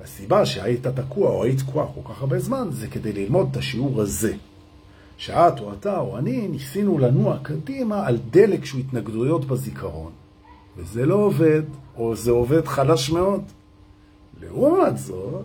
והסיבה 0.01 0.47
שהיית 0.47 0.87
תקוע 0.87 1.31
או 1.31 1.45
היית 1.45 1.59
תקועה 1.59 1.87
כל 1.95 2.12
כך 2.12 2.21
הרבה 2.21 2.38
זמן 2.38 2.69
זה 2.71 2.87
כדי 2.87 3.12
ללמוד 3.12 3.49
את 3.51 3.57
השיעור 3.57 4.03
הזה. 4.03 4.35
שאת 5.16 5.61
או 5.61 5.73
אתה 5.73 6.01
או 6.01 6.19
אני 6.19 6.49
ניסינו 6.49 6.99
לנוע 6.99 7.38
קדימה 7.42 8.07
על 8.07 8.19
דלק 8.31 8.64
שהוא 8.64 8.81
התנגדויות 8.81 9.45
בזיכרון. 9.45 10.12
וזה 10.77 11.07
לא 11.07 11.14
עובד, 11.14 11.62
או 11.97 12.16
זה 12.16 12.31
עובד 12.31 12.66
חלש 12.66 13.11
מאוד. 13.11 13.42
לעומת 14.42 14.99
זאת, 14.99 15.44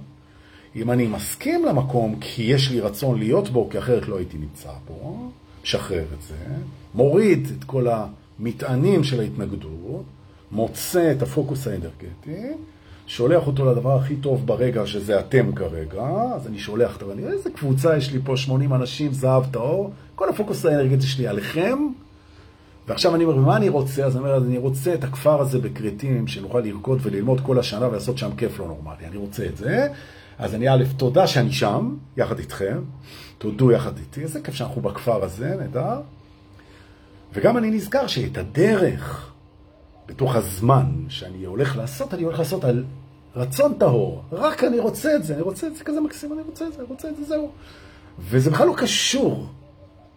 אם 0.75 0.91
אני 0.91 1.07
מסכים 1.07 1.65
למקום 1.65 2.15
כי 2.21 2.43
יש 2.43 2.71
לי 2.71 2.79
רצון 2.79 3.19
להיות 3.19 3.49
בו, 3.49 3.69
כי 3.69 3.79
אחרת 3.79 4.07
לא 4.07 4.17
הייתי 4.17 4.37
נמצא 4.37 4.69
בו, 4.87 5.31
משחרר 5.63 6.03
את 6.17 6.21
זה, 6.21 6.35
מוריד 6.95 7.47
את 7.57 7.63
כל 7.63 7.87
מטענים 8.39 9.03
של 9.03 9.19
ההתנגדות, 9.19 10.03
מוצא 10.51 11.11
את 11.11 11.21
הפוקוס 11.21 11.67
האנרגטי, 11.67 12.47
שולח 13.07 13.47
אותו 13.47 13.65
לדבר 13.65 13.95
הכי 13.95 14.15
טוב 14.15 14.47
ברגע 14.47 14.87
שזה 14.87 15.19
אתם 15.19 15.55
כרגע, 15.55 16.03
אז 16.35 16.47
אני 16.47 16.59
שולח 16.59 16.97
את 16.97 17.01
הרעיון, 17.01 17.31
איזה 17.31 17.49
קבוצה 17.49 17.97
יש 17.97 18.11
לי 18.11 18.19
פה, 18.23 18.37
80 18.37 18.73
אנשים, 18.73 19.13
זהב 19.13 19.43
טהור, 19.51 19.91
כל 20.15 20.29
הפוקוס 20.29 20.65
האנרגטי 20.65 21.07
שלי 21.07 21.27
עליכם, 21.27 21.77
ועכשיו 22.91 23.15
אני 23.15 23.23
אומר, 23.23 23.35
מה 23.35 23.57
אני 23.57 23.69
רוצה? 23.69 24.05
אז 24.05 24.15
אני 24.17 24.23
אומר, 24.23 24.37
אני 24.37 24.57
רוצה 24.57 24.93
את 24.93 25.03
הכפר 25.03 25.41
הזה 25.41 25.59
בקריטים, 25.59 26.27
שנוכל 26.27 26.59
לרקוד 26.59 26.99
וללמוד 27.01 27.41
כל 27.41 27.59
השנה 27.59 27.87
ולעשות 27.87 28.17
שם 28.17 28.29
כיף 28.37 28.59
לא 28.59 28.67
נורמלי. 28.67 29.05
אני 29.07 29.17
רוצה 29.17 29.45
את 29.45 29.57
זה. 29.57 29.87
אז 30.39 30.55
אני 30.55 30.69
א', 30.69 30.83
תודה 30.97 31.27
שאני 31.27 31.51
שם, 31.51 31.95
יחד 32.17 32.39
איתכם, 32.39 32.81
תודו 33.37 33.71
יחד 33.71 33.97
איתי, 33.97 34.21
איזה 34.21 34.41
כיף 34.41 34.55
שאנחנו 34.55 34.81
בכפר 34.81 35.23
הזה, 35.23 35.55
נדע. 35.59 35.97
וגם 37.33 37.57
אני 37.57 37.71
נזכר 37.71 38.07
שאת 38.07 38.37
הדרך, 38.37 39.31
בתוך 40.07 40.35
הזמן 40.35 40.91
שאני 41.09 41.45
הולך 41.45 41.77
לעשות, 41.77 42.13
אני 42.13 42.23
הולך 42.23 42.39
לעשות 42.39 42.63
על 42.63 42.83
רצון 43.35 43.73
טהור. 43.73 44.23
רק 44.31 44.63
אני 44.63 44.79
רוצה 44.79 45.15
את 45.15 45.23
זה, 45.23 45.33
אני 45.33 45.41
רוצה 45.41 45.67
את 45.67 45.75
זה 45.75 45.83
כזה 45.83 46.01
מקסים, 46.01 46.33
אני 46.33 46.41
רוצה 46.41 46.67
את 46.67 46.73
זה, 46.73 46.79
אני 46.79 46.87
רוצה 46.89 47.09
את 47.09 47.15
זה, 47.17 47.23
זהו. 47.23 47.51
וזה 48.19 48.49
בכלל 48.49 48.67
לא 48.67 48.73
קשור 48.77 49.49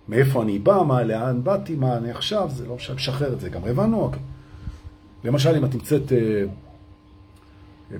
מאיפה 0.09 0.43
אני 0.43 0.59
בא, 0.59 0.83
מה, 0.87 1.03
לאן 1.03 1.45
באתי, 1.45 1.75
מה 1.75 1.97
אני 1.97 2.11
עכשיו, 2.11 2.51
זה 2.53 2.67
לא 2.67 2.75
משנה, 2.75 2.97
משחרר 2.97 3.33
את 3.33 3.41
זה, 3.41 3.49
גם 3.49 3.65
הבנו. 3.65 4.03
אוקיי. 4.03 4.23
למשל, 5.25 5.57
אם 5.57 5.65
את 5.65 5.75
נמצאת 5.75 6.13
אה, 6.13 6.45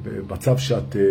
במצב 0.03 0.59
שאת 0.59 0.97
אה, 0.97 1.03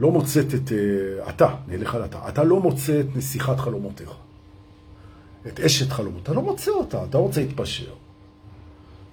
לא 0.00 0.10
מוצאת 0.10 0.54
את, 0.54 0.72
אה, 0.72 1.28
אתה, 1.28 1.54
נלך 1.68 1.94
על 1.94 2.04
אתה, 2.04 2.28
אתה 2.28 2.44
לא 2.44 2.60
מוצא 2.60 3.00
את 3.00 3.16
נסיכת 3.16 3.58
חלומותיך, 3.58 4.10
את 5.46 5.60
אשת 5.60 5.92
חלומות, 5.92 6.22
אתה 6.22 6.32
לא 6.32 6.42
מוצא 6.42 6.70
אותה, 6.70 7.04
אתה 7.04 7.18
רוצה 7.18 7.40
להתפשר. 7.40 7.92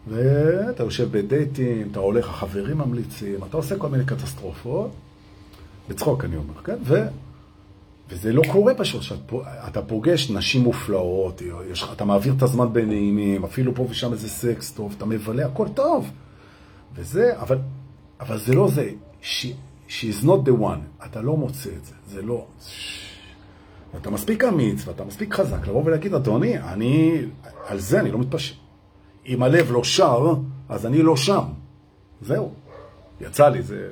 ואתה 0.07 0.83
יושב 0.83 1.17
בדייטים, 1.17 1.87
אתה 1.91 1.99
הולך, 1.99 2.29
החברים 2.29 2.77
ממליצים, 2.77 3.43
אתה 3.49 3.57
עושה 3.57 3.77
כל 3.77 3.89
מיני 3.89 4.05
קטסטרופות, 4.05 4.91
בצחוק 5.89 6.25
אני 6.25 6.35
אומר, 6.35 6.63
כן? 6.63 6.77
ו... 6.83 7.07
וזה 8.09 8.33
לא 8.33 8.41
קורה 8.51 8.73
פשוט, 8.73 9.01
שאתה 9.01 9.81
פוגש 9.81 10.31
נשים 10.31 10.61
מופלאות, 10.61 11.41
יש, 11.71 11.85
אתה 11.93 12.05
מעביר 12.05 12.33
את 12.37 12.41
הזמן 12.41 12.73
בנעימים, 12.73 13.43
אפילו 13.43 13.75
פה 13.75 13.87
ושם 13.89 14.13
איזה 14.13 14.29
סקס 14.29 14.71
טוב, 14.71 14.93
אתה 14.97 15.05
מבלה, 15.05 15.45
הכל 15.45 15.67
טוב. 15.73 16.11
וזה, 16.95 17.39
אבל, 17.39 17.57
אבל 18.19 18.37
זה 18.37 18.55
לא 18.55 18.67
זה. 18.67 18.89
She, 19.21 19.47
she 19.87 19.91
is 19.91 20.25
not 20.25 20.47
the 20.47 20.61
one. 20.61 21.05
אתה 21.05 21.21
לא 21.21 21.37
מוצא 21.37 21.69
את 21.69 21.85
זה, 21.85 21.93
זה 22.07 22.21
לא... 22.21 22.45
ואתה 23.93 24.09
מספיק 24.09 24.43
אמיץ 24.43 24.87
ואתה 24.87 25.03
מספיק 25.03 25.33
חזק 25.33 25.67
לבוא 25.67 25.83
ולהגיד, 25.85 26.13
אדוני, 26.13 26.59
אני, 26.59 27.21
על 27.67 27.79
זה 27.79 27.99
אני 27.99 28.11
לא 28.11 28.19
מתפשר. 28.19 28.55
אם 29.25 29.43
הלב 29.43 29.71
לא 29.71 29.83
שר, 29.83 30.33
אז 30.69 30.85
אני 30.85 31.01
לא 31.01 31.15
שם. 31.15 31.43
זהו. 32.21 32.51
יצא 33.21 33.49
לי, 33.49 33.61
זה... 33.61 33.89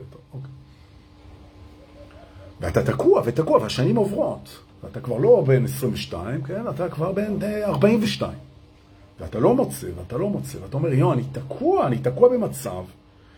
ואתה 2.62 2.84
תקוע 2.84 3.22
ותקוע, 3.26 3.58
והשנים 3.62 3.96
עוברות. 3.96 4.60
ואתה 4.84 5.00
כבר 5.00 5.18
לא 5.18 5.44
בן 5.48 5.66
22, 5.66 6.44
כן? 6.44 6.62
אתה 6.70 6.90
כבר 6.90 7.12
בן 7.12 7.38
42. 7.64 8.32
ואתה 9.20 9.40
לא 9.40 9.56
מוצא, 9.56 9.88
ואתה 9.98 10.18
לא 10.18 10.30
מוצא, 10.30 10.58
ואתה 10.62 10.78
אומר, 10.78 10.94
יו, 10.94 11.14
אני 11.14 11.24
תקוע, 11.32 11.88
אני 11.88 11.98
תקוע 11.98 12.30
במצב 12.30 12.84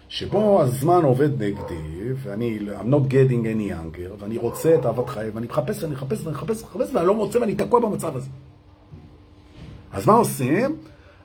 שבו 0.10 0.62
הזמן 0.62 1.04
עובד 1.04 1.44
נגדי, 1.44 2.14
ואני, 2.24 2.60
I'm 2.60 2.86
not 2.86 3.12
getting 3.12 3.44
any 3.44 3.72
younger, 3.72 4.22
ואני 4.24 4.38
רוצה 4.38 4.76
את 4.76 4.86
אהבת 4.86 5.10
חיי, 5.10 5.30
ואני 5.30 5.48
מחפש, 5.48 5.84
ואני 5.84 5.94
מחפש, 5.94 6.22
ואני 6.22 6.32
מחפש, 6.32 6.64
מחפש, 6.64 6.94
ואני 6.94 7.08
לא 7.08 7.16
מוצא, 7.16 7.40
ואני 7.40 7.56
תקוע 7.56 7.80
במצב 7.80 8.16
הזה. 8.16 8.30
אז 9.94 10.08
מה 10.08 10.14
עושים? 10.14 10.76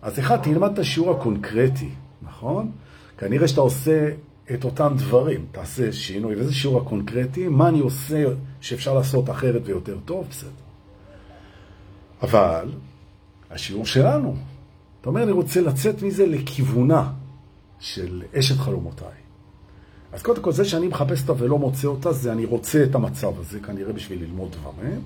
אז 0.03 0.19
אחד, 0.19 0.37
תלמד 0.43 0.73
את 0.73 0.79
השיעור 0.79 1.11
הקונקרטי, 1.11 1.89
נכון? 2.23 2.71
כנראה 3.19 3.49
שאתה 3.49 3.61
עושה 3.61 4.09
את 4.55 4.65
אותם 4.65 4.93
דברים, 4.97 5.47
תעשה 5.53 5.93
שינוי, 5.93 6.35
וזה 6.41 6.55
שיעור 6.55 6.81
הקונקרטי, 6.81 7.49
מה 7.49 7.69
אני 7.69 7.81
עושה 7.81 8.25
שאפשר 8.61 8.95
לעשות 8.95 9.31
אחרת 9.31 9.63
ויותר 9.65 9.97
טוב, 10.05 10.27
בסדר. 10.31 10.51
אבל, 12.23 12.69
השיעור 13.51 13.87
שלנו, 13.87 14.37
אתה 15.01 15.09
אומר, 15.09 15.23
אני 15.23 15.33
רוצה 15.33 15.61
לצאת 15.61 16.03
מזה 16.03 16.27
לכיוונה 16.27 17.13
של 17.81 18.23
אשת 18.35 18.57
חלומותיי. 18.57 19.23
אז 20.13 20.23
קודם 20.23 20.43
כל, 20.43 20.53
זה 20.53 20.65
שאני 20.65 20.89
מחפש 20.89 21.29
אותה 21.29 21.45
ולא 21.45 21.59
מוצא 21.59 21.89
אותה, 21.89 22.13
זה 22.13 22.33
אני 22.33 22.45
רוצה 22.45 22.85
את 22.85 22.95
המצב 22.95 23.41
הזה, 23.41 23.61
כנראה 23.61 23.93
בשביל 23.93 24.23
ללמוד 24.23 24.53
דברים, 24.53 25.01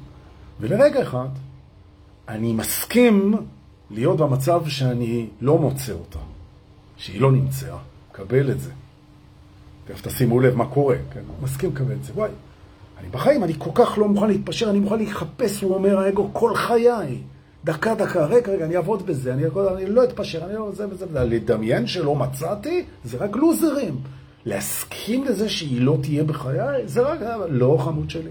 ולרגע 0.61 1.03
אחד, 1.03 1.29
אני 2.29 2.53
מסכים 2.53 3.35
להיות 3.91 4.17
במצב 4.17 4.69
שאני 4.69 5.29
לא 5.41 5.59
מוצא 5.59 5.93
אותה, 5.93 6.19
שהיא 6.97 7.21
לא 7.21 7.33
נמצאה, 7.33 7.79
קבל 8.13 8.51
את 8.51 8.61
זה. 8.61 8.71
תכף 9.87 10.03
תשימו 10.03 10.41
לב 10.41 10.55
מה 10.55 10.67
קורה, 10.67 10.97
כן? 11.13 11.21
מסכים 11.43 11.71
לקבל 11.71 11.93
את 11.93 12.05
זה. 12.05 12.13
וואי, 12.15 12.31
אני 13.01 13.09
בחיים, 13.09 13.45
אני 13.45 13.53
כל 13.59 13.71
כך 13.75 13.99
לא 13.99 14.09
מוכן 14.09 14.27
להתפשר, 14.29 14.71
אני 14.71 14.79
מוכן 14.79 14.97
להיחפש, 14.97 15.63
הוא 15.63 15.75
אומר 15.75 15.99
האגו, 15.99 16.31
כל 16.33 16.55
חיי. 16.55 17.19
דקה, 17.65 17.95
דקה, 17.95 18.27
רגע, 18.27 18.53
רגע, 18.53 18.65
אני 18.65 18.77
אעבוד 18.77 19.07
בזה, 19.07 19.35
אני, 19.35 19.43
אני 19.77 19.87
לא 19.87 20.05
אתפשר, 20.05 20.45
אני 20.45 20.55
לא... 20.55 20.71
זה 20.73 20.89
וזה 20.89 21.07
וזה. 21.09 21.25
לדמיין 21.25 21.87
שלא 21.87 22.15
מצאתי, 22.15 22.85
זה 23.05 23.19
רק 23.19 23.37
לוזרים. 23.37 23.97
להסכים 24.45 25.25
לזה 25.25 25.49
שהיא 25.49 25.81
לא 25.81 25.97
תהיה 26.03 26.25
בחיי, 26.25 26.89
זה 26.89 27.01
רק... 27.01 27.19
לא 27.49 27.79
חמוד 27.81 28.11
שלי. 28.11 28.31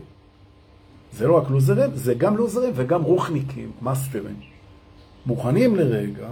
זה 1.14 1.28
לא 1.28 1.38
רק 1.38 1.50
לוזרים, 1.50 1.90
זה 1.94 2.14
גם 2.14 2.38
לוזרים 2.38 2.72
וגם 2.76 3.04
רוחניקים, 3.04 3.72
מאסטרים. 3.82 4.36
מוכנים 5.26 5.76
לרגע 5.76 6.28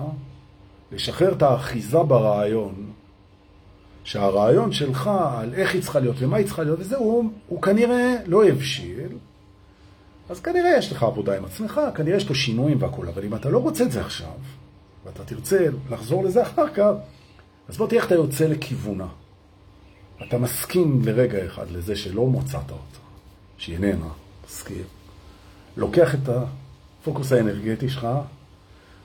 לשחרר 0.91 1.31
את 1.31 1.41
האחיזה 1.41 2.03
ברעיון, 2.03 2.73
שהרעיון 4.03 4.71
שלך 4.71 5.09
על 5.39 5.53
איך 5.53 5.73
היא 5.73 5.81
צריכה 5.81 5.99
להיות 5.99 6.15
ומה 6.19 6.37
היא 6.37 6.45
צריכה 6.45 6.63
להיות, 6.63 6.79
וזה 6.79 6.97
הוא, 6.97 7.31
הוא 7.47 7.61
כנראה 7.61 8.15
לא 8.25 8.45
הבשיל, 8.45 9.09
אז 10.29 10.39
כנראה 10.39 10.77
יש 10.77 10.91
לך 10.91 11.03
עבודה 11.03 11.37
עם 11.37 11.45
עצמך, 11.45 11.81
כנראה 11.95 12.17
יש 12.17 12.25
פה 12.25 12.35
שינויים 12.35 12.81
והכול, 12.81 13.07
אבל 13.07 13.25
אם 13.25 13.35
אתה 13.35 13.49
לא 13.49 13.57
רוצה 13.57 13.83
את 13.83 13.91
זה 13.91 14.01
עכשיו, 14.01 14.33
ואתה 15.05 15.23
תרצה 15.23 15.67
לחזור 15.89 16.23
לזה 16.23 16.43
אחר 16.43 16.73
כך, 16.73 16.91
אז 17.69 17.77
בוא 17.77 17.87
תראה 17.87 18.01
איך 18.01 18.07
אתה 18.07 18.15
יוצא 18.15 18.45
לכיוונה. 18.45 19.07
אתה 20.27 20.37
מסכים 20.37 21.01
לרגע 21.05 21.45
אחד 21.45 21.71
לזה 21.71 21.95
שלא 21.95 22.25
מוצאת 22.25 22.71
אותה, 22.71 22.99
שהיא 23.57 23.75
איננה, 23.75 24.09
מסכים. 24.45 24.83
לוקח 25.77 26.15
את 26.15 26.29
הפוקוס 26.29 27.31
האנרגטי 27.31 27.89
שלך, 27.89 28.07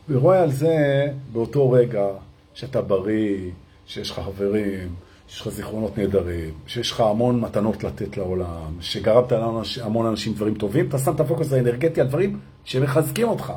ורואה 0.09 0.43
על 0.43 0.53
זה 0.53 1.07
באותו 1.33 1.71
רגע 1.71 2.07
שאתה 2.55 2.83
בריא, 2.83 3.51
שיש 3.89 4.11
לך 4.11 4.21
חברים, 4.25 4.95
שיש 5.29 5.41
לך 5.41 5.49
זיכרונות 5.49 5.99
נהדרים, 5.99 6.55
שיש 6.67 6.93
לך 6.93 7.01
המון 7.01 7.41
מתנות 7.41 7.85
לתת 7.85 8.17
לעולם, 8.17 8.77
שגרמת 8.81 9.33
להמון 9.33 10.07
אנשים 10.07 10.35
דברים 10.35 10.55
טובים, 10.55 10.89
אתה 10.89 10.99
שם 10.99 11.15
את 11.15 11.21
הפוקוס 11.21 11.53
האנרגטי 11.53 12.01
על 12.01 12.07
דברים 12.07 12.41
שמחזקים 12.65 13.29
אותך. 13.29 13.53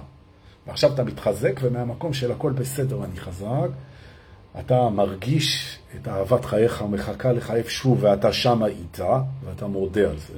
ועכשיו 0.68 0.94
אתה 0.94 1.04
מתחזק, 1.04 1.60
ומהמקום 1.64 2.14
של 2.14 2.32
הכל 2.32 2.52
בסדר 2.52 3.04
אני 3.04 3.20
חזק, 3.20 3.70
אתה 4.60 4.90
מרגיש 4.90 5.80
את 5.96 6.08
אהבת 6.08 6.46
חייך 6.46 6.84
מחכה 6.90 7.32
לך 7.32 7.52
איפשהו, 7.52 7.98
ואתה 8.00 8.34
שם 8.34 8.64
איתה, 8.66 9.22
ואתה 9.46 9.68
מודה 9.68 10.10
על 10.10 10.18
זה. 10.18 10.34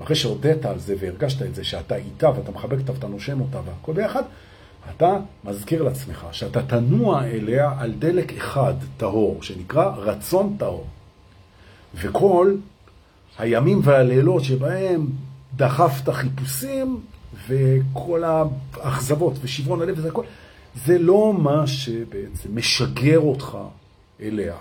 ואחרי 0.00 0.16
שהודית 0.16 0.66
על 0.66 0.78
זה 0.78 0.94
והרגשת 1.00 1.42
את 1.42 1.54
זה, 1.54 1.64
שאתה 1.64 1.96
איתה, 1.96 2.30
ואתה 2.36 2.52
מחבק 2.52 2.78
אותה 2.78 2.92
ואתה 2.92 3.06
נושם 3.06 3.40
אותה, 3.40 3.60
והכל 3.64 3.92
ביחד, 3.92 4.22
אתה 4.96 5.16
מזכיר 5.44 5.82
לעצמך 5.82 6.26
שאתה 6.32 6.62
תנוע 6.62 7.24
אליה 7.24 7.72
על 7.78 7.92
דלק 7.98 8.32
אחד 8.32 8.74
טהור, 8.96 9.42
שנקרא 9.42 9.92
רצון 9.96 10.56
טהור. 10.58 10.86
וכל 11.94 12.54
הימים 13.38 13.80
והלילות 13.84 14.44
שבהם 14.44 15.06
דחפת 15.56 16.08
חיפושים, 16.12 17.00
וכל 17.48 18.24
האכזבות 18.24 19.34
ושברון 19.42 19.82
הלב 19.82 19.98
וזה 19.98 20.08
הכל, 20.08 20.24
זה 20.74 20.98
לא 20.98 21.34
מה 21.38 21.66
שבעצם 21.66 22.56
משגר 22.56 23.18
אותך 23.18 23.58
אליה. 24.20 24.54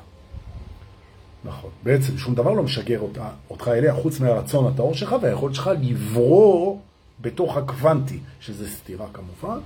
נכון. 1.45 1.69
בעצם 1.83 2.17
שום 2.17 2.35
דבר 2.35 2.53
לא 2.53 2.63
משגר 2.63 2.99
אותה, 2.99 3.29
אותך 3.49 3.67
אליה 3.67 3.93
חוץ 3.93 4.19
מהרצון 4.19 4.67
הטהור 4.67 4.93
שלך 4.93 5.15
והיכולת 5.21 5.55
שלך 5.55 5.69
לברור 5.81 6.81
בתוך 7.21 7.57
הקוונטי, 7.57 8.19
שזה 8.39 8.69
סתירה 8.69 9.05
כמובן, 9.13 9.59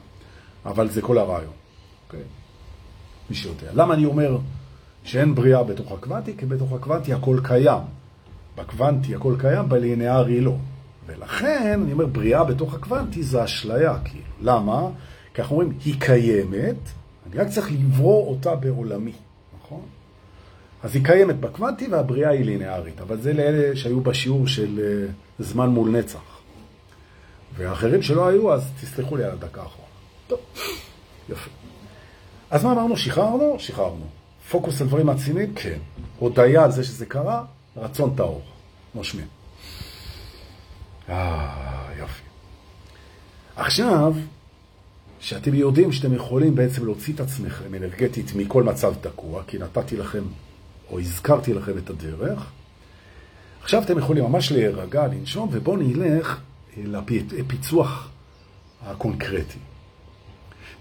אבל 0.65 0.89
זה 0.89 1.02
כל 1.02 1.17
הרעיון. 1.17 1.52
Okay. 1.52 2.08
אוקיי? 2.08 2.23
מי 3.30 3.36
שיודע. 3.36 3.67
למה 3.73 3.93
אני 3.93 4.06
אומר 4.06 4.38
שאין 5.04 5.36
בריאה 5.36 5.63
בתוך 5.63 5.91
הקוונטי? 5.91 6.34
כי 6.38 6.45
בתוך 6.45 6.71
הקוונטי 6.71 7.13
הכל 7.13 7.38
קיים. 7.43 7.82
בקוונטי 8.58 9.15
הכל 9.15 9.36
קיים, 9.39 9.69
בלינארי 9.69 10.41
לא. 10.41 10.56
ולכן, 11.06 11.80
אני 11.84 11.93
אומר, 11.93 12.06
בריאה 12.06 12.43
בתוך 12.43 12.73
הקוונטי 12.73 13.23
זה 13.23 13.43
אשליה, 13.43 13.97
כאילו. 14.06 14.23
למה? 14.41 14.89
כי 15.34 15.41
אנחנו 15.41 15.56
אומרים, 15.56 15.78
היא 15.86 15.95
קיימת, 15.99 16.76
אני 17.28 17.41
רק 17.41 17.47
צריך 17.47 17.71
לברוא 17.71 18.30
אותה 18.30 18.56
בעולמי, 18.56 19.13
נכון? 19.60 19.82
אז 20.84 20.95
היא 20.95 21.06
קיימת 21.06 21.39
בקוונטי 21.39 21.88
והבריאה 21.88 22.30
היא 22.30 22.45
לינארית, 22.45 23.02
אבל 23.02 23.21
זה 23.21 23.34
לאלה 23.34 23.76
שהיו 23.76 24.02
בשיעור 24.02 24.47
של 24.47 24.80
uh, 25.39 25.43
זמן 25.43 25.69
מול 25.69 25.89
נצח. 25.89 26.39
ואחרים 27.56 28.02
שלא 28.02 28.28
היו, 28.28 28.54
אז 28.54 28.71
תסלחו 28.82 29.17
לי 29.17 29.23
על 29.23 29.32
הדקה 29.32 29.62
האחרונה. 29.62 29.82
טוב, 30.27 30.39
יפה. 31.29 31.49
אז 32.51 32.63
מה 32.63 32.71
אמרנו? 32.71 32.97
שחררנו? 32.97 33.55
שחררנו. 33.59 34.05
פוקוס 34.49 34.81
על 34.81 34.88
דברים 34.88 35.05
מעצימים? 35.05 35.53
כן. 35.55 35.79
הודיה 36.19 36.63
על 36.63 36.71
זה 36.71 36.83
שזה 36.83 37.05
קרה? 37.05 37.45
רצון 37.77 38.13
טהור. 38.15 38.41
נושמים. 38.95 39.27
אה, 41.09 41.89
יופי. 41.99 42.21
עכשיו, 43.55 44.13
שאתם 45.19 45.53
יודעים 45.53 45.91
שאתם 45.91 46.13
יכולים 46.13 46.55
בעצם 46.55 46.86
להוציא 46.86 47.13
את 47.13 47.19
עצמכם 47.19 47.75
אנרגטית 47.75 48.36
מכל 48.36 48.63
מצב 48.63 48.93
תקוע, 49.01 49.43
כי 49.47 49.57
נתתי 49.57 49.97
לכם, 49.97 50.23
או 50.89 50.99
הזכרתי 50.99 51.53
לכם 51.53 51.77
את 51.77 51.89
הדרך, 51.89 52.51
עכשיו 53.62 53.83
אתם 53.83 53.97
יכולים 53.97 54.23
ממש 54.23 54.51
להירגע, 54.51 55.07
לנשום, 55.07 55.49
ובואו 55.51 55.77
נלך 55.77 56.39
לפיצוח 57.31 58.09
הקונקרטי. 58.86 59.59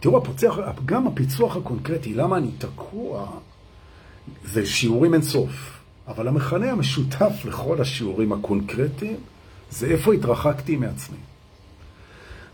תראו, 0.03 0.19
הפיצוח, 0.19 0.59
גם 0.87 1.07
הפיצוח 1.07 1.57
הקונקרטי, 1.57 2.15
למה 2.15 2.37
אני 2.37 2.51
תקוע, 2.59 3.27
זה 4.45 4.67
שיעורים 4.67 5.15
אינסוף. 5.15 5.81
אבל 6.09 6.29
המכנה 6.29 6.71
המשותף 6.71 7.33
לכל 7.45 7.81
השיעורים 7.81 8.33
הקונקרטיים 8.33 9.17
זה 9.71 9.87
איפה 9.87 10.13
התרחקתי 10.13 10.77
מעצמי. 10.77 11.17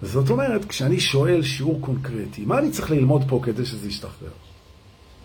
זאת 0.03 0.31
אומרת, 0.31 0.65
כשאני 0.65 1.01
שואל 1.01 1.43
שיעור 1.43 1.81
קונקרטי, 1.81 2.45
מה 2.45 2.59
אני 2.59 2.71
צריך 2.71 2.91
ללמוד 2.91 3.25
פה 3.29 3.41
כדי 3.43 3.67
שזה 3.67 3.89
ישתחרר? 3.89 4.31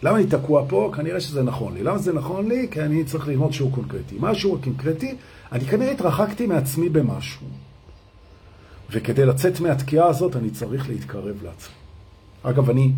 למה 0.03 0.17
אני 0.17 0.27
תקוע 0.27 0.65
פה? 0.69 0.91
כנראה 0.95 1.19
שזה 1.19 1.43
נכון 1.43 1.73
לי. 1.73 1.83
למה 1.83 1.97
זה 1.97 2.13
נכון 2.13 2.47
לי? 2.47 2.67
כי 2.71 2.81
אני 2.81 3.03
צריך 3.03 3.27
ללמוד 3.27 3.53
שיעור 3.53 3.71
קונקרטי. 3.71 4.15
מה 4.19 4.29
השיעור 4.29 4.57
הקונקרטי? 4.62 5.15
אני 5.51 5.65
כנראה 5.65 5.91
התרחקתי 5.91 6.47
מעצמי 6.47 6.89
במשהו. 6.89 7.47
וכדי 8.89 9.25
לצאת 9.25 9.59
מהתקיעה 9.59 10.07
הזאת 10.07 10.36
אני 10.36 10.49
צריך 10.49 10.89
להתקרב 10.89 11.43
לעצמי. 11.43 11.83
אגב, 12.43 12.69
אני 12.69 12.91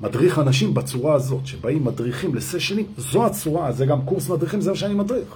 מדריך 0.00 0.38
אנשים 0.38 0.74
בצורה 0.74 1.14
הזאת, 1.14 1.46
שבאים 1.46 1.84
מדריכים 1.84 2.34
לסשנים, 2.34 2.86
זו 2.96 3.26
הצורה, 3.26 3.72
זה 3.72 3.86
גם 3.86 4.02
קורס 4.04 4.28
מדריכים, 4.28 4.60
זה 4.60 4.70
מה 4.70 4.76
שאני 4.76 4.94
מדריך. 4.94 5.34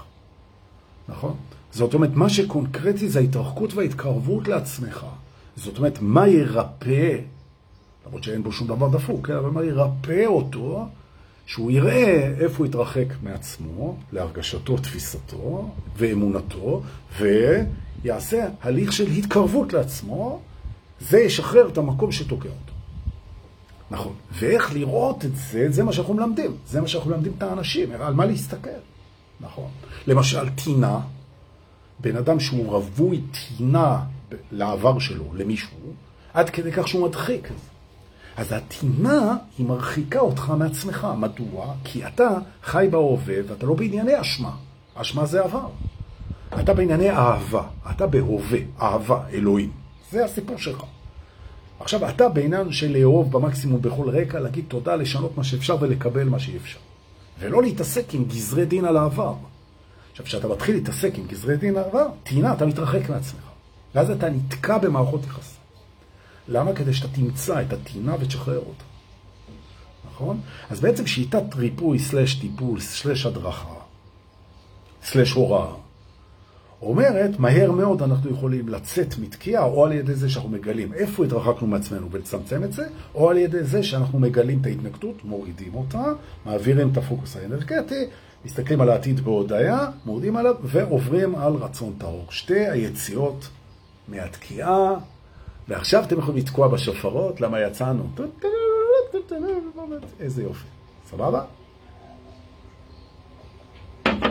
נכון? 1.08 1.34
זאת 1.72 1.94
אומרת, 1.94 2.10
מה 2.14 2.28
שקונקרטי 2.28 3.08
זה 3.08 3.18
ההתרחקות 3.18 3.74
וההתקרבות 3.74 4.48
לעצמך. 4.48 5.06
זאת 5.56 5.78
אומרת, 5.78 5.98
מה 6.00 6.28
ירפא, 6.28 7.18
למרות 8.06 8.24
שאין 8.24 8.42
בו 8.42 8.52
שום 8.52 8.68
דבר 8.68 8.88
דפוק, 8.88 9.26
כן? 9.26 9.34
אבל 9.34 9.50
מה 9.50 9.64
ירפא 9.64 10.26
אותו, 10.26 10.86
שהוא 11.46 11.70
יראה 11.70 12.34
איפה 12.40 12.58
הוא 12.58 12.66
יתרחק 12.66 13.06
מעצמו, 13.22 13.96
להרגשתו, 14.12 14.76
תפיסתו 14.76 15.68
ואמונתו, 15.96 16.82
ויעשה 17.20 18.48
הליך 18.62 18.92
של 18.92 19.06
התקרבות 19.06 19.72
לעצמו, 19.72 20.40
זה 21.00 21.20
ישחרר 21.20 21.68
את 21.68 21.78
המקום 21.78 22.12
שתוקע 22.12 22.48
אותו. 22.48 22.69
נכון. 23.90 24.12
ואיך 24.32 24.72
לראות 24.72 25.24
את 25.24 25.36
זה, 25.36 25.66
זה 25.70 25.84
מה 25.84 25.92
שאנחנו 25.92 26.14
מלמדים. 26.14 26.56
זה 26.66 26.80
מה 26.80 26.88
שאנחנו 26.88 27.10
מלמדים 27.10 27.32
את 27.38 27.42
האנשים, 27.42 27.92
על 27.92 28.14
מה 28.14 28.26
להסתכל. 28.26 28.70
נכון. 29.40 29.68
למשל, 30.06 30.48
טינה, 30.48 31.00
בן 32.00 32.16
אדם 32.16 32.40
שהוא 32.40 32.72
רווי 32.72 33.20
טינה 33.30 34.00
לעבר 34.52 34.98
שלו, 34.98 35.24
למישהו, 35.34 35.76
עד 36.34 36.50
כדי 36.50 36.72
כך 36.72 36.88
שהוא 36.88 37.06
מדחיק. 37.06 37.48
אז 38.36 38.52
הטינה 38.52 39.36
היא 39.58 39.66
מרחיקה 39.66 40.20
אותך 40.20 40.52
מעצמך. 40.58 41.06
מדוע? 41.18 41.74
כי 41.84 42.06
אתה 42.06 42.28
חי 42.62 42.86
בהווה 42.90 43.34
ואתה 43.48 43.66
לא 43.66 43.74
בענייני 43.74 44.20
אשמה. 44.20 44.56
אשמה 44.94 45.26
זה 45.26 45.44
עבר. 45.44 45.68
אתה 46.60 46.74
בענייני 46.74 47.10
אהבה. 47.10 47.62
אתה 47.90 48.06
בהווה, 48.06 48.58
אהבה, 48.82 49.22
אלוהים. 49.32 49.70
זה 50.10 50.24
הסיפור 50.24 50.58
שלך. 50.58 50.84
עכשיו, 51.80 52.08
אתה 52.08 52.28
בעניין 52.28 52.72
של 52.72 52.96
לאהוב 52.98 53.32
במקסימום 53.32 53.82
בכל 53.82 54.08
רקע, 54.10 54.40
להגיד 54.40 54.64
תודה, 54.68 54.96
לשנות 54.96 55.36
מה 55.36 55.44
שאפשר 55.44 55.76
ולקבל 55.80 56.24
מה 56.24 56.38
שאי 56.38 56.56
אפשר. 56.56 56.78
ולא 57.38 57.62
להתעסק 57.62 58.14
עם 58.14 58.24
גזרי 58.24 58.64
דין 58.64 58.84
על 58.84 58.96
העבר. 58.96 59.34
עכשיו, 60.10 60.26
כשאתה 60.26 60.48
מתחיל 60.48 60.74
להתעסק 60.74 61.18
עם 61.18 61.26
גזרי 61.26 61.56
דין 61.56 61.76
על 61.76 61.84
העבר, 61.84 62.06
תהינה, 62.22 62.52
אתה 62.52 62.66
מתרחק 62.66 63.10
מעצמך. 63.10 63.42
ואז 63.94 64.10
אתה 64.10 64.30
נתקע 64.30 64.78
במערכות 64.78 65.24
יחסים. 65.24 65.60
למה? 66.48 66.72
כדי 66.72 66.94
שאתה 66.94 67.08
תמצא 67.08 67.62
את 67.62 67.72
הטינה 67.72 68.14
ותשחרר 68.20 68.58
אותה. 68.58 68.84
נכון? 70.12 70.40
אז 70.70 70.80
בעצם 70.80 71.06
שיטת 71.06 71.54
ריפוי 71.54 71.98
סלש 71.98 72.34
טיפול 72.34 72.80
סלש 72.80 73.26
הדרכה 73.26 73.74
סלש 75.02 75.32
הוראה 75.32 75.72
אומרת, 76.82 77.38
מהר 77.38 77.72
מאוד 77.72 78.02
אנחנו 78.02 78.30
יכולים 78.30 78.68
לצאת 78.68 79.18
מתקיעה, 79.18 79.64
או 79.64 79.84
על 79.84 79.92
ידי 79.92 80.14
זה 80.14 80.28
שאנחנו 80.28 80.50
מגלים 80.50 80.92
איפה 80.94 81.24
התרחקנו 81.24 81.66
מעצמנו 81.66 82.10
ולצמצם 82.10 82.64
את 82.64 82.72
זה, 82.72 82.86
או 83.14 83.30
על 83.30 83.36
ידי 83.36 83.64
זה 83.64 83.82
שאנחנו 83.82 84.18
מגלים 84.18 84.60
את 84.60 84.66
ההתנגדות, 84.66 85.24
מורידים 85.24 85.74
אותה, 85.74 86.04
מעבירים 86.46 86.90
את 86.92 86.96
הפוקוס 86.96 87.36
האנרגטי, 87.36 88.04
מסתכלים 88.44 88.80
על 88.80 88.90
העתיד 88.90 89.20
בהודעה, 89.20 89.90
מורידים 90.06 90.36
עליו, 90.36 90.54
ועוברים 90.62 91.34
על 91.34 91.52
רצון 91.52 91.92
טהור. 91.98 92.26
שתי 92.30 92.68
היציאות 92.68 93.48
מהתקיעה, 94.08 94.94
ועכשיו 95.68 96.04
אתם 96.04 96.18
יכולים 96.18 96.40
לתקוע 96.40 96.68
בשופרות, 96.68 97.40
למה 97.40 97.60
יצאנו? 97.60 98.08
איזה 100.20 100.42
יופי. 100.42 100.66
סבבה? 101.10 101.44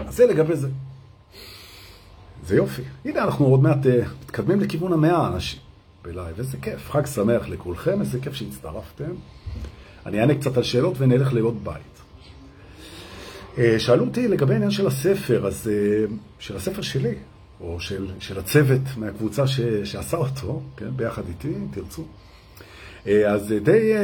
אז 0.07 0.15
זה 0.15 0.25
לגבי 0.25 0.55
זה. 0.55 0.67
זה 2.49 2.55
יופי. 2.55 2.81
הנה, 3.05 3.23
אנחנו 3.23 3.45
עוד 3.45 3.63
מעט 3.63 3.85
uh, 3.85 3.89
מתקדמים 4.23 4.59
לכיוון 4.59 4.93
המאה 4.93 5.27
אנשים 5.27 5.59
בלייב. 6.03 6.39
איזה 6.39 6.57
כיף. 6.61 6.89
חג 6.89 7.05
שמח 7.05 7.49
לכולכם, 7.49 8.01
איזה 8.01 8.19
כיף 8.19 8.33
שהצטרפתם. 8.33 9.11
אני 10.05 10.21
אענה 10.21 10.35
קצת 10.35 10.57
על 10.57 10.63
שאלות 10.63 10.95
ונלך 10.97 11.33
לעוד 11.33 11.63
בית. 11.63 11.83
Uh, 13.55 13.59
שאלו 13.77 14.05
אותי 14.05 14.27
לגבי 14.27 14.53
העניין 14.53 14.71
של 14.71 14.87
הספר, 14.87 15.47
אז 15.47 15.69
uh, 16.07 16.11
של 16.39 16.55
הספר 16.55 16.81
שלי, 16.81 17.13
או 17.61 17.79
של, 17.79 18.07
של 18.19 18.39
הצוות 18.39 18.81
מהקבוצה 18.97 19.47
ש, 19.47 19.59
שעשה 19.83 20.17
אותו, 20.17 20.61
כן, 20.77 20.89
ביחד 20.95 21.23
איתי, 21.27 21.47
אם 21.47 21.67
תרצו. 21.71 22.03
Uh, 23.05 23.09
אז 23.27 23.53
די 23.63 23.93
uh, 23.93 23.97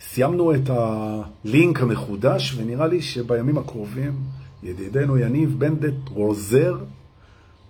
סיימנו 0.00 0.54
את 0.54 0.70
הלינק 0.70 1.80
המחודש, 1.80 2.54
ונראה 2.56 2.86
לי 2.86 3.02
שבימים 3.02 3.58
הקרובים 3.58 4.12
ידידנו 4.62 5.18
יניב 5.18 5.54
בנדט 5.58 6.08
רוזר 6.08 6.76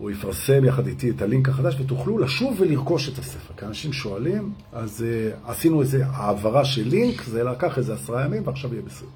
הוא 0.02 0.10
יפרסם 0.10 0.64
יחד 0.64 0.86
איתי 0.86 1.10
את 1.10 1.22
הלינק 1.22 1.48
החדש, 1.48 1.76
ותוכלו 1.80 2.18
לשוב 2.18 2.56
ולרכוש 2.58 3.08
את 3.08 3.18
הספר. 3.18 3.54
כי 3.56 3.64
אנשים 3.64 3.92
שואלים, 3.92 4.52
אז 4.72 5.04
uh, 5.04 5.50
עשינו 5.50 5.80
איזו 5.80 5.98
העברה 6.10 6.64
של 6.64 6.88
לינק, 6.88 7.22
זה 7.22 7.44
לקח 7.44 7.78
איזה 7.78 7.94
עשרה 7.94 8.24
ימים, 8.24 8.42
ועכשיו 8.46 8.72
יהיה 8.72 8.82
בסדר. 8.82 9.08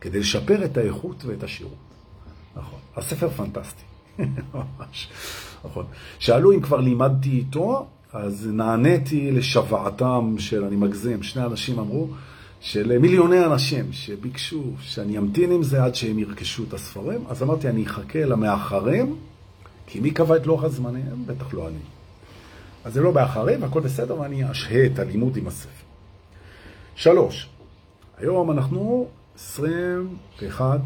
כדי 0.00 0.18
לשפר 0.18 0.64
את 0.64 0.76
האיכות 0.76 1.24
ואת 1.24 1.42
השירות. 1.42 1.74
נכון. 2.56 2.78
הספר 2.96 3.28
פנטסטי. 3.28 3.82
ממש. 4.54 5.08
נכון. 5.64 5.84
שאלו 6.18 6.52
אם 6.52 6.60
כבר 6.60 6.80
לימדתי 6.80 7.30
איתו, 7.30 7.86
אז 8.12 8.48
נעניתי 8.52 9.32
לשוועתם 9.32 10.34
של, 10.38 10.64
אני 10.64 10.76
מגזים, 10.76 11.22
שני 11.22 11.44
אנשים 11.44 11.78
אמרו, 11.78 12.08
של 12.60 12.98
מיליוני 12.98 13.44
אנשים 13.44 13.92
שביקשו 13.92 14.62
שאני 14.80 15.18
אמתין 15.18 15.52
עם 15.52 15.62
זה 15.62 15.84
עד 15.84 15.94
שהם 15.94 16.18
ירכשו 16.18 16.64
את 16.68 16.74
הספרים, 16.74 17.20
אז 17.28 17.42
אמרתי, 17.42 17.68
אני 17.68 17.86
אחכה 17.86 18.24
למאחרים, 18.24 19.16
כי 19.86 20.00
מי 20.00 20.10
קבע 20.10 20.36
את 20.36 20.46
לוח 20.46 20.64
הזמנים? 20.64 21.26
בטח 21.26 21.54
לא 21.54 21.68
אני. 21.68 21.78
אז 22.84 22.94
זה 22.94 23.00
לא 23.00 23.10
באחרים, 23.10 23.64
הכל 23.64 23.80
בסדר, 23.80 24.20
ואני 24.20 24.50
אשהה 24.50 24.86
את 24.86 24.98
הלימוד 24.98 25.36
עם 25.36 25.46
הספר. 25.46 25.84
שלוש, 26.94 27.48
היום 28.18 28.50
אנחנו 28.50 29.08
21 29.36 30.80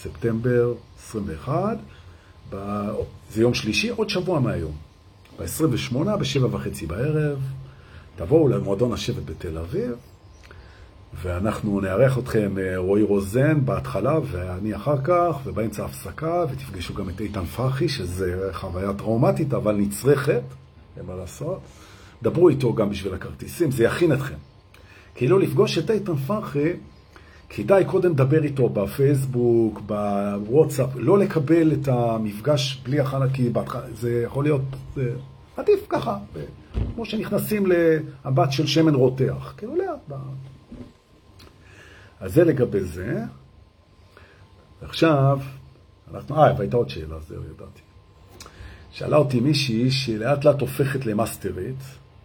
בספטמבר 0.00 0.74
21, 0.98 1.78
ב... 2.50 2.56
זה 3.30 3.42
יום 3.42 3.54
שלישי, 3.54 3.88
עוד 3.88 4.08
שבוע 4.08 4.40
מהיום. 4.40 4.72
ב-28, 5.38 5.96
בשבע 6.20 6.56
וחצי 6.56 6.86
בערב, 6.86 7.38
תבואו 8.16 8.48
למועדון 8.48 8.92
השבט 8.92 9.22
בתל 9.24 9.58
אביב, 9.58 9.92
ואנחנו 11.20 11.80
נארח 11.80 12.18
אתכם 12.18 12.58
אה, 12.58 12.78
רועי 12.78 13.02
רוזן 13.02 13.64
בהתחלה 13.64 14.18
ואני 14.30 14.76
אחר 14.76 14.96
כך, 15.04 15.36
ובאמצע 15.44 15.84
הפסקה, 15.84 16.44
ותפגשו 16.50 16.94
גם 16.94 17.08
את 17.08 17.20
איתן 17.20 17.44
פרחי, 17.44 17.88
שזה 17.88 18.48
חוויה 18.52 18.92
טראומטית, 18.92 19.54
אבל 19.54 19.76
נצרכת, 19.76 20.42
אין 20.96 21.06
מה 21.06 21.14
לעשות. 21.14 21.60
דברו 22.22 22.48
איתו 22.48 22.74
גם 22.74 22.90
בשביל 22.90 23.14
הכרטיסים, 23.14 23.70
זה 23.70 23.84
יכין 23.84 24.12
אתכם. 24.12 24.34
כי 25.14 25.28
לא 25.28 25.40
לפגוש 25.40 25.78
את 25.78 25.90
איתן 25.90 26.16
פרחי, 26.16 26.72
כדאי 27.48 27.84
קודם 27.84 28.10
לדבר 28.10 28.44
איתו 28.44 28.68
בפייסבוק, 28.68 29.80
בוואטסאפ, 29.80 30.88
לא 30.94 31.18
לקבל 31.18 31.72
את 31.72 31.88
המפגש 31.88 32.82
בלי 32.84 33.00
הכנה, 33.00 33.30
כי 33.34 33.50
זה 33.94 34.22
יכול 34.24 34.44
להיות, 34.44 34.62
זה 34.94 35.12
עדיף 35.56 35.80
ככה, 35.88 36.18
כמו 36.94 37.04
שנכנסים 37.04 37.66
לאמבט 37.66 38.52
של 38.52 38.66
שמן 38.66 38.94
רותח, 38.94 39.54
כאילו 39.56 39.76
לאט. 39.76 40.18
אז 42.22 42.34
זה 42.34 42.44
לגבי 42.44 42.80
זה. 42.80 43.18
עכשיו, 44.82 45.40
אנחנו, 46.14 46.36
אה, 46.36 46.54
והייתה 46.58 46.76
עוד 46.76 46.88
שאלה, 46.88 47.16
זהו, 47.28 47.42
ידעתי. 47.42 47.80
שאלה 48.92 49.16
אותי 49.16 49.40
מישהי 49.40 49.90
שלאט 49.90 50.44
לאט 50.44 50.60
הופכת 50.60 51.06
למאסטרית, 51.06 51.76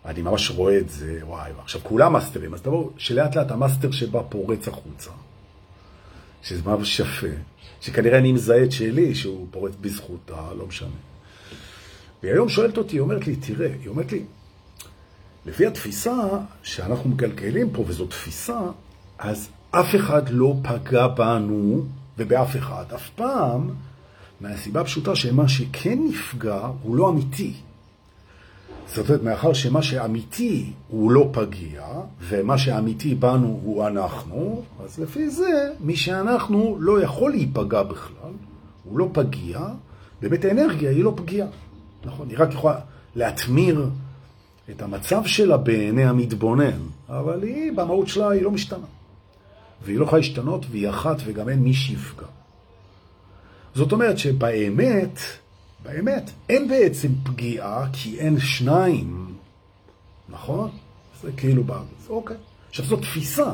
אני 0.05 0.21
ממש 0.21 0.51
רואה 0.51 0.77
את 0.77 0.89
זה, 0.89 1.19
וואי, 1.23 1.51
עכשיו 1.57 1.81
כולם 1.83 2.13
מאסטרים, 2.13 2.53
אז 2.53 2.61
תבואו, 2.61 2.91
שלאט 2.97 3.35
לאט 3.35 3.51
המאסטר 3.51 3.91
שבא 3.91 4.21
פורץ 4.29 4.67
החוצה, 4.67 5.11
שזה 6.43 6.61
ממש 6.65 6.99
יפה, 6.99 7.27
שכנראה 7.81 8.17
אני 8.17 8.31
מזהה 8.31 8.63
את 8.63 8.71
שלי, 8.71 9.15
שהוא 9.15 9.47
פורץ 9.51 9.73
בזכותה, 9.81 10.53
לא 10.57 10.67
משנה. 10.67 10.89
והיא 12.23 12.33
היום 12.33 12.49
שואלת 12.49 12.77
אותי, 12.77 12.95
היא 12.95 13.01
אומרת 13.01 13.27
לי, 13.27 13.35
תראה, 13.35 13.73
היא 13.81 13.87
אומרת 13.87 14.11
לי, 14.11 14.23
לפי 15.45 15.65
התפיסה 15.65 16.27
שאנחנו 16.63 17.09
מגלגלים 17.09 17.69
פה, 17.69 17.83
וזו 17.87 18.07
תפיסה, 18.07 18.59
אז 19.17 19.49
אף 19.71 19.95
אחד 19.95 20.29
לא 20.29 20.55
פגע 20.63 21.07
בנו 21.07 21.81
ובאף 22.17 22.57
אחד, 22.57 22.85
אף 22.95 23.09
פעם, 23.09 23.69
מהסיבה 24.41 24.81
הפשוטה 24.81 25.15
שמה 25.15 25.47
שכן 25.47 25.99
נפגע 26.07 26.69
הוא 26.81 26.95
לא 26.95 27.09
אמיתי. 27.09 27.53
זאת 28.87 29.09
אומרת, 29.09 29.23
מאחר 29.23 29.53
שמה 29.53 29.81
שאמיתי 29.81 30.71
הוא 30.87 31.11
לא 31.11 31.29
פגיע, 31.31 31.83
ומה 32.21 32.57
שאמיתי 32.57 33.15
בנו 33.15 33.59
הוא 33.63 33.87
אנחנו, 33.87 34.63
אז 34.83 34.99
לפי 34.99 35.29
זה, 35.29 35.71
מי 35.79 35.95
שאנחנו 35.95 36.77
לא 36.79 37.01
יכול 37.01 37.31
להיפגע 37.31 37.83
בכלל, 37.83 38.31
הוא 38.83 38.99
לא 38.99 39.09
פגיע, 39.13 39.59
באמת 40.21 40.45
האנרגיה 40.45 40.89
היא 40.89 41.03
לא 41.03 41.13
פגיעה. 41.15 41.47
נכון, 42.05 42.29
היא 42.29 42.37
רק 42.39 42.53
יכולה 42.53 42.75
להתמיר 43.15 43.89
את 44.69 44.81
המצב 44.81 45.25
שלה 45.25 45.57
בעיני 45.57 46.05
המתבונן, 46.05 46.79
אבל 47.09 47.43
היא, 47.43 47.71
במהות 47.71 48.07
שלה, 48.07 48.29
היא 48.29 48.41
לא 48.41 48.51
משתנה. 48.51 48.85
והיא 49.83 49.99
לא 49.99 50.05
יכולה 50.05 50.21
להשתנות, 50.21 50.65
והיא 50.71 50.89
אחת, 50.89 51.17
וגם 51.25 51.49
אין 51.49 51.59
מי 51.59 51.73
שיפגע. 51.73 52.25
זאת 53.75 53.91
אומרת 53.91 54.17
שבאמת, 54.17 55.19
באמת, 55.83 56.31
אין 56.49 56.67
בעצם 56.67 57.07
פגיעה, 57.23 57.87
כי 57.93 58.19
אין 58.19 58.39
שניים, 58.39 59.35
נכון? 60.29 60.69
זה 61.23 61.31
כאילו 61.37 61.63
בא, 61.63 61.81
זה 62.07 62.09
אוקיי. 62.09 62.37
עכשיו, 62.69 62.85
זו 62.85 62.97
תפיסה. 62.97 63.53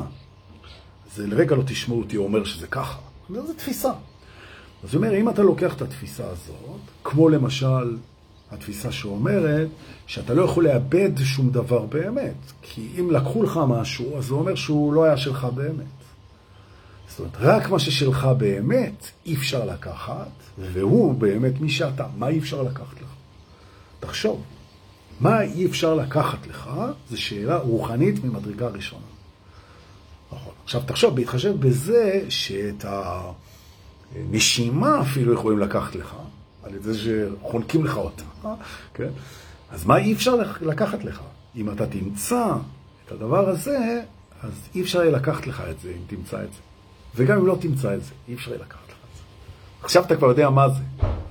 זה 1.14 1.26
לרגע 1.26 1.56
לא 1.56 1.62
תשמעו 1.66 1.98
אותי 1.98 2.16
אומר 2.16 2.44
שזה 2.44 2.66
ככה. 2.66 2.98
זו 3.30 3.54
תפיסה. 3.56 3.92
אז 4.84 4.94
הוא 4.94 5.04
אומר, 5.04 5.16
אם 5.16 5.28
אתה 5.28 5.42
לוקח 5.42 5.74
את 5.74 5.82
התפיסה 5.82 6.24
הזאת, 6.26 6.80
כמו 7.04 7.28
למשל 7.28 7.96
התפיסה 8.50 8.92
שאומרת 8.92 9.68
שאתה 10.06 10.34
לא 10.34 10.42
יכול 10.42 10.64
לאבד 10.64 11.10
שום 11.24 11.50
דבר 11.50 11.86
באמת, 11.86 12.34
כי 12.62 12.88
אם 13.00 13.10
לקחו 13.10 13.42
לך 13.42 13.60
משהו, 13.68 14.18
אז 14.18 14.24
זה 14.24 14.34
אומר 14.34 14.54
שהוא 14.54 14.92
לא 14.92 15.04
היה 15.04 15.16
שלך 15.16 15.44
באמת. 15.44 15.93
זאת 17.16 17.20
אומרת, 17.20 17.36
רק 17.38 17.70
מה 17.70 17.78
ששלך 17.78 18.24
באמת 18.38 19.10
אי 19.26 19.34
אפשר 19.34 19.64
לקחת, 19.64 20.28
והוא 20.58 21.14
באמת 21.14 21.60
מי 21.60 21.70
שאתה. 21.70 22.06
מה 22.16 22.28
אי 22.28 22.38
אפשר 22.38 22.62
לקחת 22.62 23.00
לך? 23.00 23.08
תחשוב, 24.00 24.42
מה 25.20 25.40
אי 25.42 25.66
אפשר 25.66 25.94
לקחת 25.94 26.46
לך, 26.46 26.70
זו 27.10 27.22
שאלה 27.22 27.56
רוחנית 27.56 28.24
ממדרגה 28.24 28.68
ראשונה. 28.68 29.02
נכון. 30.32 30.52
עכשיו, 30.64 30.82
תחשוב, 30.86 31.16
בהתחשב 31.16 31.60
בזה 31.60 32.20
שאת 32.28 32.84
הנשימה 34.14 35.00
אפילו 35.00 35.34
יכולים 35.34 35.58
לקחת 35.58 35.94
לך, 35.94 36.14
על 36.62 36.74
ידי 36.74 36.90
שחונקים 36.94 37.84
לך 37.84 37.96
אותה, 37.96 38.24
כן? 38.94 39.08
אז 39.70 39.86
מה 39.86 39.96
אי 39.96 40.12
אפשר 40.12 40.36
לקחת 40.60 41.04
לך? 41.04 41.20
אם 41.56 41.70
אתה 41.70 41.86
תמצא 41.86 42.46
את 43.06 43.12
הדבר 43.12 43.48
הזה, 43.48 44.02
אז 44.42 44.68
אי 44.74 44.82
אפשר 44.82 45.02
יהיה 45.02 45.10
לקחת 45.12 45.46
לך 45.46 45.62
את 45.70 45.80
זה, 45.80 45.90
אם 45.90 46.16
תמצא 46.16 46.36
את 46.42 46.52
זה. 46.52 46.73
וגם 47.14 47.38
אם 47.38 47.46
לא 47.46 47.56
תמצא 47.60 47.94
את 47.94 48.04
זה, 48.04 48.12
אי 48.28 48.34
אפשר 48.34 48.50
יהיה 48.50 48.60
לקחת 48.60 48.88
לך 48.88 48.96
את 49.10 49.16
זה. 49.16 49.22
עכשיו 49.82 50.04
אתה 50.04 50.16
כבר 50.16 50.28
יודע 50.28 50.50
מה 50.50 50.68
זה, 50.68 50.82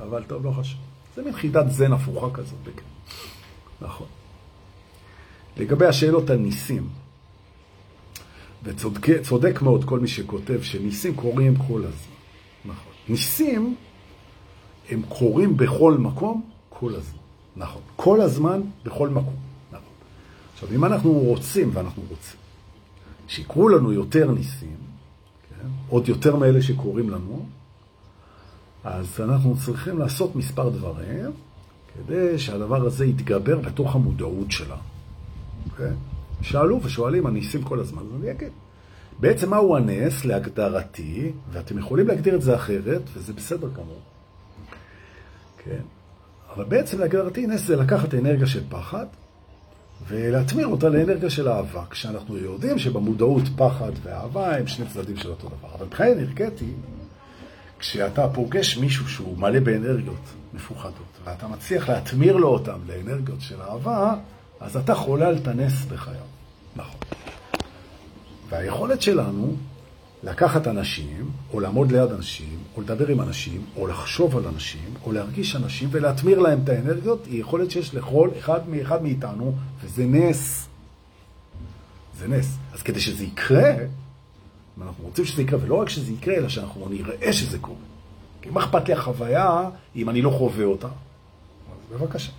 אבל 0.01 0.23
טוב, 0.23 0.45
לא 0.45 0.51
חשוב. 0.51 0.79
זה 1.15 1.23
מין 1.23 1.33
חידת 1.33 1.65
זן 1.69 1.93
הפוכה 1.93 2.27
כזאת, 2.33 2.59
בכן. 2.63 2.85
נכון. 3.81 4.07
לגבי 5.57 5.85
השאלות 5.85 6.29
על 6.29 6.37
ניסים, 6.37 6.89
וצודק 8.63 9.61
מאוד 9.61 9.83
כל 9.85 9.99
מי 9.99 10.07
שכותב 10.07 10.61
שניסים 10.61 11.15
קורים 11.15 11.55
כל 11.55 11.81
הזמן. 11.83 12.15
נכון. 12.65 12.93
ניסים 13.09 13.75
הם 14.89 15.01
קורים 15.09 15.57
בכל 15.57 15.97
מקום 15.99 16.49
כל 16.69 16.95
הזמן. 16.95 17.19
נכון. 17.55 17.81
כל 17.95 18.21
הזמן, 18.21 18.61
בכל 18.83 19.09
מקום. 19.09 19.35
נכון. 19.71 19.93
עכשיו, 20.53 20.69
אם 20.75 20.85
אנחנו 20.85 21.11
רוצים, 21.11 21.69
ואנחנו 21.73 22.03
רוצים, 22.09 22.39
שיקרו 23.27 23.69
לנו 23.69 23.93
יותר 23.93 24.31
ניסים? 24.31 24.92
עוד 25.89 26.09
יותר 26.09 26.35
מאלה 26.35 26.61
שקורים 26.61 27.09
לנו, 27.09 27.45
אז 28.83 29.19
אנחנו 29.19 29.55
צריכים 29.65 29.99
לעשות 29.99 30.35
מספר 30.35 30.69
דברים 30.69 31.31
כדי 31.95 32.39
שהדבר 32.39 32.85
הזה 32.85 33.05
יתגבר 33.05 33.59
בתוך 33.59 33.95
המודעות 33.95 34.51
שלה. 34.51 34.75
Okay? 34.75 35.77
כן? 35.77 35.93
שאלו 36.41 36.79
ושואלים, 36.83 37.25
הניסים 37.25 37.63
כל 37.63 37.79
הזמן, 37.79 38.01
אז 38.01 38.21
אני 38.21 38.31
אגיד. 38.31 38.51
בעצם 39.19 39.49
מהו 39.49 39.77
הנס 39.77 40.25
להגדרתי, 40.25 41.31
ואתם 41.51 41.77
יכולים 41.77 42.07
להגדיר 42.07 42.35
את 42.35 42.41
זה 42.41 42.55
אחרת, 42.55 43.01
וזה 43.13 43.33
בסדר 43.33 43.67
גמור. 43.67 44.01
כן? 45.63 45.81
אבל 46.55 46.63
בעצם 46.63 46.99
להגדרתי 46.99 47.47
נס 47.47 47.67
זה 47.67 47.75
לקחת 47.75 48.13
אנרגיה 48.13 48.47
של 48.47 48.63
פחד 48.69 49.05
ולהטמיר 50.07 50.67
אותה 50.67 50.89
לאנרגיה 50.89 51.29
של 51.29 51.49
אהבה, 51.49 51.83
כשאנחנו 51.89 52.37
יודעים 52.37 52.79
שבמודעות 52.79 53.43
פחד 53.55 53.91
ואהבה 54.03 54.57
הם 54.57 54.67
שני 54.67 54.85
צדדים 54.85 55.17
של 55.17 55.29
אותו 55.29 55.47
דבר. 55.47 55.75
אבל 55.75 55.85
מבחינה 55.85 56.11
אנרגטית, 56.11 56.75
כשאתה 57.79 58.27
פוגש 58.27 58.77
מישהו 58.77 59.09
שהוא 59.09 59.37
מלא 59.37 59.59
באנרגיות 59.59 60.33
מפוחדות, 60.53 61.17
ואתה 61.23 61.47
מצליח 61.47 61.89
להטמיר 61.89 62.37
לו 62.37 62.47
אותם 62.47 62.79
לאנרגיות 62.87 63.41
של 63.41 63.61
אהבה, 63.61 64.15
אז 64.59 64.77
אתה 64.77 64.95
חולל 64.95 65.37
את 65.41 65.47
הנס 65.47 65.85
בחייו. 65.85 66.25
נכון. 66.75 66.99
והיכולת 68.49 69.01
שלנו 69.01 69.55
לקחת 70.23 70.67
אנשים, 70.67 71.31
או 71.53 71.59
לעמוד 71.59 71.91
ליד 71.91 72.11
אנשים, 72.11 72.57
או 72.75 72.81
לדבר 72.81 73.07
עם 73.07 73.21
אנשים, 73.21 73.65
או 73.75 73.87
לחשוב 73.87 74.37
על 74.37 74.47
אנשים, 74.47 74.93
או 75.05 75.11
להרגיש 75.11 75.55
אנשים 75.55 75.89
ולהטמיר 75.91 76.39
להם 76.39 76.59
את 76.63 76.69
האנרגיות, 76.69 77.25
היא 77.25 77.41
יכולת 77.41 77.71
שיש 77.71 77.95
לכל 77.95 78.29
אחד 78.39 78.69
מאחד 78.69 79.03
מאיתנו, 79.03 79.55
וזה 79.83 80.05
נס. 80.05 80.67
זה 82.17 82.27
נס. 82.27 82.57
אז 82.73 82.81
כדי 82.81 82.99
שזה 82.99 83.23
יקרה, 83.23 83.73
אנחנו 84.81 85.03
רוצים 85.03 85.25
שזה 85.25 85.41
יקרה, 85.41 85.59
ולא 85.63 85.75
רק 85.75 85.89
שזה 85.89 86.11
יקרה, 86.11 86.35
אלא 86.35 86.49
שאנחנו 86.49 86.89
נראה 86.89 87.33
שזה 87.33 87.59
קורה. 87.59 87.77
כי 88.41 88.49
מה 88.49 88.63
אכפת 88.63 88.87
לי 88.87 88.93
החוויה 88.93 89.69
אם 89.95 90.09
אני 90.09 90.21
לא 90.21 90.29
חווה 90.29 90.65
אותה? 90.65 90.87
אז 90.87 91.97
בבקשה. 91.99 92.31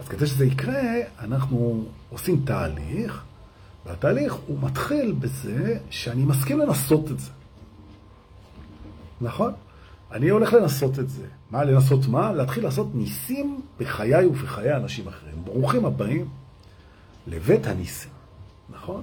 אז 0.00 0.08
כדי 0.08 0.26
שזה 0.26 0.46
יקרה, 0.46 0.82
אנחנו 1.20 1.84
עושים 2.10 2.42
תהליך 2.44 3.22
והתהליך 3.86 4.34
הוא 4.46 4.58
מתחיל 4.62 5.12
בזה 5.12 5.78
שאני 5.90 6.24
מסכים 6.24 6.58
לנסות 6.58 7.10
את 7.10 7.20
זה. 7.20 7.30
נכון? 9.20 9.52
אני 10.12 10.28
הולך 10.28 10.52
לנסות 10.52 10.98
את 10.98 11.10
זה. 11.10 11.26
מה 11.50 11.64
לנסות 11.64 12.06
מה? 12.06 12.32
להתחיל 12.32 12.64
לעשות 12.64 12.94
ניסים 12.94 13.60
בחיי 13.78 14.26
ובחיי 14.26 14.76
אנשים 14.76 15.08
אחרים. 15.08 15.34
ברוכים 15.44 15.84
הבאים 15.84 16.28
לבית 17.26 17.66
הניסים, 17.66 18.10
נכון? 18.70 19.02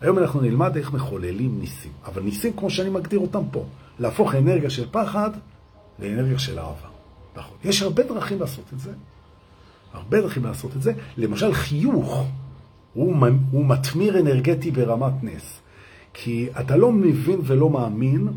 היום 0.00 0.18
אנחנו 0.18 0.40
נלמד 0.40 0.76
איך 0.76 0.92
מחוללים 0.92 1.60
ניסים, 1.60 1.92
אבל 2.04 2.22
ניסים 2.22 2.52
כמו 2.56 2.70
שאני 2.70 2.90
מגדיר 2.90 3.18
אותם 3.18 3.42
פה, 3.50 3.64
להפוך 3.98 4.34
אנרגיה 4.34 4.70
של 4.70 4.86
פחד 4.90 5.30
לאנרגיה 5.98 6.38
של 6.38 6.58
אהבה. 6.58 6.88
נכון. 7.36 7.56
יש 7.64 7.82
הרבה 7.82 8.02
דרכים 8.02 8.40
לעשות 8.40 8.64
את 8.72 8.80
זה, 8.80 8.92
הרבה 9.92 10.20
דרכים 10.20 10.44
לעשות 10.44 10.76
את 10.76 10.82
זה, 10.82 10.92
למשל 11.16 11.54
חיוך. 11.54 12.26
הוא, 12.96 13.16
הוא 13.50 13.66
מתמיר 13.66 14.20
אנרגטי 14.20 14.70
ברמת 14.70 15.12
נס. 15.22 15.60
כי 16.14 16.48
אתה 16.60 16.76
לא 16.76 16.92
מבין 16.92 17.40
ולא 17.44 17.70
מאמין 17.70 18.28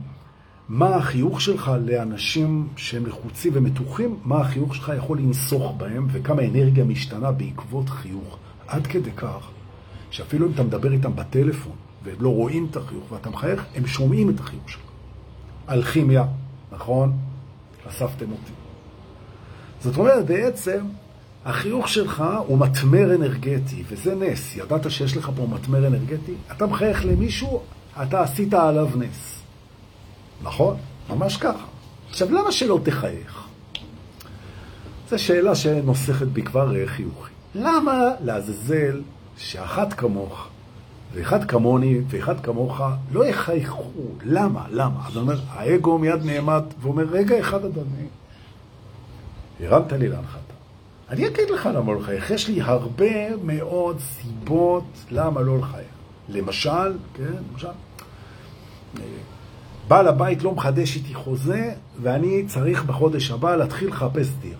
מה 0.69 0.95
החיוך 0.95 1.41
שלך 1.41 1.71
לאנשים 1.85 2.67
שהם 2.75 3.05
לחוצים 3.05 3.51
ומתוחים, 3.55 4.15
מה 4.25 4.41
החיוך 4.41 4.75
שלך 4.75 4.91
יכול 4.97 5.17
לנסוך 5.17 5.73
בהם 5.77 6.07
וכמה 6.11 6.41
אנרגיה 6.45 6.83
משתנה 6.83 7.31
בעקבות 7.31 7.89
חיוך. 7.89 8.37
עד 8.67 8.87
כדי 8.87 9.11
כך 9.11 9.49
שאפילו 10.11 10.47
אם 10.47 10.51
אתה 10.51 10.63
מדבר 10.63 10.91
איתם 10.91 11.15
בטלפון 11.15 11.75
והם 12.03 12.15
לא 12.19 12.29
רואים 12.29 12.67
את 12.71 12.75
החיוך 12.75 13.11
ואתה 13.11 13.29
מחייך, 13.29 13.65
הם 13.75 13.87
שומעים 13.87 14.29
את 14.29 14.39
החיוך 14.39 14.69
שלך. 14.69 14.81
אלכימיה, 15.69 16.25
נכון? 16.71 17.13
אספתם 17.89 18.31
אותי. 18.31 18.51
זאת 19.81 19.97
אומרת, 19.97 20.25
בעצם 20.25 20.79
החיוך 21.45 21.87
שלך 21.87 22.23
הוא 22.47 22.57
מתמר 22.59 23.15
אנרגטי, 23.15 23.83
וזה 23.87 24.15
נס. 24.15 24.55
ידעת 24.55 24.91
שיש 24.91 25.17
לך 25.17 25.31
פה 25.35 25.47
מתמר 25.49 25.87
אנרגטי? 25.87 26.33
אתה 26.51 26.65
מחייך 26.65 27.05
למישהו, 27.05 27.61
אתה 28.03 28.21
עשית 28.21 28.53
עליו 28.53 28.89
נס. 28.95 29.41
נכון? 30.41 30.77
ממש 31.09 31.37
ככה. 31.37 31.65
עכשיו, 32.09 32.31
למה 32.31 32.51
שלא 32.51 32.79
תחייך? 32.83 33.47
זו 35.09 35.19
שאלה 35.19 35.55
שנוסחת 35.55 36.27
בי 36.27 36.41
כבר 36.41 36.73
חיוכים. 36.85 37.33
למה 37.55 38.03
לעזאזל 38.23 39.01
שאחת 39.37 39.93
כמוך 39.93 40.47
ואחד 41.13 41.43
כמוני 41.43 42.01
ואחד 42.09 42.39
כמוך 42.39 42.81
לא 43.11 43.25
יחייכו? 43.25 43.91
למה? 44.23 44.65
למה? 44.71 45.07
אז 45.07 45.17
אומר, 45.17 45.39
האגו 45.49 45.97
מיד 45.97 46.25
נעמד 46.25 46.63
ואומר, 46.81 47.03
רגע 47.11 47.39
אחד 47.39 47.65
אדוני, 47.65 48.07
הרמת 49.59 49.91
לי 49.91 50.07
להנחתה. 50.07 50.58
אני 51.09 51.27
אגיד 51.27 51.49
לך 51.49 51.69
למה 51.75 51.93
לא 51.93 51.99
לחייך. 51.99 52.31
יש 52.31 52.47
לי 52.47 52.61
הרבה 52.61 53.35
מאוד 53.43 53.99
סיבות 53.99 54.83
למה 55.11 55.41
לא 55.41 55.57
לחייך. 55.57 55.87
למשל, 56.29 56.97
כן, 57.13 57.23
למשל, 57.51 57.67
בעל 59.87 60.07
הבית 60.07 60.43
לא 60.43 60.51
מחדש 60.51 60.95
איתי 60.95 61.13
חוזה, 61.13 61.73
ואני 62.01 62.43
צריך 62.47 62.83
בחודש 62.83 63.31
הבא 63.31 63.55
להתחיל 63.55 63.89
לחפש 63.89 64.27
דירה. 64.41 64.59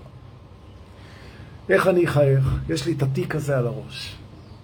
איך 1.70 1.88
אני 1.88 2.06
אחייך? 2.06 2.46
יש 2.70 2.86
לי 2.86 2.94
את 2.94 3.04
התיק 3.04 3.36
הזה 3.36 3.58
על 3.58 3.68
הראש, 3.68 4.16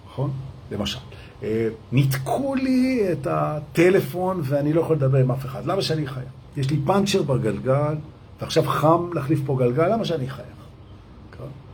נכון? 0.08 0.32
למשל. 0.72 1.00
אה, 1.44 1.68
ניתקו 1.92 2.56
לי 2.56 3.08
את 3.12 3.28
הטלפון 3.30 4.42
ואני 4.44 4.74
לא 4.74 4.82
יכול 4.82 4.96
לדבר 4.96 5.18
עם 5.18 5.32
אף 5.32 5.46
אחד. 5.46 5.66
למה 5.66 5.82
שאני 5.82 6.06
אחייך? 6.06 6.30
יש 6.58 6.70
לי 6.70 6.80
פאנצ'ר 6.86 7.24
בגלגל, 7.24 7.96
ועכשיו 8.42 8.64
חם 8.64 9.14
להחליף 9.14 9.40
פה 9.46 9.58
גלגל, 9.60 9.88
למה 9.88 10.06
שאני 10.06 10.28
אחייך? 10.28 10.55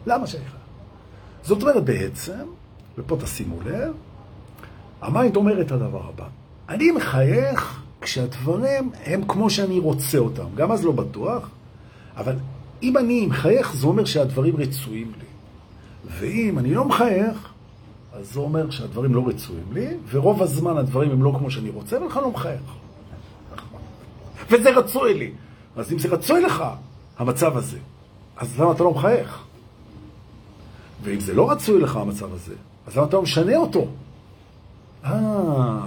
למה 0.05 0.23
אחייך? 0.23 0.55
זאת 1.43 1.61
אומרת 1.61 1.83
בעצם, 1.83 2.43
ופה 2.97 3.17
תשימו 3.21 3.61
לב, 3.61 3.93
ה 5.01 5.08
mind 5.08 5.35
אומר 5.35 5.61
את 5.61 5.71
הדבר 5.71 6.01
הבא. 6.09 6.27
אני 6.69 6.91
מחייך 6.91 7.81
כשהדברים 8.01 8.91
הם 9.05 9.21
כמו 9.27 9.49
שאני 9.49 9.79
רוצה 9.79 10.17
אותם. 10.17 10.45
גם 10.55 10.71
אז 10.71 10.85
לא 10.85 10.91
בטוח, 10.91 11.49
אבל 12.17 12.35
אם 12.83 12.97
אני 12.97 13.25
מחייך, 13.25 13.73
זה 13.75 13.87
אומר 13.87 14.05
שהדברים 14.05 14.55
רצויים 14.57 15.11
לי. 15.19 15.25
ואם 16.19 16.59
אני 16.59 16.73
לא 16.73 16.85
מחייך, 16.85 17.49
אז 18.13 18.33
זה 18.33 18.39
אומר 18.39 18.69
שהדברים 18.69 19.15
לא 19.15 19.27
רצויים 19.27 19.73
לי, 19.73 19.87
ורוב 20.09 20.41
הזמן 20.41 20.77
הדברים 20.77 21.11
הם 21.11 21.23
לא 21.23 21.35
כמו 21.37 21.51
שאני 21.51 21.69
רוצה, 21.69 22.01
ולכן 22.03 22.19
לא 22.19 22.31
מחייך. 22.31 22.61
וזה 24.51 24.69
רצוי 24.69 25.13
לי. 25.13 25.31
אז 25.75 25.93
אם 25.93 25.99
זה 25.99 26.07
רצוי 26.07 26.41
לך, 26.41 26.63
המצב 27.17 27.57
הזה, 27.57 27.77
אז 28.37 28.59
למה 28.59 28.71
אתה 28.71 28.83
לא 28.83 28.91
מחייך? 28.91 29.43
ואם 31.03 31.19
זה 31.19 31.33
לא 31.33 31.51
רצוי 31.51 31.81
לך, 31.81 31.95
המצב 31.95 32.33
הזה, 32.33 32.53
אז 32.87 32.97
למה 32.97 33.05
אתה 33.05 33.15
לא 33.15 33.21
משנה 33.21 33.57
אותו? 33.57 33.87
אה... 35.05 35.79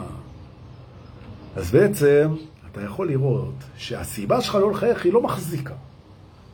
אז 1.57 1.71
בעצם 1.71 2.35
אתה 2.73 2.83
יכול 2.83 3.09
לראות 3.09 3.55
שהסיבה 3.77 4.41
שלך 4.41 4.55
לא 4.55 4.71
לחייך 4.71 5.05
היא 5.05 5.12
לא 5.12 5.23
מחזיקה, 5.23 5.75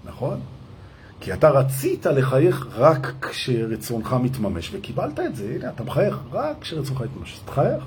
נכון? 0.05 0.41
כי 1.21 1.33
אתה 1.33 1.51
רצית 1.51 2.07
לחייך 2.07 2.67
רק 2.75 3.13
כשרצונך 3.23 4.17
מתממש, 4.23 4.71
וקיבלת 4.75 5.21
את 5.21 5.37
זה, 5.37 5.53
הנה, 5.55 5.69
אתה 5.69 5.83
מחייך 5.83 6.19
רק 6.33 6.57
כשרצונך 6.61 7.01
יתממש. 7.01 7.35
אז 7.35 7.41
תחייך, 7.45 7.85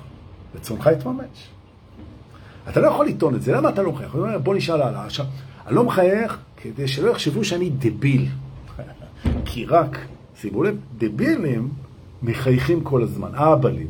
רצונך 0.54 0.90
יתממש. 0.92 1.48
אתה 2.68 2.80
לא 2.80 2.86
יכול 2.86 3.06
לטעון 3.06 3.34
את 3.34 3.42
זה, 3.42 3.52
למה 3.52 3.68
אתה 3.68 3.82
לא 3.82 3.92
מחייך? 3.92 4.16
בוא 4.42 4.54
נשאל 4.54 4.82
הלאה. 4.82 5.04
עכשיו, 5.04 5.26
אני 5.66 5.74
לא 5.74 5.84
מחייך 5.84 6.38
כדי 6.56 6.88
שלא 6.88 7.10
יחשבו 7.10 7.44
שאני 7.44 7.70
דביל. 7.70 8.28
כי 9.44 9.66
רק, 9.66 9.98
שימו 10.44 10.62
לב, 10.62 10.76
דבילים 10.98 11.68
מחייכים 12.22 12.84
כל 12.84 13.02
הזמן, 13.02 13.34
אהבלים. 13.34 13.86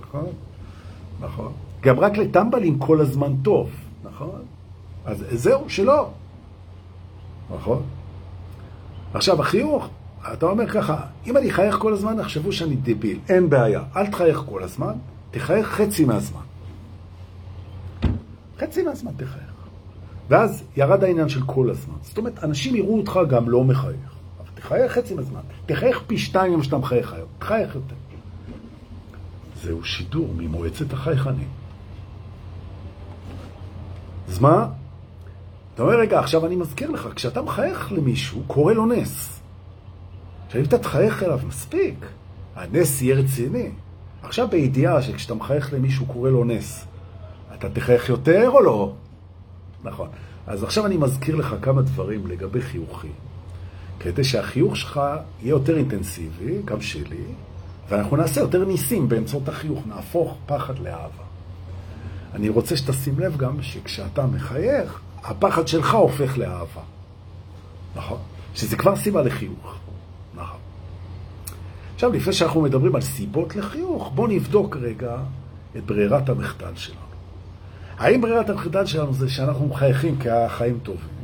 נכון? 0.00 0.26
נכון. 1.20 1.52
גם 1.82 2.00
רק 2.00 2.18
לטמבלים 2.18 2.78
כל 2.78 3.00
הזמן 3.00 3.32
טוב, 3.42 3.70
נכון? 4.04 4.40
אז 5.04 5.24
זהו, 5.30 5.64
שלא. 5.68 6.10
נכון? 7.54 7.82
עכשיו, 9.14 9.40
החיוך, 9.40 9.88
אתה 10.32 10.46
אומר 10.46 10.68
ככה, 10.68 11.00
אם 11.26 11.36
אני 11.36 11.50
אחייך 11.50 11.76
כל 11.76 11.92
הזמן, 11.92 12.18
יחשבו 12.18 12.52
שאני 12.52 12.76
דביל. 12.76 13.18
אין 13.28 13.50
בעיה. 13.50 13.82
אל 13.96 14.06
תחייך 14.06 14.42
כל 14.46 14.62
הזמן, 14.62 14.92
תחייך 15.30 15.66
חצי 15.66 16.04
מהזמן. 16.04 16.46
חצי 18.58 18.82
מהזמן 18.82 19.12
תחייך. 19.16 19.52
ואז 20.28 20.62
ירד 20.76 21.04
העניין 21.04 21.28
של 21.28 21.40
כל 21.46 21.70
הזמן. 21.70 21.94
זאת 22.02 22.18
אומרת, 22.18 22.44
אנשים 22.44 22.76
יראו 22.76 22.98
אותך 22.98 23.20
גם 23.28 23.48
לא 23.48 23.64
מחייך. 23.64 24.11
תחייך 24.62 24.92
חצי 24.92 25.14
מהזמן. 25.14 25.40
תחייך 25.66 26.02
פי 26.06 26.18
שתיים 26.18 26.52
ממה 26.52 26.64
שאתה 26.64 26.78
מחייך 26.78 27.12
היום. 27.12 27.28
תחייך 27.38 27.74
יותר. 27.74 27.94
זהו 29.62 29.84
שידור 29.84 30.34
ממועצת 30.36 30.92
החייכנים. 30.92 31.48
אז 34.28 34.38
מה? 34.38 34.68
אתה 35.74 35.82
אומר, 35.82 35.94
רגע, 35.94 36.18
עכשיו 36.18 36.46
אני 36.46 36.56
מזכיר 36.56 36.90
לך, 36.90 37.08
כשאתה 37.14 37.42
מחייך 37.42 37.92
למישהו, 37.92 38.42
קורה 38.46 38.74
לו 38.74 38.86
נס. 38.86 39.40
עכשיו, 40.46 40.60
אם 40.60 40.66
אתה 40.66 40.78
תחייך 40.78 41.22
אליו 41.22 41.40
מספיק, 41.48 42.06
הנס 42.56 43.02
יהיה 43.02 43.16
רציני. 43.16 43.70
עכשיו 44.22 44.48
בידיעה 44.48 45.02
שכשאתה 45.02 45.34
מחייך 45.34 45.72
למישהו 45.72 46.06
קורה 46.06 46.30
לו 46.30 46.44
נס, 46.44 46.86
אתה 47.54 47.70
תחייך 47.70 48.08
יותר 48.08 48.50
או 48.50 48.60
לא? 48.60 48.92
נכון. 49.84 50.08
אז 50.46 50.62
עכשיו 50.62 50.86
אני 50.86 50.96
מזכיר 50.96 51.36
לך 51.36 51.54
כמה 51.62 51.82
דברים 51.82 52.26
לגבי 52.26 52.60
חיוכים. 52.60 53.12
כדי 54.02 54.24
שהחיוך 54.24 54.76
שלך 54.76 55.00
יהיה 55.42 55.50
יותר 55.50 55.76
אינטנסיבי, 55.76 56.62
גם 56.64 56.80
שלי, 56.80 57.24
ואנחנו 57.88 58.16
נעשה 58.16 58.40
יותר 58.40 58.64
ניסים 58.64 59.08
באמצעות 59.08 59.48
החיוך, 59.48 59.86
נהפוך 59.86 60.36
פחד 60.46 60.78
לאהבה. 60.78 61.24
אני 62.34 62.48
רוצה 62.48 62.76
שתשים 62.76 63.20
לב 63.20 63.36
גם 63.36 63.62
שכשאתה 63.62 64.26
מחייך, 64.26 65.00
הפחד 65.24 65.68
שלך 65.68 65.94
הופך 65.94 66.38
לאהבה. 66.38 66.80
נכון? 67.96 68.18
שזה 68.54 68.76
כבר 68.76 68.96
סיבה 68.96 69.22
לחיוך. 69.22 69.78
נכון. 70.34 70.58
עכשיו, 71.94 72.12
לפני 72.12 72.32
שאנחנו 72.32 72.60
מדברים 72.60 72.94
על 72.94 73.00
סיבות 73.00 73.56
לחיוך, 73.56 74.12
בואו 74.14 74.26
נבדוק 74.26 74.76
רגע 74.76 75.16
את 75.76 75.86
ברירת 75.86 76.28
המחדל 76.28 76.74
שלנו. 76.74 76.98
האם 77.98 78.20
ברירת 78.20 78.50
המחדל 78.50 78.86
שלנו 78.86 79.14
זה 79.14 79.28
שאנחנו 79.28 79.66
מחייכים 79.66 80.18
כי 80.18 80.30
החיים 80.30 80.78
טובים, 80.82 81.21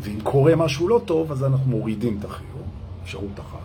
ואם 0.00 0.20
קורה 0.22 0.56
משהו 0.56 0.88
לא 0.88 1.00
טוב, 1.04 1.32
אז 1.32 1.44
אנחנו 1.44 1.70
מורידים 1.70 2.16
את 2.20 2.24
החיוך, 2.24 2.68
אפשרות 3.02 3.40
אחת. 3.40 3.58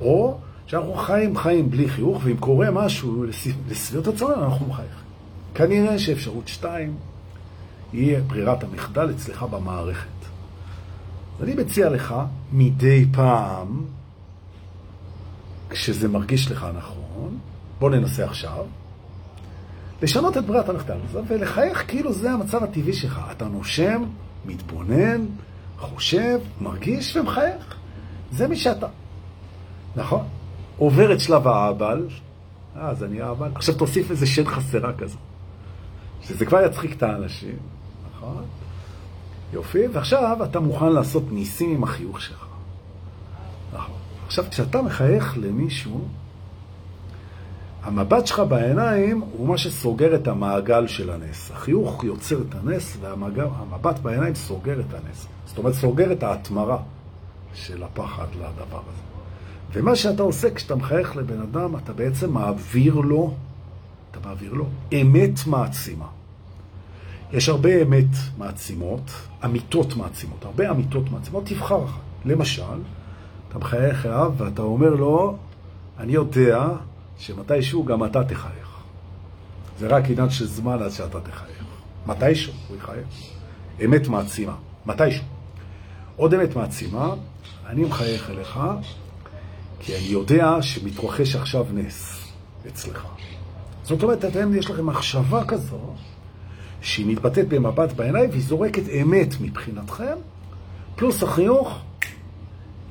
או 0.00 0.38
שאנחנו 0.66 0.94
חיים 0.94 1.36
חיים 1.36 1.70
בלי 1.70 1.88
חיוך, 1.88 2.20
ואם 2.24 2.36
קורה 2.36 2.70
משהו 2.70 3.24
לסביבות 3.68 4.06
הצורך, 4.06 4.38
אנחנו 4.38 4.66
מחייכים. 4.66 4.98
כנראה 5.54 5.98
שאפשרות 5.98 6.48
שתיים 6.48 6.94
יהיה 7.92 8.20
ברירת 8.20 8.64
המחדל 8.64 9.10
אצלך 9.10 9.42
במערכת. 9.42 10.08
אני 11.42 11.54
מציע 11.54 11.90
לך 11.90 12.14
מדי 12.52 13.06
פעם, 13.12 13.84
כשזה 15.70 16.08
מרגיש 16.08 16.50
לך 16.50 16.66
נכון, 16.76 17.38
בוא 17.78 17.90
ננסה 17.90 18.24
עכשיו, 18.24 18.64
לשנות 20.02 20.36
את 20.36 20.46
ברירת 20.46 20.68
המחדל 20.68 20.96
הזאת 21.08 21.24
ולחייך 21.28 21.84
כאילו 21.88 22.12
זה 22.12 22.30
המצב 22.32 22.64
הטבעי 22.64 22.92
שלך. 22.92 23.20
אתה 23.30 23.48
נושם, 23.48 24.02
מתבונן, 24.48 25.26
חושב, 25.78 26.38
מרגיש 26.60 27.16
ומחייך. 27.16 27.76
זה 28.32 28.48
מי 28.48 28.56
שאתה. 28.56 28.86
נכון? 29.96 30.24
עובר 30.76 31.12
את 31.12 31.20
שלב 31.20 31.48
האבל, 31.48 32.06
אה, 32.76 32.88
אז 32.88 33.04
אני 33.04 33.20
האבל. 33.20 33.50
עכשיו 33.54 33.74
תוסיף 33.74 34.10
איזה 34.10 34.26
שן 34.26 34.44
חסרה 34.46 34.92
כזו. 34.92 35.18
שזה 36.22 36.46
כבר 36.46 36.62
יצחיק 36.64 36.96
את 36.96 37.02
האנשים, 37.02 37.56
נכון? 38.16 38.44
יופי, 39.52 39.86
ועכשיו 39.92 40.44
אתה 40.44 40.60
מוכן 40.60 40.92
לעשות 40.92 41.22
ניסים 41.32 41.70
עם 41.70 41.82
החיוך 41.82 42.20
שלך. 42.20 42.46
נכון. 43.74 43.94
עכשיו, 44.26 44.44
כשאתה 44.50 44.82
מחייך 44.82 45.38
למישהו, 45.38 46.08
המבט 47.88 48.26
שלך 48.26 48.42
בעיניים 48.48 49.20
הוא 49.20 49.48
מה 49.48 49.58
שסוגר 49.58 50.14
את 50.14 50.28
המעגל 50.28 50.86
של 50.86 51.10
הנס. 51.10 51.50
החיוך 51.50 52.04
יוצר 52.04 52.36
את 52.48 52.54
הנס, 52.54 52.96
והמבט 53.00 53.98
בעיניים 53.98 54.34
סוגר 54.34 54.80
את 54.80 54.94
הנס. 54.94 55.26
זאת 55.46 55.58
אומרת, 55.58 55.74
סוגר 55.74 56.12
את 56.12 56.22
ההתמרה 56.22 56.78
של 57.54 57.82
הפחד 57.82 58.26
לדבר 58.34 58.80
הזה. 58.88 59.02
ומה 59.72 59.96
שאתה 59.96 60.22
עושה 60.22 60.54
כשאתה 60.54 60.74
מחייך 60.76 61.16
לבן 61.16 61.40
אדם, 61.40 61.76
אתה 61.76 61.92
בעצם 61.92 62.32
מעביר 62.32 62.94
לו, 62.94 63.34
אתה 64.10 64.18
מעביר 64.28 64.52
לו 64.52 64.66
אמת 64.92 65.46
מעצימה. 65.46 66.06
יש 67.32 67.48
הרבה 67.48 67.82
אמת 67.82 68.14
מעצימות, 68.38 69.10
אמיתות 69.44 69.96
מעצימות, 69.96 70.44
הרבה 70.44 70.70
אמיתות 70.70 71.10
מעצימות, 71.10 71.46
תבחר 71.46 71.84
אחת. 71.84 72.00
למשל, 72.24 72.62
אתה 73.48 73.58
מחייך 73.58 74.06
אליו 74.06 74.32
ואתה 74.36 74.62
אומר 74.62 74.94
לו, 74.94 75.36
אני 75.98 76.12
יודע 76.12 76.68
שמתישהו 77.18 77.84
גם 77.84 78.04
אתה 78.04 78.24
תחייך. 78.24 78.78
זה 79.78 79.86
רק 79.86 80.04
עניין 80.10 80.30
של 80.30 80.46
זמן 80.46 80.82
עד 80.82 80.90
שאתה 80.90 81.20
תחייך. 81.20 81.64
מתישהו 82.06 82.52
הוא 82.68 82.76
יחייך. 82.76 83.06
אמת 83.84 84.08
מעצימה, 84.08 84.54
מתישהו. 84.86 85.24
עוד 86.16 86.34
אמת 86.34 86.56
מעצימה, 86.56 87.14
אני 87.66 87.84
מחייך 87.84 88.30
אליך, 88.30 88.60
כי 89.80 89.96
אני 89.96 90.04
יודע 90.04 90.62
שמתרחש 90.62 91.36
עכשיו 91.36 91.66
נס 91.72 92.24
אצלך. 92.68 93.06
זאת 93.82 94.02
אומרת, 94.02 94.24
אתם, 94.24 94.54
יש 94.54 94.70
לכם 94.70 94.86
מחשבה 94.86 95.44
כזו, 95.44 95.80
שהיא 96.80 97.06
מתבטאת 97.06 97.48
במבט 97.48 97.92
בעיניים 97.92 98.30
והיא 98.30 98.42
זורקת 98.42 98.82
אמת 99.02 99.34
מבחינתכם, 99.40 100.16
פלוס 100.96 101.22
החיוך, 101.22 101.78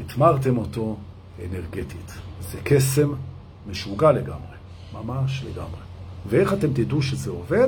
התמרתם 0.06 0.58
אותו 0.58 0.98
אנרגטית. 1.46 2.14
זה 2.42 2.58
קסם 2.64 3.14
משוגע 3.70 4.12
לגמרי, 4.12 4.58
ממש 4.94 5.44
לגמרי. 5.44 5.82
ואיך 6.30 6.54
אתם 6.54 6.74
תדעו 6.74 7.02
שזה 7.02 7.32
עובד? 7.32 7.68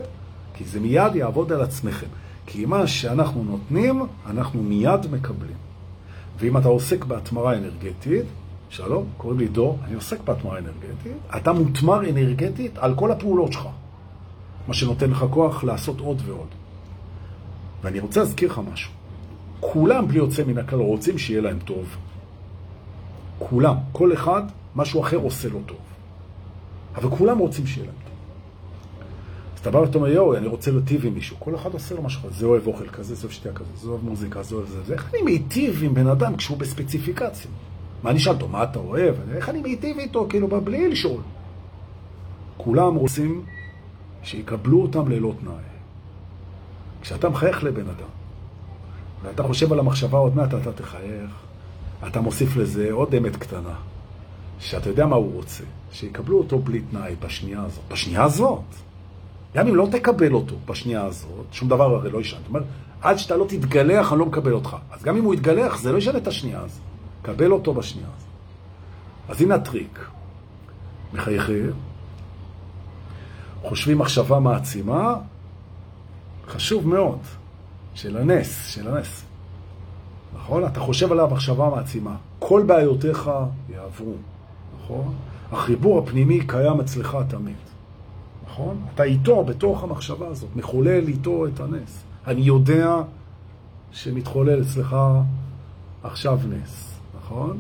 כי 0.53 0.63
זה 0.63 0.79
מיד 0.79 1.15
יעבוד 1.15 1.51
על 1.51 1.61
עצמכם. 1.61 2.07
כי 2.45 2.65
מה 2.65 2.87
שאנחנו 2.87 3.43
נותנים, 3.43 4.01
אנחנו 4.29 4.63
מיד 4.63 5.11
מקבלים. 5.11 5.55
ואם 6.39 6.57
אתה 6.57 6.67
עוסק 6.67 7.05
בהתמרה 7.05 7.57
אנרגטית, 7.57 8.25
שלום, 8.69 9.05
קוראים 9.17 9.39
לי 9.39 9.47
דור, 9.47 9.79
אני 9.83 9.95
עוסק 9.95 10.21
בהתמרה 10.23 10.57
אנרגטית, 10.57 11.17
אתה 11.37 11.53
מותמר 11.53 12.09
אנרגטית 12.09 12.77
על 12.77 12.95
כל 12.95 13.11
הפעולות 13.11 13.53
שלך. 13.53 13.67
מה 14.67 14.73
שנותן 14.73 15.09
לך 15.09 15.25
כוח 15.29 15.63
לעשות 15.63 15.99
עוד 15.99 16.21
ועוד. 16.25 16.47
ואני 17.81 17.99
רוצה 17.99 18.19
להזכיר 18.19 18.51
לך 18.51 18.61
משהו. 18.73 18.91
כולם, 19.59 20.07
בלי 20.07 20.17
יוצא 20.17 20.43
מן 20.43 20.57
הכלל, 20.57 20.79
רוצים 20.79 21.17
שיהיה 21.17 21.41
להם 21.41 21.59
טוב. 21.65 21.95
כולם. 23.39 23.75
כל 23.91 24.13
אחד, 24.13 24.41
משהו 24.75 25.01
אחר 25.01 25.17
עושה 25.17 25.49
לו 25.49 25.59
טוב. 25.65 25.88
אבל 26.99 27.09
כולם 27.09 27.37
רוצים 27.37 27.67
שיהיה 27.67 27.85
להם 27.85 27.95
טוב. 28.03 28.13
אז 29.53 29.59
אתה 29.59 29.71
בא 29.71 29.77
ואתה 29.77 29.97
אומר, 29.97 30.07
יואו, 30.07 30.37
אני 30.37 30.47
רוצה 30.47 30.71
להיטיב 30.71 31.05
עם 31.05 31.13
מישהו. 31.13 31.35
כל 31.39 31.55
אחד 31.55 31.73
עושה 31.73 31.95
לו 31.95 32.01
משהו 32.01 32.19
אחר. 32.19 32.29
זה 32.31 32.45
אוהב 32.45 32.67
אוכל 32.67 32.87
כזה, 32.87 33.15
זה 33.15 33.23
אוהב 33.23 33.33
שתייה 33.33 33.53
כזה, 33.53 33.69
זה 33.75 33.89
אוהב 33.89 34.03
מוזיקה, 34.03 34.43
זה 34.43 34.55
אוהב. 34.55 34.67
זה. 34.85 34.93
איך 34.93 35.09
אני 35.13 35.21
מיטיב 35.21 35.83
עם 35.83 35.93
בן 35.93 36.07
אדם 36.07 36.35
כשהוא 36.35 36.57
בספציפיקציה? 36.57 37.51
מה 38.03 38.09
אני 38.09 38.19
אשאל 38.19 38.33
אותו, 38.33 38.47
מה 38.47 38.63
אתה 38.63 38.79
אוהב? 38.79 39.15
איך 39.35 39.49
אני 39.49 39.61
מיטיב 39.61 39.99
איתו, 39.99 40.27
כאילו, 40.29 40.47
בלי 40.47 40.89
לשאול. 40.89 41.21
כולם 42.57 42.95
רוצים 42.95 43.45
שיקבלו 44.23 44.81
אותם 44.81 45.07
ללא 45.07 45.33
תנאי. 45.39 45.53
כשאתה 47.01 47.29
מחייך 47.29 47.63
לבן 47.63 47.87
אדם, 47.87 48.09
ואתה 49.23 49.43
חושב 49.43 49.73
על 49.73 49.79
המחשבה 49.79 50.17
עוד 50.17 50.35
מעט, 50.35 50.53
אתה 50.53 50.71
תחייך, 50.71 51.31
אתה 52.07 52.21
מוסיף 52.21 52.55
לזה 52.55 52.91
עוד 52.91 53.15
אמת 53.15 53.35
קטנה, 53.35 53.73
שאתה 54.59 54.89
יודע 54.89 55.05
מה 55.05 55.15
הוא 55.15 55.33
רוצה, 55.33 55.63
שיקבלו 55.91 56.37
אותו 56.37 56.59
בלי 56.59 56.81
תנאי 56.81 57.15
בשנייה 57.19 57.63
הזאת. 57.63 57.83
בשנייה 57.91 58.23
הזאת. 58.23 58.63
גם 59.55 59.67
אם 59.67 59.75
לא 59.75 59.87
תקבל 59.91 60.33
אותו 60.33 60.55
בשנייה 60.65 61.05
הזאת, 61.05 61.45
שום 61.51 61.69
דבר 61.69 61.95
הרי 61.95 62.11
לא 62.11 62.21
ישנה. 62.21 62.39
זאת 62.39 62.47
אומרת, 62.47 62.63
עד 63.01 63.17
שאתה 63.17 63.37
לא 63.37 63.45
תתגלח, 63.49 64.11
אני 64.11 64.19
לא 64.19 64.25
מקבל 64.25 64.53
אותך. 64.53 64.75
אז 64.91 65.03
גם 65.03 65.17
אם 65.17 65.23
הוא 65.23 65.33
יתגלח, 65.33 65.77
זה 65.77 65.91
לא 65.91 65.97
ישנה 65.97 66.17
את 66.17 66.27
השנייה 66.27 66.59
הזאת. 66.59 66.81
קבל 67.21 67.51
אותו 67.51 67.73
בשנייה 67.73 68.07
הזאת. 68.17 68.29
אז 69.29 69.41
הנה 69.41 69.55
הטריק. 69.55 70.09
מחייכים, 71.13 71.71
חושבים 73.61 73.97
מחשבה 73.97 74.39
מעצימה, 74.39 75.15
חשוב 76.47 76.87
מאוד, 76.87 77.19
של 77.93 78.17
הנס, 78.17 78.67
של 78.67 78.87
הנס. 78.87 79.25
נכון? 80.35 80.65
אתה 80.65 80.79
חושב 80.79 81.11
עליו 81.11 81.27
מחשבה 81.31 81.69
מעצימה. 81.69 82.15
כל 82.39 82.63
בעיותיך 82.67 83.31
יעברו, 83.69 84.13
נכון? 84.83 85.15
החיבור 85.51 85.99
הפנימי 85.99 86.47
קיים 86.47 86.79
אצלך 86.79 87.17
תמיד, 87.27 87.55
נכון? 88.47 88.81
אתה 88.95 89.03
איתו, 89.03 89.43
בתוך 89.43 89.83
המחשבה 89.83 90.27
הזאת, 90.27 90.49
מחולל 90.55 91.07
איתו 91.07 91.47
את 91.47 91.59
הנס. 91.59 92.03
אני 92.27 92.41
יודע 92.41 92.95
שמתחולל 93.91 94.61
אצלך 94.61 94.95
עכשיו 96.03 96.39
נס, 96.49 96.99
נכון? 97.17 97.57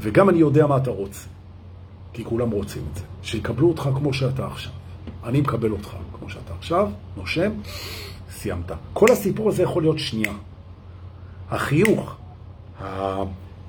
וגם 0.00 0.28
אני 0.28 0.38
יודע 0.38 0.66
מה 0.66 0.76
אתה 0.76 0.90
רוצה, 0.90 1.28
כי 2.12 2.24
כולם 2.24 2.50
רוצים 2.50 2.82
את 2.90 2.96
זה. 2.96 3.04
שיקבלו 3.22 3.68
אותך 3.68 3.88
כמו 3.96 4.12
שאתה 4.12 4.46
עכשיו. 4.46 4.72
אני 5.24 5.40
מקבל 5.40 5.72
אותך 5.72 5.96
כמו 6.18 6.30
שאתה 6.30 6.54
עכשיו, 6.58 6.90
נושם, 7.16 7.50
סיימת. 8.30 8.72
כל 8.92 9.06
הסיפור 9.12 9.48
הזה 9.48 9.62
יכול 9.62 9.82
להיות 9.82 9.98
שנייה. 9.98 10.32
החיוך, 11.50 12.16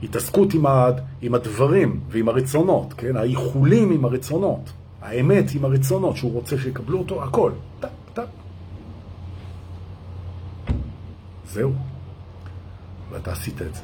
ההתעסקות 0.04 0.54
עם, 0.54 0.66
הד... 0.66 1.02
עם 1.22 1.34
הדברים 1.34 2.00
ועם 2.10 2.30
הרצונות, 2.30 2.94
כן? 2.98 3.16
האיחולים 3.16 3.92
עם 3.92 4.06
הרצונות, 4.06 4.72
האמת 5.02 5.46
עם 5.56 5.66
הרצונות, 5.66 6.18
שהוא 6.18 6.34
רוצה 6.34 6.58
שיקבלו 6.58 7.00
אותו, 7.00 7.24
הכל. 7.24 7.52
טק, 7.80 7.90
טק. 8.14 8.26
זהו. 11.46 11.72
ואתה 13.12 13.32
עשית 13.32 13.62
את 13.62 13.76
זה. 13.76 13.82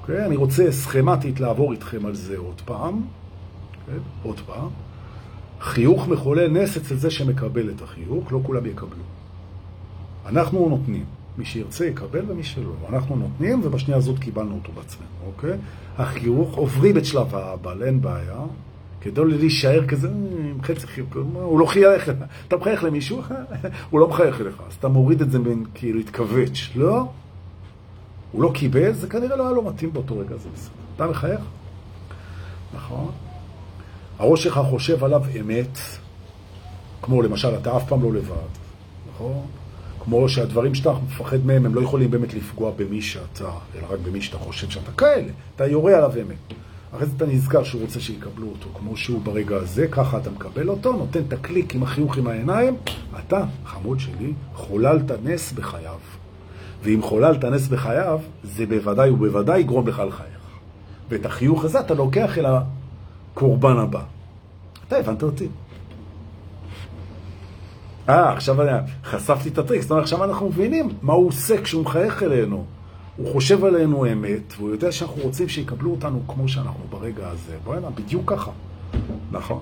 אוקיי? 0.00 0.26
אני 0.26 0.36
רוצה 0.36 0.72
סכמטית 0.72 1.40
לעבור 1.40 1.72
איתכם 1.72 2.06
על 2.06 2.14
זה 2.14 2.38
עוד 2.38 2.60
פעם. 2.64 3.02
אוקיי? 3.80 4.00
עוד 4.22 4.40
פעם. 4.46 4.68
חיוך 5.60 6.08
מחולל 6.08 6.48
נס 6.48 6.76
אצל 6.76 6.94
זה 6.94 7.10
שמקבל 7.10 7.70
את 7.70 7.82
החיוך, 7.82 8.32
לא 8.32 8.40
כולם 8.42 8.66
יקבלו. 8.66 9.04
אנחנו 10.26 10.68
נותנים. 10.68 11.04
מי 11.40 11.46
שירצה 11.46 11.86
יקבל 11.86 12.24
ומי 12.28 12.42
שלא. 12.42 12.72
אנחנו 12.88 13.16
נותנים, 13.16 13.60
ובשנייה 13.64 13.98
הזאת 13.98 14.18
קיבלנו 14.18 14.54
אותו 14.54 14.72
בעצמנו, 14.72 15.08
אוקיי? 15.26 15.58
החיוך 15.98 16.56
עוברים 16.56 16.96
את 16.96 17.04
שלב 17.04 17.34
האבל, 17.34 17.82
אין 17.82 18.00
בעיה. 18.00 18.40
כדי 19.00 19.24
להישאר 19.24 19.86
כזה, 19.86 20.08
עם 20.08 20.62
חצי 20.62 20.86
חיוך, 20.86 21.08
הוא 21.32 21.60
לא 21.60 21.66
חייך, 21.66 22.10
אתה 22.48 22.56
מחייך 22.56 22.84
למישהו, 22.84 23.22
הוא 23.90 24.00
לא 24.00 24.08
מחייך 24.08 24.40
אליך, 24.40 24.62
אז 24.68 24.74
אתה 24.74 24.88
מוריד 24.88 25.20
את 25.20 25.30
זה 25.30 25.38
בין 25.38 25.64
כאילו 25.74 26.00
התכווץ', 26.00 26.70
לא? 26.74 27.06
הוא 28.32 28.42
לא 28.42 28.50
קיבל, 28.54 28.92
זה 28.92 29.08
כנראה 29.08 29.36
לא 29.36 29.42
היה 29.42 29.52
לו 29.52 29.62
מתאים 29.62 29.92
באותו 29.92 30.18
רגע, 30.18 30.36
זה 30.36 30.48
בסדר. 30.54 30.72
אתה 30.96 31.06
מחייך? 31.06 31.40
נכון. 32.74 33.10
הראש 34.18 34.42
שלך 34.44 34.60
חושב 34.70 35.04
עליו 35.04 35.22
אמת, 35.40 35.78
כמו 37.02 37.22
למשל, 37.22 37.54
אתה 37.54 37.76
אף 37.76 37.88
פעם 37.88 38.02
לא 38.02 38.12
לבד, 38.12 38.52
נכון? 39.14 39.46
כמו 40.04 40.28
שהדברים 40.28 40.74
שאתה 40.74 40.92
מפחד 41.06 41.46
מהם, 41.46 41.66
הם 41.66 41.74
לא 41.74 41.80
יכולים 41.80 42.10
באמת 42.10 42.34
לפגוע 42.34 42.72
במי 42.76 43.02
שאתה, 43.02 43.50
אלא 43.74 43.86
רק 43.90 43.98
במי 43.98 44.22
שאתה 44.22 44.38
חושב 44.38 44.70
שאתה 44.70 44.92
כאלה. 44.92 45.32
אתה 45.56 45.66
יורה 45.66 45.96
עליו 45.96 46.12
אמת. 46.20 46.36
אחרי 46.96 47.06
זה 47.06 47.12
אתה 47.16 47.26
נזכר 47.26 47.62
שהוא 47.64 47.82
רוצה 47.82 48.00
שיקבלו 48.00 48.46
אותו 48.48 48.68
כמו 48.78 48.96
שהוא 48.96 49.20
ברגע 49.22 49.56
הזה, 49.56 49.88
ככה 49.88 50.18
אתה 50.18 50.30
מקבל 50.30 50.68
אותו, 50.68 50.92
נותן 50.92 51.20
את 51.28 51.32
הקליק 51.32 51.74
עם 51.74 51.82
החיוך 51.82 52.18
עם 52.18 52.26
העיניים, 52.26 52.76
אתה, 53.18 53.44
חמוד 53.64 54.00
שלי, 54.00 54.32
חוללת 54.54 55.10
נס 55.24 55.52
בחייו. 55.52 55.98
ואם 56.82 57.02
חוללת 57.02 57.44
נס 57.44 57.68
בחייו, 57.68 58.20
זה 58.44 58.66
בוודאי 58.66 59.10
ובוודאי 59.10 59.60
יגרום 59.60 59.88
לך 59.88 60.02
לחייך. 60.08 60.40
ואת 61.08 61.26
החיוך 61.26 61.64
הזה 61.64 61.80
אתה 61.80 61.94
לוקח 61.94 62.38
אל 62.38 62.46
הקורבן 62.46 63.76
הבא. 63.76 64.02
אתה 64.88 64.96
הבנת 64.96 65.22
אותי. 65.22 65.48
אה, 68.10 68.32
עכשיו 68.32 68.56
חשפתי 69.04 69.48
את 69.48 69.58
הטריקס, 69.58 69.84
זאת 69.84 69.90
אומרת, 69.90 70.04
עכשיו 70.04 70.24
אנחנו 70.24 70.48
מבינים 70.48 70.88
מה 71.02 71.12
הוא 71.12 71.28
עושה 71.28 71.62
כשהוא 71.62 71.84
מחייך 71.84 72.22
אלינו. 72.22 72.64
הוא 73.16 73.32
חושב 73.32 73.64
עלינו 73.64 74.12
אמת, 74.12 74.54
והוא 74.56 74.70
יודע 74.70 74.92
שאנחנו 74.92 75.22
רוצים 75.22 75.48
שיקבלו 75.48 75.90
אותנו 75.90 76.22
כמו 76.28 76.48
שאנחנו 76.48 76.84
ברגע 76.90 77.28
הזה. 77.28 77.56
בוא'נה, 77.64 77.90
בדיוק 77.90 78.32
ככה. 78.32 78.50
נכון. 79.30 79.60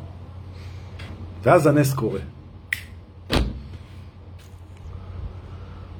ואז 1.42 1.66
הנס 1.66 1.94
קורה. 1.94 2.20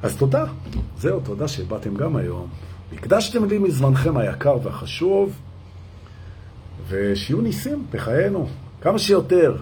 אז 0.02 0.16
תודה. 0.16 0.44
זהו, 0.98 1.20
תודה 1.20 1.48
שבאתם 1.48 1.94
גם 1.94 2.16
היום. 2.16 2.46
הקדשתם 2.92 3.44
לי 3.44 3.58
מזמנכם 3.58 4.16
היקר 4.16 4.56
והחשוב, 4.62 5.32
ושיהיו 6.88 7.40
ניסים 7.40 7.86
בחיינו. 7.90 8.48
כמה 8.80 8.98
שיותר. 8.98 9.56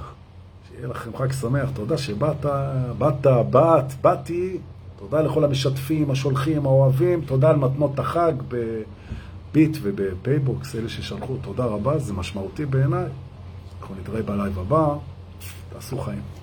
שיהיה 0.76 0.88
לכם 0.88 1.16
חג 1.16 1.32
שמח. 1.32 1.70
תודה 1.74 1.98
שבאת, 1.98 2.46
באת, 2.98 3.26
באת, 3.50 3.92
באתי. 4.02 4.58
תודה 4.98 5.20
לכל 5.20 5.44
המשתפים, 5.44 6.10
השולחים, 6.10 6.66
האוהבים. 6.66 7.20
תודה 7.20 7.50
על 7.50 7.56
מתנות 7.56 7.98
החג 7.98 8.32
בביט 8.48 9.76
ובפייבוקס, 9.82 10.74
אלה 10.74 10.88
ששלחו. 10.88 11.36
תודה 11.36 11.64
רבה, 11.64 11.98
זה 11.98 12.12
משמעותי 12.12 12.66
בעיניי. 12.66 13.06
אנחנו 13.80 13.94
נתראה 14.00 14.22
ב 14.22 14.29
live 14.29 14.58
הבא. 14.58 14.94
תעשו 15.72 15.98
חיים. 15.98 16.35